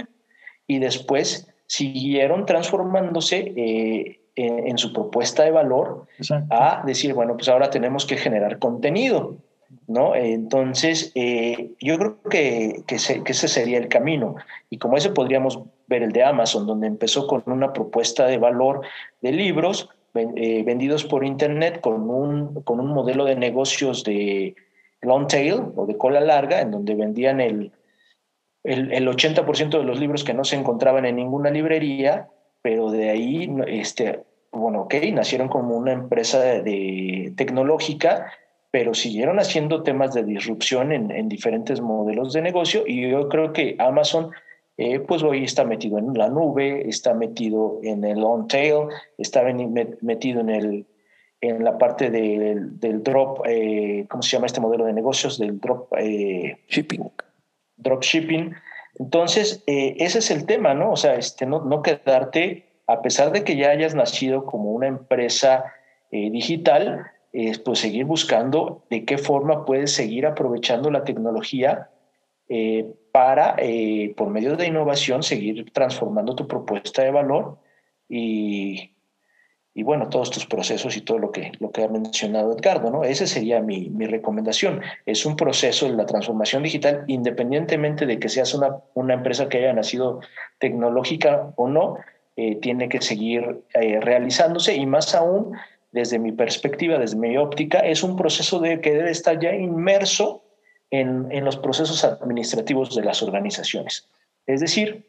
y 0.67 0.81
después 0.81 1.47
siguieron 1.67 2.47
transformándose 2.47 4.19
en, 4.37 4.79
su 4.79 4.93
propuesta 4.93 5.43
de 5.43 5.51
valor 5.51 6.07
a 6.51 6.83
decir, 6.87 7.15
bueno, 7.15 7.37
pues 7.37 7.49
ahora 7.49 7.71
tenemos 7.71 8.07
que 8.07 8.17
generar 8.17 8.59
contenido, 8.59 9.37
¿no? 9.87 10.15
Entonces, 10.15 11.13
eh, 11.15 11.73
yo 11.81 11.99
creo 11.99 12.23
que, 12.23 12.83
que, 12.87 12.97
ese 12.97 13.49
sería 13.49 13.79
el 13.79 13.89
camino. 13.89 14.37
Y 14.71 14.79
como 14.79 14.97
ese 14.97 15.11
podríamos 15.11 15.61
ver 15.87 16.03
el 16.03 16.13
de 16.13 16.25
Amazon, 16.25 16.67
donde 16.67 16.87
empezó 16.87 17.27
con 17.27 17.43
una 17.47 17.73
propuesta 17.73 18.27
de 18.27 18.39
valor 18.39 18.83
de 19.21 19.33
libros 19.33 19.91
eh, 20.15 20.63
vendidos 20.65 21.05
por 21.05 21.25
Internet 21.25 21.81
con 21.81 22.09
un, 22.09 22.63
con 22.63 22.81
un 22.81 22.89
modelo 22.89 23.25
de 23.25 23.37
negocios 23.37 24.05
de 24.05 24.55
long 25.01 25.27
tail 25.27 25.73
o 25.77 25.87
de 25.87 25.97
cola 25.97 26.21
larga, 26.21 26.61
en 26.61 26.71
donde 26.71 26.95
vendían 26.95 27.41
el, 27.41 27.73
el, 28.65 28.93
el 28.93 29.09
80% 29.09 29.79
de 29.79 29.85
los 29.85 29.99
libros 29.99 30.25
que 30.25 30.35
no 30.35 30.45
se 30.45 30.57
encontraban 30.57 31.05
en 31.07 31.17
ninguna 31.17 31.51
librería 31.51 32.29
pero 32.63 32.91
de 32.91 33.11
ahí, 33.11 33.55
este, 33.67 34.23
bueno, 34.53 34.83
ok, 34.83 34.95
nacieron 35.13 35.49
como 35.49 35.77
una 35.77 35.93
empresa 35.93 36.41
de, 36.41 37.33
tecnológica, 37.37 38.33
pero 38.71 38.95
siguieron 38.95 39.39
haciendo 39.39 39.83
temas 39.83 40.15
de 40.15 40.25
disrupción 40.25 40.93
en, 40.93 41.29
diferentes 41.29 41.81
modelos 41.81 42.33
de 42.33 42.41
negocio 42.41 42.85
y 42.87 43.11
yo 43.11 43.29
creo 43.29 43.53
que 43.53 43.77
Amazon, 43.79 44.31
eh, 44.79 45.01
pues 45.01 45.23
hoy 45.23 45.45
está 45.45 45.65
metido 45.65 45.99
en 45.99 46.15
la 46.15 46.29
nube, 46.29 46.89
está 46.89 47.13
metido 47.13 47.81
en 47.83 48.05
el 48.05 48.21
long 48.21 48.47
tail, 48.47 48.87
está 49.19 49.43
metido 49.43 50.41
en 50.41 50.51
el 50.51 50.87
en 51.43 51.65
la 51.65 51.77
parte 51.77 52.09
del, 52.09 52.79
del 52.79 53.03
drop, 53.03 53.45
eh, 53.47 54.07
¿cómo 54.09 54.23
se 54.23 54.31
llama 54.31 54.47
este 54.47 54.61
modelo 54.61 54.85
de 54.85 54.93
negocios? 54.93 55.39
Del 55.39 55.59
drop 55.59 55.93
eh, 55.99 56.57
shipping. 56.69 57.11
Drop 57.77 58.01
shipping. 58.01 58.55
Entonces, 59.03 59.65
ese 59.67 60.19
es 60.21 60.31
el 60.31 60.47
tema, 60.47 60.75
¿no? 60.75 60.93
O 60.93 60.97
sea, 60.97 61.17
este, 61.17 61.45
no, 61.45 61.83
quedarte 61.83 62.67
a 62.87 63.03
pesar 63.03 63.33
de 63.33 63.43
que 63.43 63.57
ya 63.57 63.71
hayas 63.71 63.95
nacido 63.95 64.45
como 64.47 64.73
una 64.73 64.87
empresa 64.87 65.65
eh, 66.11 66.31
digital, 66.31 67.11
es 67.33 67.59
pues 67.59 67.81
seguir 67.81 68.05
buscando 68.05 68.85
de 68.91 69.05
qué 69.05 69.19
forma 69.19 69.65
puedes 69.65 69.93
seguir 69.93 70.27
aprovechando 70.27 70.91
la 70.91 71.03
tecnología 71.03 71.91
eh, 72.49 72.87
para, 73.11 73.57
eh, 73.59 74.15
por 74.17 74.29
medio 74.29 74.57
de 74.57 74.67
innovación, 74.67 75.23
seguir 75.23 75.73
transformando 75.73 76.37
tu 76.37 76.47
propuesta 76.47 77.03
de 77.03 77.11
valor 77.11 77.59
y, 78.09 78.93
y, 79.75 79.83
bueno, 79.83 80.09
todos 80.09 80.31
tus 80.31 80.47
procesos 80.47 80.97
y 80.97 81.01
todo 81.01 81.19
lo 81.19 81.33
que, 81.33 81.53
lo 81.59 81.71
que 81.71 81.85
ha 81.85 81.89
mencionado 81.89 82.53
Edgardo, 82.53 82.91
¿no? 82.91 83.05
Esa 83.05 83.27
sería 83.27 83.61
mi, 83.61 83.89
mi 83.89 84.07
recomendación. 84.07 84.83
Es 85.07 85.25
un 85.25 85.37
proceso 85.37 85.87
de 85.87 85.97
la 85.97 86.07
transformación 86.07 86.63
digital, 86.63 87.05
independientemente 87.07 88.05
de 88.07 88.19
que 88.19 88.29
seas 88.29 88.55
una, 88.55 88.77
una 88.95 89.15
empresa 89.15 89.49
que 89.49 89.59
haya 89.59 89.73
nacido 89.73 90.21
tecnológica 90.59 91.53
o 91.57 91.69
no, 91.69 91.97
eh, 92.37 92.57
tiene 92.57 92.89
que 92.89 93.01
seguir 93.01 93.63
realizándose 93.75 94.75
y 94.75 94.87
más 94.87 95.15
aún 95.15 95.55
desde 95.93 96.19
mi 96.19 96.33
perspectiva, 96.33 96.99
desde 96.99 97.17
mi 97.17 97.37
óptica, 97.37 97.81
es 97.81 98.03
un 98.03 98.17
proceso 98.17 98.59
de, 98.59 98.81
que 98.81 98.95
debe 98.95 99.11
estar 99.11 99.39
ya 99.39 99.55
inmerso 99.55 100.43
en, 100.91 101.29
en 101.31 101.45
los 101.45 101.59
procesos 101.59 102.03
administrativos 102.05 102.95
de 102.95 103.05
las 103.05 103.23
organizaciones. 103.23 104.09
Es 104.47 104.61
decir, 104.61 105.07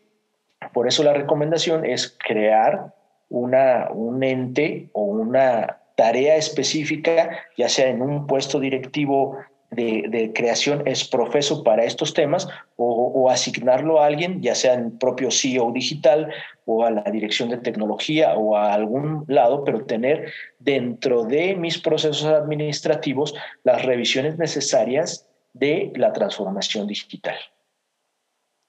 por 0.73 0.87
eso 0.87 1.03
la 1.03 1.13
recomendación 1.13 1.85
es 1.85 2.15
crear 2.19 2.93
una, 3.33 3.89
un 3.91 4.23
ente 4.23 4.89
o 4.93 5.05
una 5.05 5.79
tarea 5.95 6.35
específica, 6.35 7.39
ya 7.57 7.67
sea 7.67 7.87
en 7.89 8.01
un 8.03 8.27
puesto 8.27 8.59
directivo 8.59 9.37
de, 9.71 10.31
creación 10.35 10.83
es 10.85 11.03
profeso 11.03 11.63
para 11.63 11.83
estos 11.83 12.13
temas 12.13 12.47
o, 12.75 13.29
asignarlo 13.31 13.99
a 13.99 14.05
alguien, 14.05 14.39
ya 14.41 14.53
sea 14.53 14.75
en 14.75 14.99
propio 14.99 15.31
CEO 15.31 15.71
digital 15.71 16.31
o 16.65 16.85
a 16.85 16.91
la 16.91 17.03
dirección 17.03 17.49
de 17.49 17.57
tecnología 17.57 18.35
o 18.35 18.55
a 18.55 18.71
algún 18.71 19.25
lado, 19.27 19.63
pero 19.63 19.85
tener 19.85 20.31
dentro 20.59 21.23
de 21.23 21.55
mis 21.55 21.79
procesos 21.79 22.25
administrativos 22.25 23.33
las 23.63 23.83
revisiones 23.83 24.37
necesarias 24.37 25.27
de 25.53 25.91
la 25.95 26.13
transformación 26.13 26.85
digital 26.85 27.37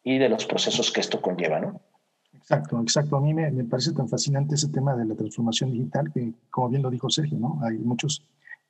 y 0.03 0.17
de 0.17 0.31
los 0.31 0.47
procesos 0.47 0.91
que 0.91 1.01
esto 1.01 1.21
conlleva, 1.21 1.61
¿no? 1.61 1.83
Exacto, 2.45 2.81
exacto. 2.81 3.17
A 3.17 3.21
mí 3.21 3.35
me, 3.35 3.51
me 3.51 3.65
parece 3.65 3.93
tan 3.93 4.09
fascinante 4.09 4.55
ese 4.55 4.69
tema 4.69 4.95
de 4.95 5.05
la 5.07 5.15
transformación 5.15 5.73
digital 5.73 6.13
que, 6.13 6.35
como 6.51 6.69
bien 6.69 6.83
lo 6.83 6.91
dijo 6.91 7.11
Sergio, 7.11 7.39
¿no? 7.39 7.59
Hay 7.63 7.79
muchos 7.79 8.23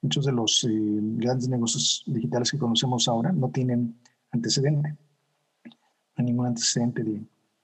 Muchos 0.05 0.27
de 0.27 0.33
los 0.33 0.63
eh, 0.65 0.69
grandes 1.17 1.49
negocios 1.49 2.03
digitales 2.07 2.51
que 2.51 2.59
conocemos 2.59 3.09
ahora 3.09 3.33
no 3.33 3.49
tienen 3.49 3.99
antecedente. 4.33 4.91
No 4.91 5.71
hay 6.17 6.25
ningún 6.27 6.45
antecedente 6.45 7.03
de, 7.03 7.13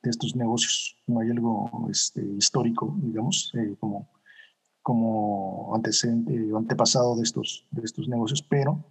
de 0.02 0.10
estos 0.10 0.34
negocios. 0.34 0.96
No 1.06 1.20
hay 1.20 1.28
algo 1.28 1.86
este, 1.90 2.24
histórico, 2.24 2.96
digamos, 3.02 3.52
eh, 3.58 3.76
como, 3.78 4.08
como 4.80 5.74
antecedente 5.74 6.50
o 6.50 6.56
antepasado 6.56 7.14
de 7.14 7.24
estos, 7.24 7.66
de 7.72 7.82
estos 7.82 8.08
negocios, 8.08 8.40
pero 8.40 8.82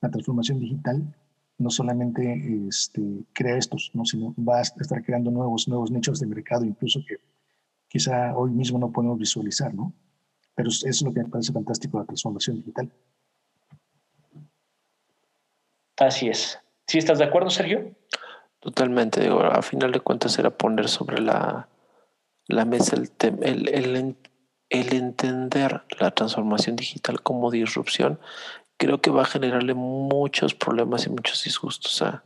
la 0.00 0.10
transformación 0.10 0.58
digital 0.58 1.14
no 1.58 1.70
solamente 1.70 2.66
este, 2.68 3.02
crea 3.32 3.56
estos, 3.56 3.90
¿no? 3.94 4.04
sino 4.04 4.34
va 4.38 4.58
a 4.58 4.62
estar 4.62 5.02
creando 5.02 5.30
nuevos, 5.30 5.68
nuevos 5.68 5.90
nichos 5.90 6.20
de 6.20 6.26
mercado, 6.26 6.64
incluso 6.64 7.00
que 7.06 7.16
quizá 7.88 8.36
hoy 8.36 8.50
mismo 8.50 8.78
no 8.78 8.92
podemos 8.92 9.18
visualizar, 9.18 9.74
¿no? 9.74 9.92
Pero 10.54 10.68
eso 10.70 10.86
es 10.86 11.02
lo 11.02 11.12
que 11.12 11.22
me 11.22 11.28
parece 11.28 11.52
fantástico 11.52 11.98
de 11.98 12.02
la 12.02 12.06
transformación 12.06 12.56
digital. 12.56 12.90
Así 15.98 16.28
es. 16.28 16.58
¿Sí 16.86 16.98
estás 16.98 17.18
de 17.18 17.24
acuerdo, 17.24 17.50
Sergio? 17.50 17.94
Totalmente. 18.60 19.20
Digo, 19.20 19.40
a 19.40 19.62
final 19.62 19.92
de 19.92 20.00
cuentas 20.00 20.38
era 20.38 20.50
poner 20.50 20.88
sobre 20.88 21.20
la, 21.20 21.68
la 22.48 22.64
mesa 22.64 22.96
el, 22.96 23.10
el, 23.42 23.68
el, 23.68 24.16
el 24.68 24.94
entender 24.94 25.82
la 25.98 26.10
transformación 26.10 26.76
digital 26.76 27.22
como 27.22 27.50
disrupción. 27.50 28.18
Creo 28.78 29.00
que 29.00 29.10
va 29.10 29.22
a 29.22 29.26
generarle 29.26 29.74
muchos 29.74 30.54
problemas 30.54 31.06
y 31.06 31.10
muchos 31.10 31.42
disgustos 31.44 32.02
a, 32.02 32.24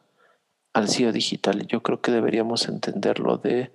al 0.73 0.89
CEO 0.89 1.13
digital. 1.13 1.67
Yo 1.67 1.83
creo 1.83 2.01
que 2.01 2.11
deberíamos 2.11 2.69
entenderlo 2.69 3.37
de 3.39 3.73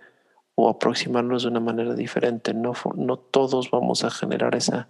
o 0.56 0.70
aproximarnos 0.70 1.44
de 1.44 1.50
una 1.50 1.60
manera 1.60 1.94
diferente. 1.94 2.54
No, 2.54 2.74
no 2.96 3.18
todos 3.18 3.70
vamos 3.72 4.04
a 4.04 4.10
generar 4.10 4.56
esa 4.56 4.88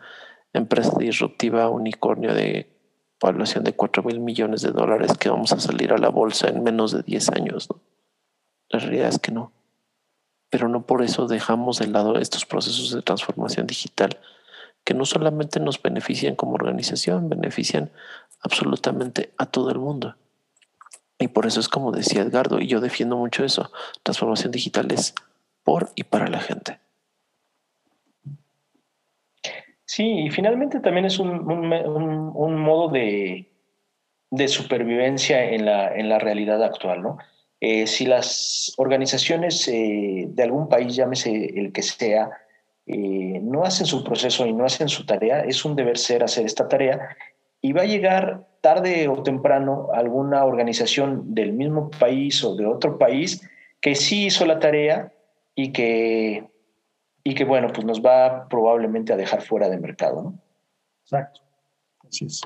empresa 0.54 0.98
disruptiva 0.98 1.70
unicornio 1.70 2.34
de 2.34 2.72
población 3.20 3.64
de 3.64 3.74
4 3.74 4.04
mil 4.04 4.20
millones 4.20 4.62
de 4.62 4.72
dólares 4.72 5.18
que 5.18 5.30
vamos 5.30 5.52
a 5.52 5.60
salir 5.60 5.92
a 5.92 5.98
la 5.98 6.10
bolsa 6.10 6.50
en 6.50 6.64
menos 6.64 6.92
de 6.92 7.02
10 7.02 7.30
años. 7.30 7.68
La 8.70 8.80
realidad 8.80 9.10
es 9.10 9.20
que 9.20 9.32
no. 9.32 9.52
Pero 10.50 10.70
no 10.70 10.86
por 10.86 11.02
eso 11.02 11.28
dejamos 11.28 11.80
de 11.80 11.88
lado 11.88 12.18
estos 12.18 12.46
procesos 12.46 12.94
de 12.94 13.02
transformación 13.02 13.68
digital 13.68 14.20
que 14.86 14.94
no 14.94 15.04
solamente 15.04 15.60
nos 15.60 15.82
benefician 15.82 16.36
como 16.36 16.54
organización, 16.54 17.28
benefician 17.28 17.92
absolutamente 18.42 19.34
a 19.38 19.48
todo 19.48 19.72
el 19.72 19.80
mundo. 19.80 20.16
Y 21.18 21.28
por 21.28 21.46
eso 21.46 21.60
es 21.60 21.68
como 21.68 21.92
decía 21.92 22.22
Edgardo, 22.22 22.62
y 22.62 22.68
yo 22.68 22.80
defiendo 22.80 23.18
mucho 23.18 23.44
eso, 23.44 23.72
transformación 24.04 24.52
digital 24.52 24.92
es 24.92 25.16
por 25.64 25.90
y 25.96 26.04
para 26.04 26.28
la 26.28 26.40
gente. 26.40 26.80
Sí, 29.86 30.26
y 30.26 30.30
finalmente 30.30 30.80
también 30.80 31.06
es 31.06 31.20
un, 31.20 31.46
modo 31.46 32.90
de, 32.90 33.48
supervivencia 34.48 35.44
en 35.52 35.66
la, 35.66 35.96
en 35.96 36.10
la, 36.10 36.20
realidad 36.20 36.64
actual, 36.64 37.02
¿no? 37.02 37.18
Eh, 37.62 37.88
si 37.88 38.06
las 38.06 38.74
organizaciones 38.78 39.68
eh, 39.68 40.26
de 40.28 40.44
algún 40.44 40.68
país, 40.68 40.96
llámese 40.96 41.60
el 41.60 41.72
que 41.72 41.82
sea, 41.82 42.30
eh, 42.88 43.40
no 43.42 43.64
hacen 43.64 43.88
su 43.88 44.04
proceso 44.04 44.46
y 44.46 44.54
no 44.54 44.66
hacen 44.66 44.90
su 44.90 45.06
tarea, 45.06 45.42
es 45.42 45.66
un 45.66 45.76
deber 45.76 45.98
ser 45.98 46.24
hacer 46.24 46.46
esta 46.46 46.68
tarea 46.68 47.16
y 47.62 47.74
va 47.74 47.82
a 47.82 47.86
llegar 47.86 48.48
tarde 48.62 49.08
o 49.08 49.24
temprano 49.24 49.90
alguna 49.94 50.46
organización 50.46 51.34
del 51.34 51.54
mismo 51.54 51.90
país 51.90 52.44
o 52.44 52.56
de 52.56 52.66
otro 52.66 52.98
país 52.98 53.42
que 53.82 53.96
sí 53.96 54.26
hizo 54.26 54.46
la 54.46 54.60
tarea 54.60 55.12
y 55.56 55.72
que, 55.72 56.48
y 57.24 57.34
que, 57.34 57.44
bueno, 57.44 57.70
pues 57.74 57.86
nos 57.86 58.04
va 58.04 58.48
probablemente 58.50 59.14
a 59.14 59.18
dejar 59.18 59.42
fuera 59.42 59.70
de 59.70 59.78
mercado, 59.78 60.22
¿no? 60.22 60.40
Exacto, 61.04 61.42
así 62.08 62.26
es. 62.26 62.42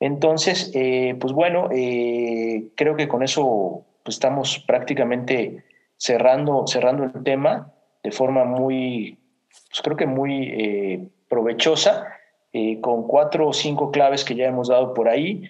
Entonces, 0.00 0.70
eh, 0.74 1.16
pues 1.18 1.32
bueno, 1.32 1.68
eh, 1.72 2.68
creo 2.76 2.96
que 2.96 3.08
con 3.08 3.22
eso 3.22 3.86
pues 4.02 4.16
estamos 4.16 4.62
prácticamente 4.66 5.64
cerrando, 5.96 6.66
cerrando 6.66 7.04
el 7.04 7.22
tema 7.22 7.72
de 8.06 8.12
forma 8.12 8.44
muy, 8.44 9.18
pues 9.68 9.82
creo 9.82 9.96
que 9.96 10.06
muy 10.06 10.44
eh, 10.44 11.08
provechosa, 11.28 12.12
con 12.80 13.06
cuatro 13.06 13.48
o 13.48 13.52
cinco 13.52 13.90
claves 13.90 14.24
que 14.24 14.34
ya 14.34 14.46
hemos 14.46 14.68
dado 14.68 14.94
por 14.94 15.10
ahí 15.10 15.42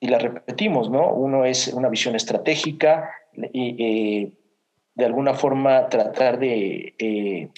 y 0.00 0.08
las 0.08 0.22
repetimos, 0.22 0.90
¿no? 0.90 1.12
Uno 1.12 1.44
es 1.44 1.68
una 1.68 1.88
visión 1.88 2.14
estratégica, 2.14 3.10
y 3.52 3.76
eh, 3.78 4.32
de 4.94 5.04
alguna 5.04 5.34
forma 5.34 5.88
tratar 5.88 6.38
de 6.38 6.94
eh, 6.98 7.48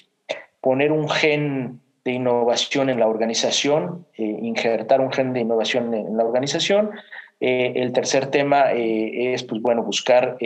poner 0.59 0.91
un 0.91 1.09
gen 1.09 1.79
de 2.03 2.11
innovación 2.13 2.89
en 2.89 2.99
la 2.99 3.07
organización, 3.07 4.05
eh, 4.17 4.23
injertar 4.23 5.01
un 5.01 5.11
gen 5.11 5.33
de 5.33 5.41
innovación 5.41 5.93
en, 5.93 6.17
la 6.17 6.23
organización. 6.23 6.91
el 7.39 7.91
tercer 7.93 8.27
tema 8.27 8.71
es, 8.71 9.43
pues 9.43 9.61
bueno, 9.61 9.83
buscar 9.83 10.37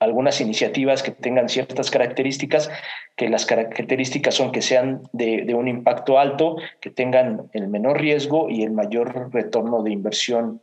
algunas 0.00 0.40
iniciativas 0.40 1.02
que 1.02 1.10
tengan 1.10 1.48
ciertas 1.48 1.90
características, 1.90 2.70
que 3.16 3.28
las 3.28 3.44
características 3.44 4.34
son 4.34 4.50
que 4.50 4.62
sean 4.62 5.02
de, 5.12 5.54
un 5.54 5.68
impacto 5.68 6.18
alto, 6.18 6.56
que 6.80 6.90
tengan 6.90 7.50
el 7.52 7.68
menor 7.68 8.00
riesgo 8.00 8.48
y 8.48 8.62
el 8.62 8.72
mayor 8.72 9.32
retorno 9.32 9.82
de 9.82 9.92
inversión 9.92 10.62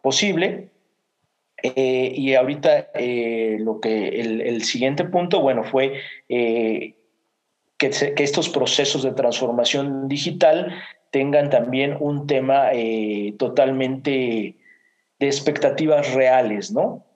posible. 0.00 0.70
Eh, 1.60 2.12
y 2.14 2.34
ahorita 2.36 2.90
eh, 2.94 3.56
lo 3.58 3.80
que 3.80 4.20
el, 4.20 4.62
siguiente 4.62 5.04
punto, 5.04 5.40
bueno, 5.40 5.64
fue 5.64 5.94
eh, 6.28 6.94
que, 7.76 8.14
estos 8.18 8.48
procesos 8.48 9.02
de 9.02 9.10
transformación 9.10 10.06
digital 10.06 10.72
tengan 11.10 11.50
también 11.50 11.96
un 11.98 12.28
tema 12.28 12.68
totalmente 13.38 14.54
de 15.18 15.26
expectativas 15.26 16.14
reales, 16.14 16.70
¿no? 16.70 17.07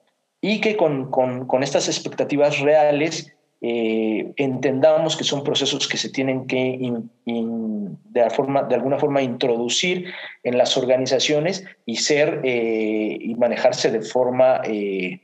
Y 0.45 0.59
que 0.59 0.75
con, 0.75 1.09
con, 1.09 1.47
con 1.47 1.63
estas 1.63 1.87
expectativas 1.87 2.59
reales 2.59 3.33
eh, 3.61 4.33
entendamos 4.35 5.15
que 5.15 5.23
son 5.23 5.41
procesos 5.41 5.87
que 5.87 5.95
se 5.95 6.09
tienen 6.09 6.47
que 6.47 6.77
de, 7.23 8.29
forma, 8.29 8.63
de, 8.63 8.75
alguna 8.75 8.99
forma 8.99 9.21
introducir 9.21 10.13
en 10.43 10.57
las 10.57 10.75
organizaciones 10.75 11.63
y 11.85 11.95
ser 11.95 12.41
eh, 12.43 13.17
y 13.21 13.35
manejarse 13.35 13.89
de 13.89 14.01
forma 14.01 14.59
eh, 14.65 15.21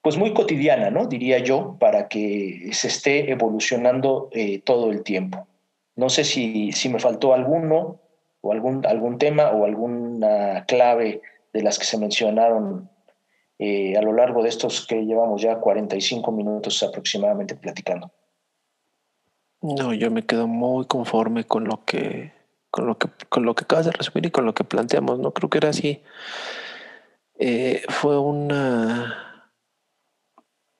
pues 0.00 0.16
muy 0.16 0.32
cotidiana, 0.32 0.88
¿no? 0.88 1.04
Diría 1.04 1.40
yo, 1.40 1.76
para 1.78 2.08
que 2.08 2.70
se 2.72 2.88
esté 2.88 3.30
evolucionando 3.30 4.30
todo 4.64 4.90
el 4.90 5.02
tiempo. 5.02 5.46
No 5.94 6.08
sé 6.08 6.24
si, 6.24 6.72
si 6.72 6.88
me 6.88 7.00
faltó 7.00 7.34
alguno 7.34 8.00
o 8.40 8.52
algún, 8.52 8.86
algún 8.86 9.18
tema 9.18 9.50
o 9.50 9.66
alguna 9.66 10.64
clave 10.66 11.20
de 11.52 11.62
las 11.62 11.78
que 11.78 11.84
se 11.84 11.98
mencionaron 11.98 12.89
eh, 13.62 13.94
a 13.94 14.00
lo 14.00 14.14
largo 14.14 14.42
de 14.42 14.48
estos 14.48 14.86
que 14.86 15.04
llevamos 15.04 15.42
ya 15.42 15.60
45 15.60 16.32
minutos 16.32 16.82
aproximadamente 16.82 17.54
platicando. 17.54 18.10
No, 19.60 19.92
yo 19.92 20.10
me 20.10 20.24
quedo 20.24 20.46
muy 20.46 20.86
conforme 20.86 21.44
con 21.44 21.64
lo 21.64 21.84
que 21.84 22.32
con 22.70 22.86
lo 22.86 22.96
que 22.96 23.08
con 23.28 23.44
lo 23.44 23.54
que 23.54 23.64
acabas 23.64 23.84
de 23.84 23.92
resumir 23.92 24.24
y 24.24 24.30
con 24.30 24.46
lo 24.46 24.54
que 24.54 24.64
planteamos. 24.64 25.18
No 25.18 25.32
creo 25.34 25.50
que 25.50 25.58
era 25.58 25.68
así. 25.68 26.02
Eh, 27.38 27.82
fue 27.90 28.18
una 28.18 29.52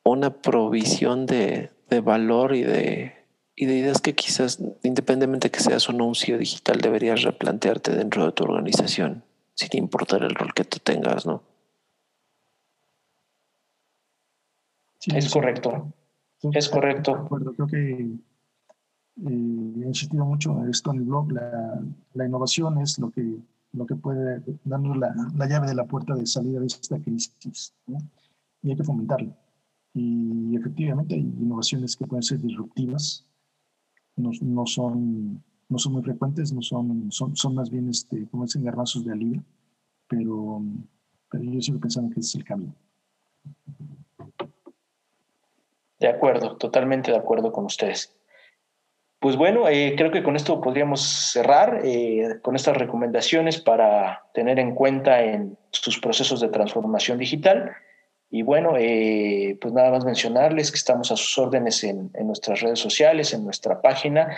una 0.03 0.41
provisión 0.41 1.26
de, 1.26 1.68
de 1.91 2.01
valor 2.01 2.55
y 2.55 2.62
de 2.62 3.12
y 3.55 3.66
de 3.66 3.74
ideas 3.76 4.01
que 4.01 4.14
quizás, 4.14 4.59
independientemente 4.83 5.51
que 5.51 5.61
seas 5.61 5.91
un 5.91 6.14
CEO 6.14 6.39
digital, 6.39 6.81
deberías 6.81 7.24
replantearte 7.24 7.93
dentro 7.93 8.24
de 8.24 8.33
tu 8.33 8.45
organización, 8.45 9.22
sin 9.55 9.68
importar 9.74 10.22
el 10.22 10.35
rol 10.35 10.55
que 10.55 10.64
tú 10.64 10.78
tengas, 10.78 11.26
¿no? 11.26 11.50
Es 15.07 15.33
correcto. 15.33 15.93
es 16.53 16.69
correcto. 16.69 17.29
Creo 17.29 17.67
que 17.67 17.93
eh, 17.93 18.19
he 19.17 19.87
insistido 19.87 20.25
mucho 20.25 20.59
en 20.63 20.71
esto 20.71 20.93
en 20.93 20.99
el 20.99 21.05
blog. 21.05 21.33
La, 21.33 21.83
la, 22.15 22.27
innovación 22.27 22.79
es 22.81 22.99
lo 22.99 23.11
que, 23.11 23.39
lo 23.73 23.87
que 23.87 23.97
puede 23.97 24.43
darnos 24.65 24.97
la, 24.97 25.15
la, 25.35 25.49
llave 25.49 25.69
de 25.69 25.75
la 25.75 25.85
puerta 25.85 26.15
de 26.15 26.27
salida 26.27 26.61
de 26.61 26.67
esta 26.67 26.99
crisis. 26.99 27.75
Y 28.63 28.71
hay 28.71 28.77
que 28.77 28.85
fomentarla. 28.85 29.37
Y 29.95 30.57
efectivamente 30.57 31.15
hay 31.15 31.21
innovaciones 31.21 31.97
que 31.97 32.07
pueden 32.07 32.23
ser 32.23 32.41
disruptivas, 32.41 33.27
no, 34.17 34.31
no, 34.43 34.67
son, 34.67 35.43
no 35.69 35.79
son 35.79 35.93
muy 35.95 36.03
frecuentes, 36.03 36.53
no 36.53 36.63
son, 36.63 37.11
son, 37.11 37.35
son 37.35 37.55
más 37.55 37.71
bien, 37.71 37.89
este, 37.89 38.27
como 38.29 38.45
dicen, 38.45 38.63
garbanzos 38.63 39.05
de 39.05 39.13
alivio, 39.13 39.43
pero, 40.07 40.63
pero 41.31 41.45
yo 41.45 41.61
sigo 41.61 41.81
pensando 41.81 42.11
que 42.15 42.21
ese 42.21 42.29
es 42.29 42.35
el 42.37 42.45
camino. 42.45 42.75
De 46.01 46.09
acuerdo, 46.09 46.57
totalmente 46.57 47.11
de 47.11 47.19
acuerdo 47.19 47.53
con 47.53 47.67
ustedes. 47.67 48.17
Pues 49.21 49.37
bueno, 49.37 49.69
eh, 49.69 49.95
creo 49.99 50.11
que 50.11 50.23
con 50.23 50.35
esto 50.35 50.63
podríamos 50.63 51.03
cerrar 51.03 51.83
eh, 51.85 52.39
con 52.41 52.57
estas 52.57 52.79
recomendaciones 52.79 53.61
para 53.61 54.25
tener 54.33 54.59
en 54.59 54.75
cuenta 54.75 55.23
en 55.23 55.59
sus 55.73 56.01
procesos 56.01 56.41
de 56.41 56.49
transformación 56.49 57.19
digital. 57.19 57.71
Y 58.31 58.41
bueno, 58.41 58.77
eh, 58.79 59.59
pues 59.61 59.75
nada 59.75 59.91
más 59.91 60.07
mencionarles 60.07 60.71
que 60.71 60.79
estamos 60.79 61.13
a 61.13 61.17
sus 61.17 61.37
órdenes 61.37 61.85
en, 61.85 62.11
nuestras 62.23 62.63
redes 62.63 62.79
sociales, 62.79 63.35
en 63.35 63.45
nuestra 63.45 63.83
página. 63.83 64.35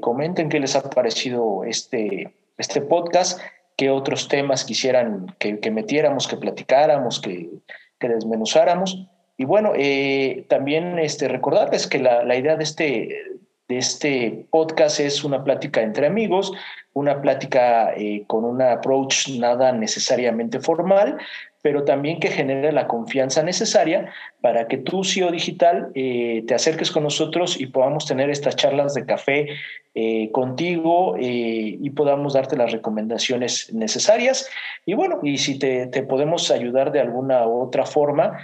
comenten 0.00 0.48
qué 0.48 0.58
les 0.58 0.74
ha 0.74 0.88
parecido 0.88 1.64
este, 1.64 2.32
este 2.56 2.80
podcast, 2.80 3.42
qué 3.76 3.90
otros 3.90 4.28
temas 4.28 4.64
quisieran 4.64 5.36
que, 5.38 5.60
que 5.60 5.70
metiéramos, 5.70 6.28
que 6.28 6.38
platicáramos, 6.38 7.20
que, 7.20 7.50
que 7.98 8.08
desmenuzáramos. 8.08 9.06
Y 9.36 9.44
bueno, 9.44 9.72
eh, 9.76 10.46
también 10.48 10.98
este, 10.98 11.28
recordarles 11.28 11.86
que 11.86 11.98
la, 11.98 12.24
la, 12.24 12.36
idea 12.36 12.56
de 12.56 12.62
este, 12.64 13.22
de 13.68 13.78
este 13.78 14.46
podcast 14.50 15.00
es 15.00 15.24
una 15.24 15.42
plática 15.42 15.82
entre 15.82 16.06
amigos, 16.06 16.52
una 16.92 17.20
plática 17.20 17.92
eh, 17.94 18.24
con 18.26 18.44
un 18.44 18.62
approach 18.62 19.28
nada 19.38 19.72
necesariamente 19.72 20.60
formal, 20.60 21.18
pero 21.64 21.84
también 21.84 22.20
que 22.20 22.28
genere 22.28 22.72
la 22.72 22.86
confianza 22.86 23.42
necesaria 23.42 24.12
para 24.42 24.68
que 24.68 24.76
tú, 24.76 25.02
CEO 25.02 25.30
Digital, 25.30 25.90
eh, 25.94 26.44
te 26.46 26.54
acerques 26.54 26.90
con 26.90 27.04
nosotros 27.04 27.58
y 27.58 27.68
podamos 27.68 28.04
tener 28.04 28.28
estas 28.28 28.54
charlas 28.54 28.92
de 28.92 29.06
café 29.06 29.46
eh, 29.94 30.30
contigo 30.30 31.16
y 31.18 31.88
podamos 31.90 32.34
darte 32.34 32.54
las 32.54 32.70
recomendaciones 32.70 33.72
necesarias. 33.72 34.46
Y 34.84 34.92
bueno, 34.92 35.20
y 35.22 35.38
si 35.38 35.58
te, 35.58 35.86
te 35.86 36.02
podemos 36.02 36.50
ayudar 36.50 36.92
de 36.92 37.00
alguna 37.00 37.48
u 37.48 37.62
otra 37.62 37.86
forma, 37.86 38.40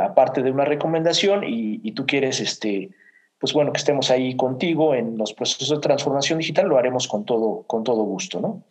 aparte 0.00 0.42
de 0.42 0.50
una 0.50 0.64
recomendación, 0.64 1.44
y, 1.44 1.78
y 1.84 1.92
tú 1.92 2.04
quieres 2.04 2.40
este, 2.40 2.90
pues 3.38 3.52
bueno, 3.52 3.72
que 3.72 3.78
estemos 3.78 4.10
ahí 4.10 4.36
contigo 4.36 4.96
en 4.96 5.16
los 5.16 5.34
procesos 5.34 5.70
de 5.70 5.78
transformación 5.78 6.40
digital, 6.40 6.66
lo 6.66 6.78
haremos 6.78 7.06
con 7.06 7.24
todo, 7.24 7.62
con 7.68 7.84
todo 7.84 8.02
gusto, 8.02 8.40
¿no? 8.40 8.64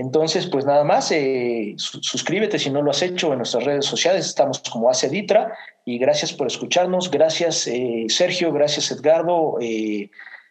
Entonces, 0.00 0.46
pues 0.46 0.64
nada 0.64 0.84
más, 0.84 1.10
eh, 1.10 1.74
suscríbete 1.76 2.60
si 2.60 2.70
no 2.70 2.82
lo 2.82 2.92
has 2.92 3.02
hecho 3.02 3.32
en 3.32 3.38
nuestras 3.38 3.64
redes 3.64 3.84
sociales, 3.84 4.26
estamos 4.26 4.62
como 4.70 4.88
Ditra, 5.10 5.52
y 5.84 5.98
gracias 5.98 6.32
por 6.32 6.46
escucharnos, 6.46 7.10
gracias 7.10 7.66
eh, 7.66 8.06
Sergio, 8.08 8.52
gracias 8.52 8.92
Edgardo, 8.92 9.58
eh, 9.60 10.08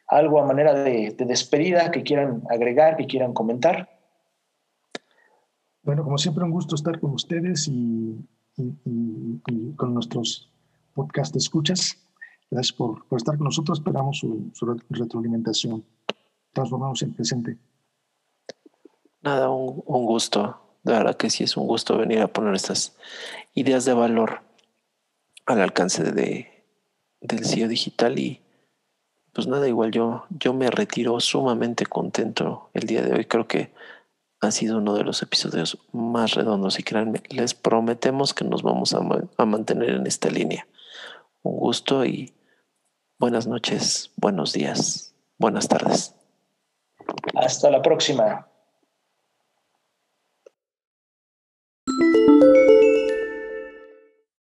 algo 0.07 0.41
a 0.41 0.45
manera 0.45 0.73
de, 0.73 1.15
despedida 1.17 1.91
que 1.91 2.03
quieran 2.03 2.43
agregar, 2.49 2.97
que 2.97 3.07
quieran 3.07 3.33
comentar. 3.33 3.89
Bueno, 5.81 6.03
como 6.03 6.17
siempre 6.17 6.43
un 6.43 6.51
gusto 6.51 6.75
estar 6.75 6.99
con 6.99 7.11
ustedes 7.11 7.69
y, 7.69 8.17
con 9.77 9.93
nuestros 9.93 10.49
podcast 10.93 11.33
escuchas. 11.37 11.97
Gracias 12.51 12.75
por, 12.75 13.05
estar 13.15 13.37
con 13.37 13.45
nosotros. 13.45 13.79
Esperamos 13.79 14.17
su, 14.17 14.51
retroalimentación. 14.89 15.85
Transformamos 16.51 17.01
en 17.03 17.13
presente. 17.13 17.57
Nada, 19.27 19.49
un, 19.49 20.05
gusto. 20.05 20.61
De 20.83 20.93
verdad 20.93 21.17
que 21.17 21.29
sí 21.29 21.43
es 21.43 21.57
un 21.57 21.67
gusto 21.67 21.97
venir 21.97 22.21
a 22.21 22.27
poner 22.27 22.55
estas 22.55 22.95
ideas 23.53 23.83
de 23.83 23.93
valor 23.93 24.41
al 25.45 25.59
alcance 25.59 26.03
de, 26.03 26.63
del 27.19 27.45
CEO 27.45 27.67
digital 27.67 28.17
y 28.19 28.41
pues 29.33 29.47
nada, 29.47 29.67
igual 29.67 29.91
yo, 29.91 30.25
yo 30.29 30.53
me 30.53 30.71
retiro 30.71 31.19
sumamente 31.19 31.85
contento 31.85 32.69
el 32.73 32.87
día 32.87 33.01
de 33.01 33.13
hoy. 33.13 33.25
Creo 33.25 33.47
que 33.47 33.73
ha 34.39 34.51
sido 34.51 34.77
uno 34.77 34.95
de 34.95 35.03
los 35.03 35.21
episodios 35.21 35.77
más 35.91 36.33
redondos 36.33 36.79
y 36.79 36.83
créanme, 36.83 37.21
les 37.29 37.53
prometemos 37.53 38.33
que 38.33 38.45
nos 38.45 38.63
vamos 38.63 38.93
a 38.93 39.45
mantener 39.45 39.89
en 39.89 40.07
esta 40.07 40.29
línea. 40.29 40.65
Un 41.43 41.57
gusto 41.57 42.05
y 42.05 42.33
Buenas 43.19 43.47
noches, 43.47 44.11
buenos 44.15 44.53
días, 44.53 45.15
buenas 45.39 45.67
tardes. 45.67 46.13
Hasta 47.33 47.71
la 47.71 47.81
próxima. 47.81 48.47